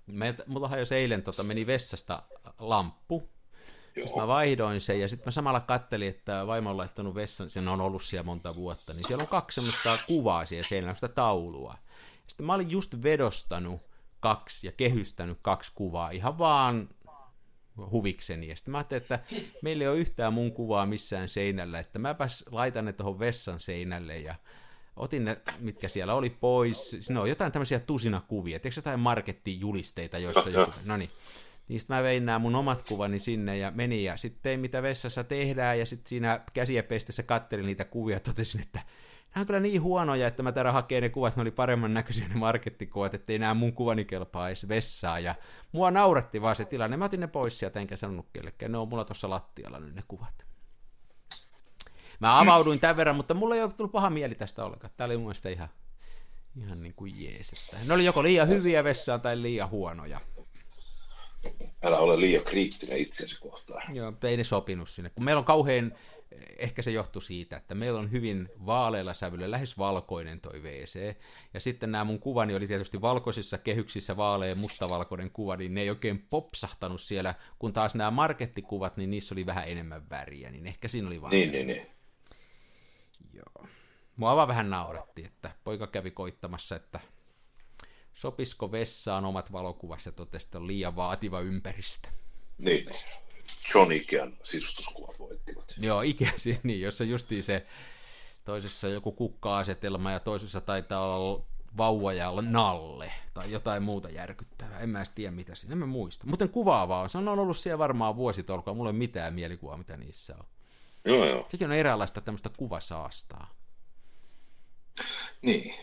me, 0.07 0.35
mulla 0.47 0.67
hajosi 0.67 0.95
eilen, 0.95 1.23
tota, 1.23 1.43
meni 1.43 1.67
vessasta 1.67 2.23
lamppu, 2.59 3.29
sitten 3.95 4.15
mä 4.15 4.21
Joo, 4.21 4.27
vaihdoin 4.27 4.81
sen 4.81 4.99
ja 4.99 5.07
sitten 5.07 5.27
mä 5.27 5.31
samalla 5.31 5.59
kattelin, 5.59 6.07
että 6.09 6.47
vaimo 6.47 6.69
on 6.69 6.77
laittanut 6.77 7.15
vessan, 7.15 7.49
sen 7.49 7.67
on 7.67 7.81
ollut 7.81 8.03
siellä 8.03 8.23
monta 8.23 8.55
vuotta, 8.55 8.93
niin 8.93 9.07
siellä 9.07 9.21
on 9.21 9.27
kaksi 9.27 9.55
semmoista 9.55 9.97
kuvaa 10.07 10.45
siellä 10.45 10.67
seinällä, 10.67 10.95
sitä 10.95 11.07
taulua. 11.07 11.75
Sitten 12.27 12.45
mä 12.45 12.53
olin 12.53 12.69
just 12.69 13.03
vedostanut 13.03 13.81
kaksi 14.21 14.67
ja 14.67 14.71
kehystänyt 14.71 15.37
kaksi 15.41 15.71
kuvaa 15.75 16.09
ihan 16.09 16.37
vaan 16.37 16.89
huvikseni. 17.91 18.47
Ja 18.47 18.55
sitten 18.55 18.71
mä 18.71 18.77
ajattelin, 18.77 19.01
että 19.01 19.19
meillä 19.61 19.83
ei 19.83 19.87
ole 19.87 19.97
yhtään 19.97 20.33
mun 20.33 20.51
kuvaa 20.51 20.85
missään 20.85 21.29
seinällä, 21.29 21.79
että 21.79 21.99
mäpäs 21.99 22.43
laitan 22.51 22.85
ne 22.85 22.93
tuohon 22.93 23.19
vessan 23.19 23.59
seinälle 23.59 24.17
ja 24.17 24.35
otin 24.95 25.25
ne, 25.25 25.41
mitkä 25.59 25.87
siellä 25.87 26.13
oli 26.13 26.29
pois. 26.29 26.97
Siinä 26.99 27.21
on 27.21 27.29
jotain 27.29 27.51
tämmöisiä 27.51 27.79
tusinakuvia, 27.79 28.59
tiedätkö 28.59 28.77
jotain 28.79 28.99
markettijulisteita, 28.99 30.17
joissa 30.17 30.49
joku, 30.49 30.73
no 30.85 30.97
niin. 30.97 31.09
Niistä 31.67 31.93
mä 31.93 32.03
vein 32.03 32.25
nämä 32.25 32.39
mun 32.39 32.55
omat 32.55 32.83
kuvani 32.87 33.19
sinne 33.19 33.57
ja 33.57 33.71
menin 33.75 34.03
ja 34.03 34.17
sitten 34.17 34.41
tein 34.43 34.59
mitä 34.59 34.83
vessassa 34.83 35.23
tehdään 35.23 35.79
ja 35.79 35.85
sitten 35.85 36.09
siinä 36.09 36.41
käsiä 36.53 36.83
pestessä 36.83 37.23
kattelin 37.23 37.65
niitä 37.65 37.85
kuvia 37.85 38.15
ja 38.15 38.19
totesin, 38.19 38.61
että 38.61 38.79
nämä 39.35 39.41
on 39.41 39.47
kyllä 39.47 39.59
niin 39.59 39.81
huonoja, 39.81 40.27
että 40.27 40.43
mä 40.43 40.51
täällä 40.51 40.71
hakee 40.71 41.01
ne 41.01 41.09
kuvat, 41.09 41.35
ne 41.35 41.41
oli 41.41 41.51
paremman 41.51 41.93
näköisiä 41.93 42.27
ne 42.27 42.35
markettikuvat, 42.35 43.13
ettei 43.13 43.39
nämä 43.39 43.53
mun 43.53 43.73
kuvani 43.73 44.05
kelpaa 44.05 44.47
edes 44.47 44.67
vessaan 44.67 45.23
ja 45.23 45.35
mua 45.71 45.91
nauratti 45.91 46.41
vaan 46.41 46.55
se 46.55 46.65
tilanne. 46.65 46.97
Mä 46.97 47.05
otin 47.05 47.19
ne 47.19 47.27
pois 47.27 47.59
sieltä 47.59 47.79
enkä 47.79 47.95
sanonut 47.95 48.27
kellekään, 48.33 48.71
ne 48.71 48.77
on 48.77 48.87
mulla 48.87 49.05
tuossa 49.05 49.29
lattialla 49.29 49.79
nyt 49.79 49.95
ne 49.95 50.03
kuvat. 50.07 50.45
Mä 52.19 52.39
avauduin 52.39 52.79
tämän 52.79 52.97
verran, 52.97 53.15
mutta 53.15 53.33
mulla 53.33 53.55
ei 53.55 53.63
ole 53.63 53.71
tullut 53.71 53.91
paha 53.91 54.09
mieli 54.09 54.35
tästä 54.35 54.65
ollenkaan. 54.65 54.93
Tämä 54.97 55.05
oli 55.05 55.17
mun 55.17 55.25
mielestä 55.25 55.49
ihan, 55.49 55.69
ihan 56.63 56.83
niin 56.83 56.93
kuin 56.93 57.23
jees. 57.23 57.53
Että 57.53 57.77
ne 57.87 57.93
oli 57.93 58.05
joko 58.05 58.23
liian 58.23 58.47
hyviä 58.47 58.83
vessaa 58.83 59.19
tai 59.19 59.41
liian 59.41 59.69
huonoja. 59.69 60.21
Älä 61.83 61.97
ole 61.97 62.19
liian 62.19 62.43
kriittinen 62.43 62.97
itsensä 62.97 63.37
kohtaan. 63.39 63.95
Joo, 63.95 64.11
mutta 64.11 64.27
ei 64.27 64.37
ne 64.37 64.43
sopinut 64.43 64.89
sinne. 64.89 65.09
Kun 65.09 65.23
meillä 65.23 65.39
on 65.39 65.45
kauhean, 65.45 65.93
ehkä 66.57 66.81
se 66.81 66.91
johtuu 66.91 67.21
siitä, 67.21 67.57
että 67.57 67.75
meillä 67.75 67.99
on 67.99 68.11
hyvin 68.11 68.49
vaaleilla 68.65 69.13
sävyllä, 69.13 69.51
lähes 69.51 69.77
valkoinen 69.77 70.41
toi 70.41 70.63
WC. 70.63 71.15
Ja 71.53 71.59
sitten 71.59 71.91
nämä 71.91 72.03
mun 72.03 72.19
kuvani 72.19 72.55
oli 72.55 72.67
tietysti 72.67 73.01
valkoisissa 73.01 73.57
kehyksissä 73.57 74.17
vaaleen 74.17 74.57
mustavalkoinen 74.57 75.31
kuva, 75.31 75.55
niin 75.55 75.73
ne 75.73 75.81
ei 75.81 75.89
oikein 75.89 76.27
popsahtanut 76.29 77.01
siellä, 77.01 77.35
kun 77.59 77.73
taas 77.73 77.95
nämä 77.95 78.11
markettikuvat, 78.11 78.97
niin 78.97 79.09
niissä 79.09 79.35
oli 79.35 79.45
vähän 79.45 79.67
enemmän 79.67 80.09
väriä, 80.09 80.51
niin 80.51 80.67
ehkä 80.67 80.87
siinä 80.87 81.07
oli 81.07 81.21
vaan... 81.21 81.31
Niin, 81.31 81.51
niin, 81.51 81.67
niin. 81.67 81.87
Joo. 83.33 83.67
Mua 84.15 84.35
vaan 84.35 84.47
vähän 84.47 84.69
nauratti, 84.69 85.25
että 85.25 85.51
poika 85.63 85.87
kävi 85.87 86.11
koittamassa, 86.11 86.75
että 86.75 86.99
sopisiko 88.13 88.71
vessaan 88.71 89.25
omat 89.25 89.51
valokuvat 89.51 90.05
ja 90.05 90.11
totesi, 90.11 90.47
että 90.47 90.57
on 90.57 90.67
liian 90.67 90.95
vaativa 90.95 91.39
ympäristö. 91.39 92.09
Niin. 92.57 92.85
John 93.73 93.91
Ikean 93.91 94.37
sisustuskuvat 94.43 95.19
voittivat. 95.19 95.75
Joo, 95.77 96.01
Ikea, 96.01 96.31
niin, 96.63 96.81
jossa 96.81 97.03
justiin 97.03 97.43
se 97.43 97.65
toisessa 98.45 98.87
joku 98.87 99.11
kukka-asetelma 99.11 100.11
ja 100.11 100.19
toisessa 100.19 100.61
taitaa 100.61 101.17
olla 101.17 101.45
vauva 101.77 102.13
ja 102.13 102.33
nalle 102.41 103.11
tai 103.33 103.51
jotain 103.51 103.83
muuta 103.83 104.09
järkyttävää. 104.09 104.79
En 104.79 104.89
mä 104.89 104.99
edes 104.99 105.09
tiedä 105.09 105.31
mitä 105.31 105.55
siinä, 105.55 105.73
en 105.73 105.77
mä 105.77 105.85
muista. 105.85 106.27
Mutta 106.27 106.47
kuvaavaa 106.47 107.01
on. 107.01 107.09
Se 107.09 107.17
on 107.17 107.27
ollut 107.27 107.57
siellä 107.57 107.77
varmaan 107.77 108.15
vuositolkoa, 108.15 108.73
mulla 108.73 108.89
ei 108.89 108.93
mitään 108.93 109.33
mielikuvaa 109.33 109.77
mitä 109.77 109.97
niissä 109.97 110.35
on. 110.39 110.45
Joo, 111.05 111.25
joo. 111.25 111.47
Sekin 111.49 111.67
on 111.67 111.73
eräänlaista 111.73 112.21
tämmöistä 112.21 112.49
kuvasaastaa. 112.57 113.53
Niin. 115.41 115.73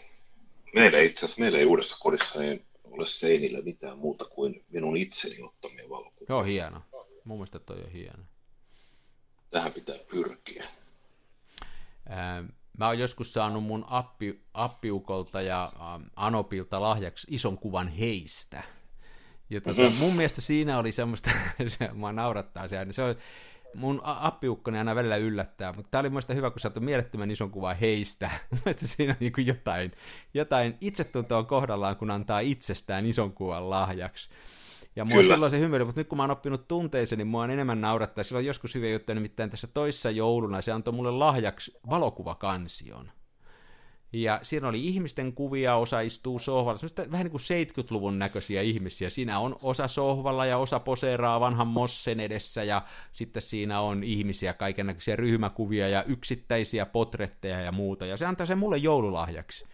Meillä 0.75 0.99
itse 0.99 1.27
asiassa, 1.27 1.41
meillä 1.41 1.59
ei 1.59 1.65
uudessa 1.65 1.97
kodissa 2.01 2.45
ei 2.45 2.63
ole 2.85 3.07
seinillä 3.07 3.63
mitään 3.63 3.99
muuta 3.99 4.25
kuin 4.25 4.65
minun 4.69 4.97
itseni 4.97 5.43
ottamia 5.43 5.89
valokuvia. 5.89 6.27
Joo, 6.29 6.43
hieno. 6.43 6.83
Mun 7.29 7.39
mielestä 7.39 7.59
toi 7.59 7.83
on 7.85 7.91
hieno. 7.91 8.25
Tähän 9.51 9.73
pitää 9.73 9.97
pyrkiä. 10.11 10.67
Ää, 12.09 12.45
mä 12.79 12.87
oon 12.87 12.99
joskus 12.99 13.33
saanut 13.33 13.65
mun 13.65 13.85
appi, 13.89 14.45
appiukolta 14.55 15.43
ja 15.43 15.65
ä, 15.65 16.01
Anopilta 16.17 16.81
lahjaksi 16.81 17.27
ison 17.31 17.59
kuvan 17.59 17.89
heistä. 17.89 18.63
Ja 19.51 19.61
tota, 19.61 19.83
mm-hmm. 19.83 19.99
mun 19.99 20.17
mielestä 20.17 20.41
siinä 20.41 20.79
oli 20.79 20.93
semmoista, 20.93 21.31
se, 21.79 21.89
mua 21.93 22.13
naurattaa 22.13 22.69
se, 22.69 22.87
se 22.91 23.03
on, 23.03 23.17
mun 23.75 24.01
appiukkoni 24.05 24.79
aina 24.79 24.95
välillä 24.95 25.17
yllättää, 25.17 25.73
mutta 25.73 25.91
tämä 25.91 26.01
oli 26.01 26.11
mielestäni 26.11 26.37
hyvä, 26.37 26.51
kun 26.51 26.61
saatu 26.61 26.81
mielettömän 26.81 27.31
ison 27.31 27.51
kuvan 27.51 27.77
heistä. 27.77 28.31
Mielestäni 28.51 28.89
siinä 28.89 29.13
on 29.13 29.17
niin 29.21 29.47
jotain, 29.47 29.93
jotain 30.35 30.77
itsetuntoa 30.81 31.45
kohdallaan, 31.45 31.97
kun 31.97 32.11
antaa 32.11 32.41
itsestään 32.41 33.07
ison 33.07 33.33
kuvan 33.33 33.71
lahjaksi. 33.71 34.29
Ja 34.99 35.05
mua 35.05 35.17
Kyllä. 35.17 35.35
silloin 35.35 35.51
se 35.51 35.61
hymyili, 35.61 35.85
mutta 35.85 36.01
nyt 36.01 36.09
kun 36.09 36.17
mä 36.17 36.23
oon 36.23 36.31
oppinut 36.31 36.69
tunteeseen, 36.69 37.19
niin 37.19 37.27
mua 37.27 37.43
on 37.43 37.51
enemmän 37.51 37.81
naurattaa. 37.81 38.25
Silloin 38.25 38.47
joskus 38.47 38.75
hyvin 38.75 38.93
juttu, 38.93 39.15
nimittäin 39.15 39.51
tässä 39.51 39.67
toissa 39.67 40.11
jouluna 40.11 40.63
se 40.63 40.73
antoi 40.73 40.95
mulle 40.95 41.11
lahjaksi 41.11 41.79
valokuvakansion. 41.91 43.11
Ja 44.13 44.41
siinä 44.43 44.69
oli 44.69 44.85
ihmisten 44.85 45.33
kuvia, 45.33 45.77
osa 45.77 46.01
istuu 46.01 46.39
sohvalla, 46.39 46.79
semmoista 46.79 47.11
vähän 47.11 47.25
niin 47.25 47.31
kuin 47.31 47.41
70-luvun 47.41 48.19
näköisiä 48.19 48.63
ihmisiä. 48.63 49.11
Siinä 49.11 49.39
on 49.39 49.57
osa 49.63 49.89
sohvalla 49.89 50.47
ja 50.47 50.59
osa 50.59 50.81
poseeraa 50.81 51.41
vanhan 51.41 51.67
mossen 51.67 52.21
edessä 52.21 52.63
ja 52.65 52.83
sitten 53.13 53.43
siinä 53.43 53.81
on 53.81 54.05
ihmisiä, 54.05 54.53
kaiken 54.53 54.87
näköisiä 54.87 55.17
ryhmäkuvia 55.17 55.89
ja 55.89 56.03
yksittäisiä 56.03 56.87
potretteja 56.87 57.61
ja 57.61 57.73
muuta. 57.73 58.07
Ja 58.07 58.17
se 58.17 58.27
antaa 58.27 58.47
sen 58.47 58.59
mulle 58.59 58.77
joululahjaksi. 58.77 59.67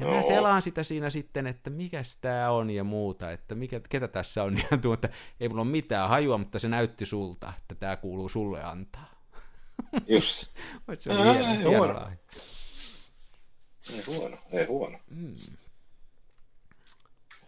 Ja 0.00 0.06
mä 0.06 0.22
selaan 0.22 0.62
sitä 0.62 0.82
siinä 0.82 1.10
sitten, 1.10 1.46
että 1.46 1.70
mikä 1.70 2.02
tämä 2.20 2.50
on 2.50 2.70
ja 2.70 2.84
muuta, 2.84 3.30
että 3.30 3.54
mikä, 3.54 3.80
ketä 3.88 4.08
tässä 4.08 4.44
on. 4.44 4.58
Ja 4.70 4.78
tuo, 4.78 4.94
että 4.94 5.08
ei 5.40 5.48
mulla 5.48 5.62
ole 5.62 5.70
mitään 5.70 6.08
hajua, 6.08 6.38
mutta 6.38 6.58
se 6.58 6.68
näytti 6.68 7.06
sulta, 7.06 7.52
että 7.58 7.74
tämä 7.74 7.96
kuuluu 7.96 8.28
sulle 8.28 8.62
antaa. 8.62 9.10
Just. 10.08 10.46
se 10.98 11.10
on 11.10 11.24
hieno, 11.24 11.48
hieno 11.48 11.70
huono. 11.70 12.10
Ei 13.92 14.02
huono, 14.06 14.36
ei 14.52 14.66
huono. 14.66 14.98
Mm. 15.10 15.34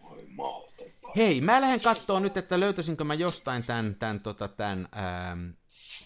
Oi 0.03 0.27
Hei, 1.15 1.41
mä 1.41 1.61
lähden 1.61 1.81
katsoa 1.81 2.19
nyt, 2.19 2.37
että 2.37 2.59
löytäisinkö 2.59 3.03
mä 3.03 3.13
jostain 3.13 3.63
tämän, 3.63 3.95
tämän, 3.95 4.19
tota, 4.19 4.47
tämän 4.47 4.87
ähm, 4.97 5.49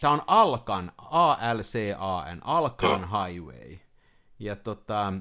tämä 0.01 0.13
on 0.13 0.21
Alkan, 0.27 0.91
A-L-C-A-N, 0.97 2.39
Alkan 2.43 3.09
Highway. 3.09 3.77
Ja 4.39 4.55
tota, 4.55 5.13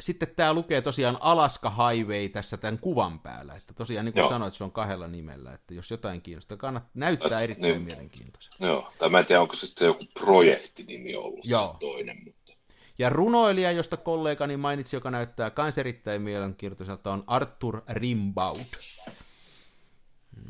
sitten 0.00 0.28
tämä 0.36 0.54
lukee 0.54 0.80
tosiaan 0.80 1.18
Alaska 1.20 1.70
Highway 1.70 2.28
tässä 2.28 2.56
tämän 2.56 2.78
kuvan 2.78 3.18
päällä, 3.18 3.54
että 3.54 3.74
tosiaan 3.74 4.04
niin 4.04 4.12
kuin 4.12 4.20
Joo. 4.20 4.28
sanoit, 4.28 4.54
se 4.54 4.64
on 4.64 4.72
kahdella 4.72 5.08
nimellä, 5.08 5.52
että 5.54 5.74
jos 5.74 5.90
jotain 5.90 6.22
kiinnostaa, 6.22 6.56
kannat, 6.56 6.84
näyttää 6.94 7.40
erittäin 7.40 7.72
niin, 7.72 7.82
mielenkiintoiselta. 7.82 8.66
Joo, 8.66 8.92
tai 8.98 9.08
mä 9.08 9.18
en 9.18 9.26
tiedä, 9.26 9.42
onko 9.42 9.56
sitten 9.56 9.86
joku 9.86 10.04
projektinimi 10.14 11.16
ollut 11.16 11.44
Joo. 11.44 11.76
toinen, 11.80 12.16
mutta... 12.24 12.52
Ja 12.98 13.10
runoilija, 13.10 13.72
josta 13.72 13.96
kollegani 13.96 14.56
mainitsi, 14.56 14.96
joka 14.96 15.10
näyttää 15.10 15.50
kans 15.50 15.78
erittäin 15.78 16.22
mielenkiintoiselta, 16.22 17.12
on 17.12 17.24
Arthur 17.26 17.82
Rimbaud. 17.88 18.60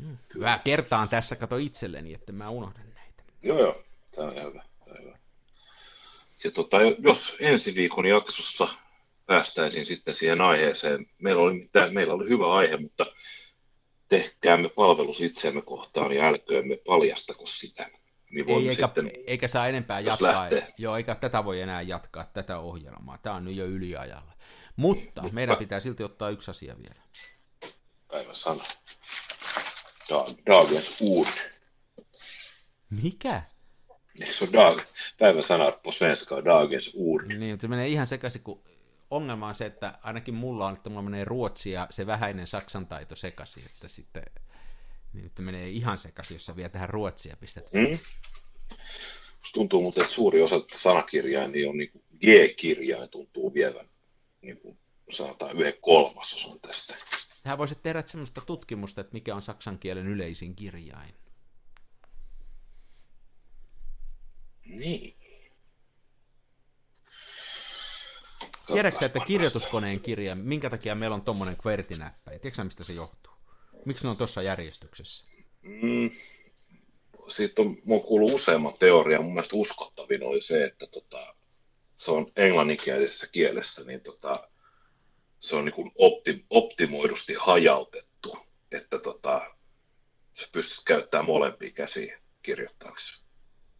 Mm, 0.01 0.17
hyvä, 0.35 0.59
kertaan 0.63 1.09
tässä, 1.09 1.35
kato 1.35 1.57
itselleni, 1.57 2.13
että 2.13 2.31
mä 2.31 2.49
unohdan 2.49 2.93
näitä. 2.95 3.23
Joo, 3.43 3.59
joo, 3.59 3.83
tämä 4.15 4.27
on 4.27 4.35
hyvä. 4.35 4.63
Tämä 4.85 4.97
on 4.97 5.03
hyvä. 5.03 5.17
Ja 6.43 6.51
tota, 6.51 6.77
jos 6.99 7.35
ensi 7.39 7.75
viikon 7.75 8.05
jaksossa 8.05 8.67
päästäisiin 9.31 9.85
sitten 9.85 10.13
siihen 10.13 10.41
aiheeseen. 10.41 11.05
Meillä 11.17 11.41
oli, 11.41 11.53
mitään, 11.53 11.93
meillä 11.93 12.13
oli 12.13 12.29
hyvä 12.29 12.53
aihe, 12.53 12.77
mutta 12.77 13.05
tehkäämme 14.09 14.69
palvelus 14.69 15.21
itseämme 15.21 15.61
kohtaan 15.61 16.11
ja 16.11 16.27
älköömme 16.27 16.77
paljastako 16.87 17.45
sitä. 17.45 17.89
Niin 18.31 18.49
Ei, 18.49 18.69
eikä, 18.69 18.85
sitten, 18.85 19.11
eikä 19.27 19.47
saa 19.47 19.67
enempää 19.67 19.99
jatkaa. 19.99 20.33
Lähtee. 20.33 20.73
Joo, 20.77 20.97
eikä 20.97 21.15
tätä 21.15 21.45
voi 21.45 21.61
enää 21.61 21.81
jatkaa, 21.81 22.23
tätä 22.33 22.59
ohjelmaa. 22.59 23.17
Tämä 23.17 23.35
on 23.35 23.45
nyt 23.45 23.55
jo 23.55 23.65
yliajalla. 23.65 24.33
Mutta 24.75 25.21
niin, 25.21 25.35
meidän 25.35 25.57
pitää 25.57 25.79
silti 25.79 26.03
ottaa 26.03 26.29
yksi 26.29 26.51
asia 26.51 26.75
vielä. 26.77 27.01
Päivän 28.07 28.35
sana. 28.35 28.63
Dagens 30.45 31.01
ord. 31.01 31.51
Mikä? 32.89 33.41
Eikö 34.21 34.33
se 34.33 34.43
ole 34.43 34.53
dag, 34.53 34.81
päivän 35.19 35.43
sana 35.43 35.71
på 35.71 35.91
svenska, 35.91 36.45
dagens 36.45 36.91
ord? 36.95 37.33
Niin, 37.37 37.59
se 37.59 37.67
menee 37.67 37.87
ihan 37.87 38.07
sekaisin, 38.07 38.43
kun 38.43 38.63
ongelma 39.11 39.47
on 39.47 39.53
se, 39.53 39.65
että 39.65 39.99
ainakin 40.03 40.33
mulla 40.33 40.67
on, 40.67 40.73
että 40.73 40.89
mulla 40.89 41.01
menee 41.01 41.25
ruotsi 41.25 41.71
ja 41.71 41.87
se 41.89 42.07
vähäinen 42.07 42.47
saksan 42.47 42.87
taito 42.87 43.15
sekaisin, 43.15 43.65
että 43.65 43.87
sitten 43.87 44.23
niin 45.13 45.23
nyt 45.23 45.39
menee 45.39 45.69
ihan 45.69 45.97
sekaisin, 45.97 46.35
jos 46.35 46.45
sä 46.45 46.55
vielä 46.55 46.69
tähän 46.69 46.89
ruotsia 46.89 47.37
pistät. 47.39 47.73
Mm. 47.73 47.99
tuntuu 49.53 49.81
muuten, 49.81 50.01
että 50.03 50.13
suuri 50.13 50.41
osa 50.41 50.61
sanakirjaa 50.75 51.47
niin 51.47 51.69
on 51.69 51.77
niin 51.77 51.91
G-kirjain 52.19 53.09
tuntuu 53.09 53.53
vievän 53.53 53.89
niin 54.41 54.57
kuin 54.57 54.77
sanotaan 55.11 55.57
yhden 55.57 55.73
kolmasosan 55.81 56.59
tästä. 56.59 56.95
Tähän 57.43 57.57
voisit 57.57 57.81
tehdä 57.83 58.03
sellaista 58.05 58.41
tutkimusta, 58.41 59.01
että 59.01 59.13
mikä 59.13 59.35
on 59.35 59.41
saksan 59.41 59.79
kielen 59.79 60.07
yleisin 60.07 60.55
kirjain. 60.55 61.15
Niin. 64.65 65.20
Tiedätkö 68.73 69.05
että 69.05 69.19
kirjoituskoneen 69.19 69.99
kirja, 69.99 70.35
minkä 70.35 70.69
takia 70.69 70.95
meillä 70.95 71.13
on 71.13 71.21
tuommoinen 71.21 71.57
QWERTY-näppäin? 71.57 72.39
Tiedätkö 72.39 72.63
mistä 72.63 72.83
se 72.83 72.93
johtuu? 72.93 73.33
Miksi 73.85 74.03
ne 74.03 74.09
on 74.09 74.17
tuossa 74.17 74.41
järjestyksessä? 74.41 75.25
Mm, 75.61 76.09
siitä 77.27 77.61
on, 77.61 77.77
mä 77.85 77.99
kuullut 78.07 78.33
useamman 78.33 78.73
teoria. 78.79 79.21
Mun 79.21 79.33
mielestä 79.33 79.55
uskottavin 79.55 80.23
oli 80.23 80.41
se, 80.41 80.65
että 80.65 80.87
tota, 80.87 81.35
se 81.95 82.11
on 82.11 82.31
englanninkielisessä 82.35 83.27
kielessä, 83.31 83.83
niin 83.83 84.01
tota, 84.01 84.49
se 85.39 85.55
on 85.55 85.65
niin 85.65 85.73
kuin 85.73 85.91
opti, 85.95 86.45
optimoidusti 86.49 87.33
hajautettu, 87.33 88.37
että 88.71 88.99
tota, 88.99 89.41
sä 90.39 90.47
pystyt 90.51 90.85
käyttämään 90.85 91.25
molempia 91.25 91.71
käsiä 91.71 92.19
kirjoittaaksesi. 92.41 93.21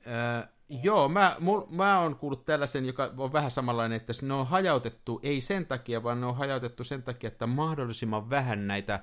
Öö, 0.07 0.47
Joo, 0.83 1.09
mä, 1.09 1.35
mul, 1.39 1.61
mä 1.69 1.99
oon 1.99 2.15
kuullut 2.15 2.45
tällaisen, 2.45 2.85
joka 2.85 3.13
on 3.17 3.33
vähän 3.33 3.51
samanlainen, 3.51 3.95
että 3.95 4.13
ne 4.21 4.33
on 4.33 4.47
hajautettu 4.47 5.19
ei 5.23 5.41
sen 5.41 5.65
takia, 5.65 6.03
vaan 6.03 6.21
ne 6.21 6.27
on 6.27 6.35
hajautettu 6.35 6.83
sen 6.83 7.03
takia, 7.03 7.27
että 7.27 7.47
mahdollisimman 7.47 8.29
vähän 8.29 8.67
näitä 8.67 8.99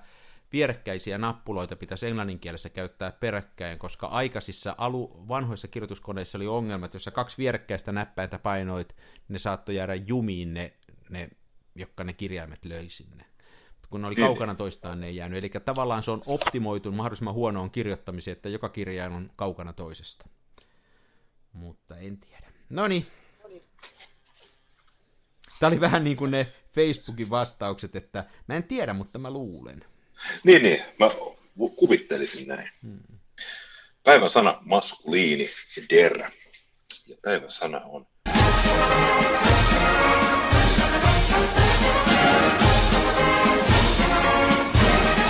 vierekkäisiä 0.53 1.19
nappuloita 1.19 1.77
pitäisi 1.77 2.07
englannin 2.07 2.39
kielessä 2.39 2.69
käyttää 2.69 3.13
peräkkäin, 3.13 3.79
koska 3.79 4.07
aikaisissa 4.07 4.75
alu, 4.79 5.25
vanhoissa 5.29 5.69
kirjoituskoneissa 5.69 6.39
oli 6.39 6.47
ongelma, 6.47 6.87
että 6.87 6.97
jos 6.97 7.05
sä 7.05 7.11
kaksi 7.11 7.39
vierekkäistä 7.39 7.93
näppäintä 7.93 8.39
painoit, 8.39 8.89
niin 8.89 9.25
ne 9.29 9.39
saattoi 9.39 9.75
jäädä 9.75 9.95
jumiin 9.95 10.55
ne, 10.55 10.73
ne 11.11 11.29
jotka 11.75 12.05
ne 12.05 12.13
kirjaimet 12.13 12.65
löi 12.65 12.89
sinne. 12.89 13.25
Kun 13.91 14.01
ne 14.01 14.07
oli 14.07 14.17
kaukana 14.17 14.55
toistaan, 14.55 15.01
ne 15.01 15.07
ei 15.07 15.17
jäänyt. 15.17 15.39
Eli 15.39 15.51
tavallaan 15.65 16.03
se 16.03 16.11
on 16.11 16.23
optimoitu 16.27 16.93
mahdollisimman 16.93 17.35
huonoon 17.35 17.71
kirjoittamiseen, 17.71 18.37
että 18.37 18.49
joka 18.49 18.69
kirjain 18.69 19.13
on 19.13 19.31
kaukana 19.37 19.73
toisesta 19.73 20.29
mutta 21.53 21.97
en 21.97 22.19
tiedä. 22.19 22.47
No 22.71 22.89
niin. 22.89 23.07
Tämä 25.61 25.69
oli 25.69 25.81
vähän 25.81 26.05
niin 26.05 26.17
kuin 26.17 26.31
ne 26.31 26.53
Facebookin 26.75 27.31
vastaukset, 27.31 27.97
että 27.97 28.25
mä 28.47 28.55
en 28.55 28.65
tiedä, 28.65 28.93
mutta 28.93 29.19
mä 29.19 29.31
luulen. 29.31 29.85
Niin, 30.45 30.63
niin. 30.63 30.83
Mä 30.99 31.11
kuvittelisin 31.77 32.49
näin. 32.49 32.71
Hmm. 32.83 33.19
Päivän 34.05 34.31
sana 34.31 34.59
maskuliini 34.65 35.51
ja 35.77 35.83
der. 35.91 36.31
Ja 37.07 37.17
päivän 37.23 37.51
sana 37.51 37.81
on 37.81 38.07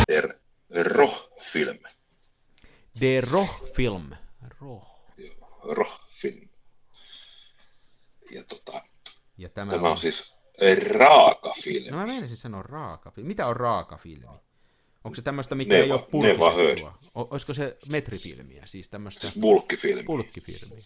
Der 0.08 0.34
Roh-film. 0.86 1.78
Der 3.00 3.24
Roh-film. 3.24 4.10
Roh. 4.60 4.82
Roh-film. 5.62 6.07
Ja, 8.30 8.44
tota, 8.44 8.82
ja 9.38 9.48
tämä, 9.48 9.72
tämä 9.72 9.86
on, 9.86 9.90
on 9.90 9.98
siis 9.98 10.36
raaka 10.88 11.54
filmi. 11.62 11.90
No 11.90 11.96
mä 11.96 12.06
meinasin 12.06 12.36
sanoa 12.36 12.62
raaka 12.62 13.10
filmi. 13.10 13.28
Mitä 13.28 13.46
on 13.46 13.56
raaka 13.56 13.96
filmi? 13.96 14.26
Onko 15.04 15.14
se 15.14 15.22
tämmöistä, 15.22 15.54
mikä 15.54 15.74
ne 15.74 15.80
ei 15.80 15.92
ole 15.92 16.02
purkitettua? 16.10 16.98
Olisiko 17.14 17.54
se 17.54 17.78
metrifilmiä, 17.88 18.66
siis 18.66 18.88
tämmöistä... 18.88 19.32
Bulkkifilmiä. 19.40 20.04
Bulkkifilmiä. 20.04 20.84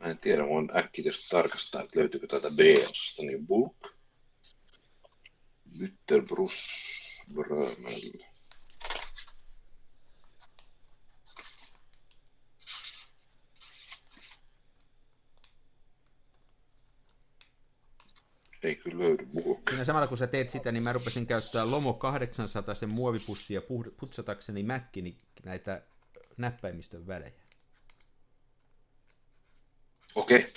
Mä 0.00 0.06
en 0.06 0.18
tiedä, 0.18 0.46
voin 0.46 0.70
äkkiä 0.76 1.12
tarkastaa, 1.30 1.82
että 1.82 1.98
löytyykö 1.98 2.26
täältä 2.26 2.50
B-osasta, 2.50 3.22
niin 3.22 3.46
Bulk. 3.46 3.76
Mytterbrus 5.78 6.52
Brömel. 7.34 8.29
Ei 18.62 18.76
kyllä 18.76 18.98
löydy 19.04 19.26
Bulk. 19.26 19.68
Siinä 19.68 19.84
samalla 19.84 20.06
kun 20.06 20.16
sä 20.16 20.26
teet 20.26 20.50
sitä, 20.50 20.72
niin 20.72 20.82
mä 20.82 20.92
rupesin 20.92 21.26
käyttää 21.26 21.70
Lomo 21.70 21.92
800 21.92 22.74
sen 22.74 22.88
muovipussia 22.88 23.60
putsatakseni 23.96 24.62
Mäkkini 24.62 25.16
näitä 25.44 25.82
näppäimistön 26.36 27.06
välejä. 27.06 27.32
Okei. 30.14 30.38
Okay. 30.38 30.50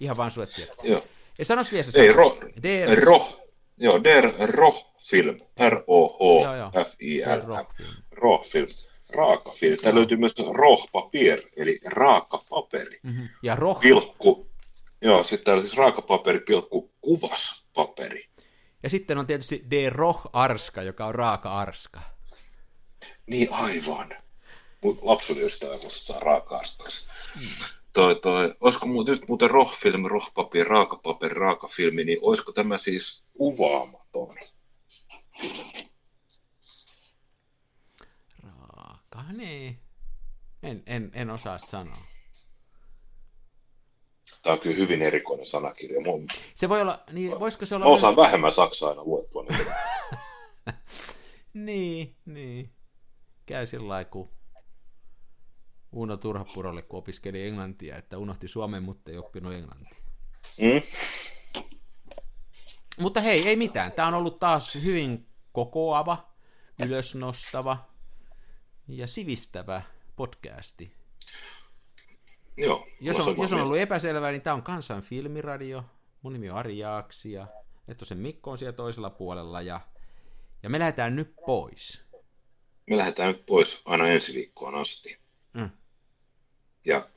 Ihan 0.00 0.16
vaan 0.16 0.30
sulle 0.30 0.46
tiedä. 0.46 0.72
Joo. 0.82 1.06
Ja 1.38 1.44
sanos 1.44 1.72
vielä 1.72 1.82
se 1.82 2.00
Ei, 2.00 2.12
ro, 2.12 2.38
der... 2.62 2.98
roh. 2.98 3.42
Joo, 3.78 4.04
Der 4.04 4.32
Roh-film. 4.38 5.36
R-O-H-F-I-L. 5.70 7.40
Roh-film. 8.10 8.66
Raaka 9.14 9.50
film. 9.50 9.76
Täällä 9.82 9.98
löytyy 9.98 10.16
myös 10.16 10.34
roh-papier, 10.52 11.42
eli 11.56 11.80
raakapaperi. 11.84 13.00
Mm-hmm. 13.02 13.28
Ja 13.42 13.56
roh... 13.56 13.80
Pilkku. 13.80 14.51
Joo, 15.02 15.24
sitten 15.24 15.44
täällä 15.44 15.62
siis 15.62 15.76
raakapaperi, 15.76 16.40
pilkku, 16.40 16.92
kuvas 17.00 17.64
paperi. 17.74 18.28
Ja 18.82 18.90
sitten 18.90 19.18
on 19.18 19.26
tietysti 19.26 19.64
De 19.70 19.90
Roh-arska, 19.90 20.82
joka 20.82 21.06
on 21.06 21.14
raaka-arska. 21.14 22.00
Niin, 23.26 23.52
aivan. 23.52 24.16
Mut 24.80 24.98
lapsuuden 25.02 25.44
ystävä 25.44 25.78
muistaa 25.78 26.20
raaka-arskaksi. 26.20 27.08
Mm 27.34 27.66
toi, 27.92 28.20
toi, 28.22 28.54
olisiko 28.60 28.86
mu- 28.86 29.10
nyt 29.10 29.28
muuten 29.28 29.50
rohfilmi, 29.50 30.08
rohpaperi, 30.08 30.64
raakapaperi, 30.64 31.34
raakafilmi, 31.34 32.04
niin 32.04 32.18
olisiko 32.22 32.52
tämä 32.52 32.76
siis 32.76 33.24
kuvaamaton? 33.38 34.36
Raaka, 38.42 39.32
niin. 39.32 39.78
En, 40.62 40.82
en, 40.86 41.10
en 41.14 41.30
osaa 41.30 41.58
sanoa. 41.58 42.11
Tämä 44.42 44.54
on 44.54 44.60
kyllä 44.60 44.76
hyvin 44.76 45.02
erikoinen 45.02 45.46
sanakirja. 45.46 46.00
Mun... 46.00 46.26
Se 46.54 46.68
voi 46.68 46.80
olla, 46.80 47.00
niin 47.12 47.40
voisiko 47.40 47.66
se 47.66 47.74
olla... 47.74 47.86
Mä 47.86 47.92
osaan 47.92 48.16
vähemmän 48.16 48.52
saksaa 48.52 48.88
aina 48.88 49.04
luettua. 49.04 49.42
Niin, 49.42 49.66
niin, 51.66 52.16
niin. 52.26 52.70
Käy 53.46 53.66
sillä 53.66 53.88
lailla, 53.88 54.10
kun 54.10 54.28
Uno 55.92 56.16
Turhapurolle, 56.16 56.82
kun 56.82 56.98
opiskeli 56.98 57.46
englantia, 57.46 57.96
että 57.96 58.18
unohti 58.18 58.48
Suomen, 58.48 58.82
mutta 58.82 59.10
ei 59.10 59.18
oppinut 59.18 59.52
englantia. 59.52 60.02
Mm. 60.60 60.82
Mutta 62.98 63.20
hei, 63.20 63.48
ei 63.48 63.56
mitään. 63.56 63.92
Tämä 63.92 64.08
on 64.08 64.14
ollut 64.14 64.38
taas 64.38 64.74
hyvin 64.74 65.26
kokoava, 65.52 66.32
ylösnostava 66.86 67.78
ja 68.88 69.06
sivistävä 69.06 69.82
podcasti. 70.16 71.01
Joo. 72.56 72.86
Jos 73.00 73.20
on, 73.20 73.36
jos 73.38 73.52
on 73.52 73.60
ollut 73.60 73.76
epäselvää, 73.76 74.30
niin 74.30 74.42
tämä 74.42 74.54
on 74.54 74.62
Kansan 74.62 75.02
filmiradio. 75.02 75.84
Mun 76.22 76.32
nimi 76.32 76.50
on 76.50 76.56
Ari 76.56 76.78
Jaaksi 76.78 77.32
ja 77.32 77.46
Ettosen 77.88 78.18
Mikko 78.18 78.50
on 78.50 78.58
siellä 78.58 78.72
toisella 78.72 79.10
puolella 79.10 79.62
ja, 79.62 79.80
ja 80.62 80.70
me 80.70 80.78
lähdetään 80.78 81.16
nyt 81.16 81.34
pois. 81.46 82.02
Me 82.86 82.96
lähdetään 82.96 83.28
nyt 83.28 83.46
pois 83.46 83.82
aina 83.84 84.08
ensi 84.08 84.34
viikkoon 84.34 84.74
asti. 84.74 85.18
Mm. 85.52 85.70
Ja 86.84 87.08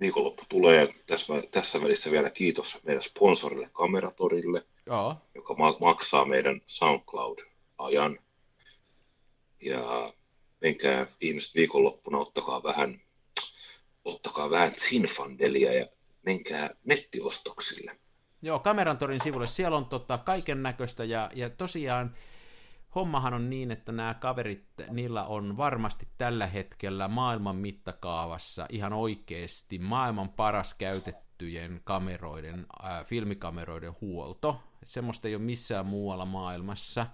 viikonloppu 0.00 0.42
tulee 0.48 0.94
tässä, 1.06 1.32
tässä 1.50 1.80
välissä 1.80 2.10
vielä 2.10 2.30
kiitos 2.30 2.80
meidän 2.84 3.02
sponsorille 3.02 3.70
Kameratorille, 3.72 4.66
Joo. 4.86 5.16
joka 5.34 5.54
ma- 5.54 5.76
maksaa 5.80 6.24
meidän 6.24 6.60
SoundCloud-ajan. 6.66 8.18
Ja 9.60 10.12
menkää 10.60 11.06
ihmiset 11.20 11.54
viikonloppuna, 11.54 12.18
ottakaa 12.18 12.62
vähän, 12.62 13.00
ottakaa 14.04 14.50
vähän 14.50 14.72
Zinfandelia 14.74 15.72
ja 15.72 15.86
menkää 16.22 16.70
nettiostoksille. 16.84 17.96
Joo, 18.42 18.58
Kamerantorin 18.58 19.20
sivulle. 19.20 19.46
Siellä 19.46 19.76
on 19.76 19.86
tota, 19.86 20.18
kaiken 20.18 20.62
näköistä 20.62 21.04
ja, 21.04 21.30
ja 21.34 21.50
tosiaan 21.50 22.14
hommahan 22.94 23.34
on 23.34 23.50
niin, 23.50 23.70
että 23.70 23.92
nämä 23.92 24.14
kaverit, 24.14 24.64
niillä 24.90 25.24
on 25.24 25.56
varmasti 25.56 26.08
tällä 26.18 26.46
hetkellä 26.46 27.08
maailman 27.08 27.56
mittakaavassa 27.56 28.66
ihan 28.70 28.92
oikeasti 28.92 29.78
maailman 29.78 30.28
paras 30.28 30.74
käytettyjen 30.74 31.80
kameroiden, 31.84 32.66
äh, 32.84 33.06
filmikameroiden 33.06 33.94
huolto. 34.00 34.60
Semmoista 34.84 35.28
ei 35.28 35.34
ole 35.34 35.42
missään 35.42 35.86
muualla 35.86 36.24
maailmassa 36.24 37.06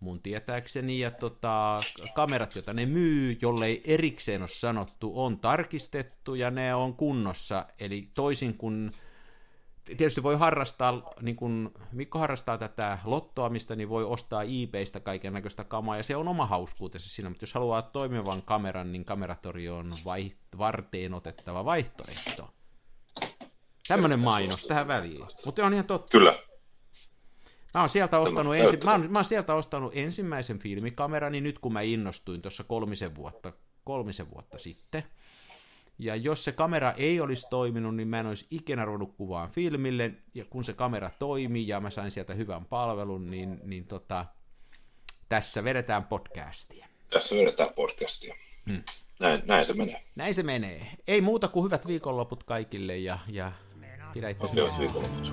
mun 0.00 0.22
tietääkseni, 0.22 0.98
ja 0.98 1.10
tota, 1.10 1.82
kamerat, 2.14 2.54
joita 2.54 2.72
ne 2.72 2.86
myy, 2.86 3.38
jollei 3.42 3.82
erikseen 3.84 4.42
ole 4.42 4.48
sanottu, 4.48 5.12
on 5.14 5.38
tarkistettu 5.38 6.34
ja 6.34 6.50
ne 6.50 6.74
on 6.74 6.94
kunnossa, 6.94 7.66
eli 7.78 8.10
toisin 8.14 8.54
kuin 8.58 8.90
tietysti 9.84 10.22
voi 10.22 10.36
harrastaa, 10.36 11.12
niin 11.20 11.36
kuin 11.36 11.70
Mikko 11.92 12.18
harrastaa 12.18 12.58
tätä 12.58 12.98
lottoamista, 13.04 13.76
niin 13.76 13.88
voi 13.88 14.04
ostaa 14.04 14.42
eBaystä 14.42 15.00
kaiken 15.00 15.32
näköistä 15.32 15.64
kamaa, 15.64 15.96
ja 15.96 16.02
se 16.02 16.16
on 16.16 16.28
oma 16.28 16.46
hauskuutensa 16.46 17.10
siinä, 17.10 17.28
mutta 17.28 17.42
jos 17.42 17.54
haluaa 17.54 17.82
toimivan 17.82 18.42
kameran, 18.42 18.92
niin 18.92 19.04
kameratori 19.04 19.68
on 19.68 19.94
vai, 20.04 20.30
varteen 20.58 21.14
otettava 21.14 21.64
vaihtoehto. 21.64 22.50
Tämmöinen 23.88 24.20
mainos 24.20 24.66
tähän 24.66 24.88
väliin. 24.88 25.26
Mutta 25.44 25.66
on 25.66 25.72
ihan 25.72 25.86
totta. 25.86 26.18
Kyllä. 26.18 26.49
Mä 27.74 27.80
oon, 27.80 27.88
sieltä 27.88 28.18
ostanut 28.18 28.56
ensi... 28.56 28.76
mä, 28.76 28.92
oon, 28.92 29.06
mä 29.12 29.18
oon 29.18 29.24
sieltä 29.24 29.54
ostanut 29.54 29.92
ensimmäisen 29.96 30.58
filmikamerani 30.58 31.40
nyt, 31.40 31.58
kun 31.58 31.72
mä 31.72 31.80
innostuin 31.80 32.42
tuossa 32.42 32.64
kolmisen 32.64 33.14
vuotta, 33.14 33.52
kolmisen 33.84 34.30
vuotta 34.30 34.58
sitten. 34.58 35.02
Ja 35.98 36.16
jos 36.16 36.44
se 36.44 36.52
kamera 36.52 36.92
ei 36.92 37.20
olisi 37.20 37.46
toiminut, 37.50 37.96
niin 37.96 38.08
mä 38.08 38.20
en 38.20 38.26
olisi 38.26 38.46
ikinä 38.50 38.84
ruvennut 38.84 39.16
kuvaan 39.16 39.50
filmille, 39.50 40.12
ja 40.34 40.44
kun 40.44 40.64
se 40.64 40.72
kamera 40.72 41.10
toimii 41.18 41.68
ja 41.68 41.80
mä 41.80 41.90
sain 41.90 42.10
sieltä 42.10 42.34
hyvän 42.34 42.64
palvelun, 42.64 43.30
niin, 43.30 43.60
niin 43.64 43.86
tota, 43.86 44.26
tässä 45.28 45.64
vedetään 45.64 46.04
podcastia. 46.04 46.86
Tässä 47.10 47.36
vedetään 47.36 47.74
podcastia. 47.74 48.34
Hmm. 48.66 48.82
Näin, 49.20 49.42
näin 49.46 49.66
se 49.66 49.72
menee. 49.72 50.02
Näin 50.16 50.34
se 50.34 50.42
menee. 50.42 50.86
Ei 51.06 51.20
muuta 51.20 51.48
kuin 51.48 51.64
hyvät 51.64 51.86
viikonloput 51.86 52.44
kaikille 52.44 52.98
ja, 52.98 53.18
ja 53.28 53.52
pidä 54.14 54.28
itse 54.28 54.48
Hyvät 54.52 54.78
viikonloput. 54.78 55.32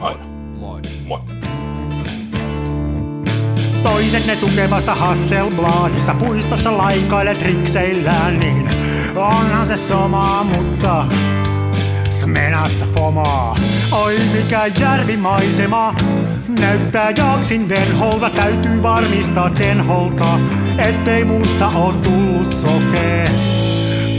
Aina. 0.00 0.47
Moi. 0.58 0.80
Moi. 1.06 1.20
Toisenne 3.82 4.36
tukevassa 4.36 4.94
Hasselbladissa 4.94 6.14
puistossa 6.14 6.78
laikailet 6.78 7.42
rikseillään, 7.42 8.40
niin 8.40 8.70
onhan 9.16 9.66
se 9.66 9.76
sama, 9.76 10.44
mutta 10.44 11.04
Smenassa 12.10 12.86
fomaa. 12.94 13.56
Oi 13.92 14.18
mikä 14.32 14.66
järvimaisema, 14.80 15.94
näyttää 16.60 17.10
jaksin 17.10 17.68
venholta, 17.68 18.30
täytyy 18.30 18.82
varmistaa 18.82 19.50
tenholta, 19.50 20.38
ettei 20.78 21.24
musta 21.24 21.68
oo 21.68 21.92
tullut 21.92 22.54
sokee, 22.54 23.30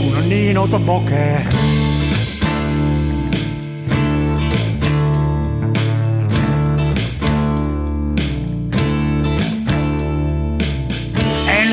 kun 0.02 0.16
on 0.16 0.28
niin 0.28 0.58
outo 0.58 0.80
pokee. 0.80 1.46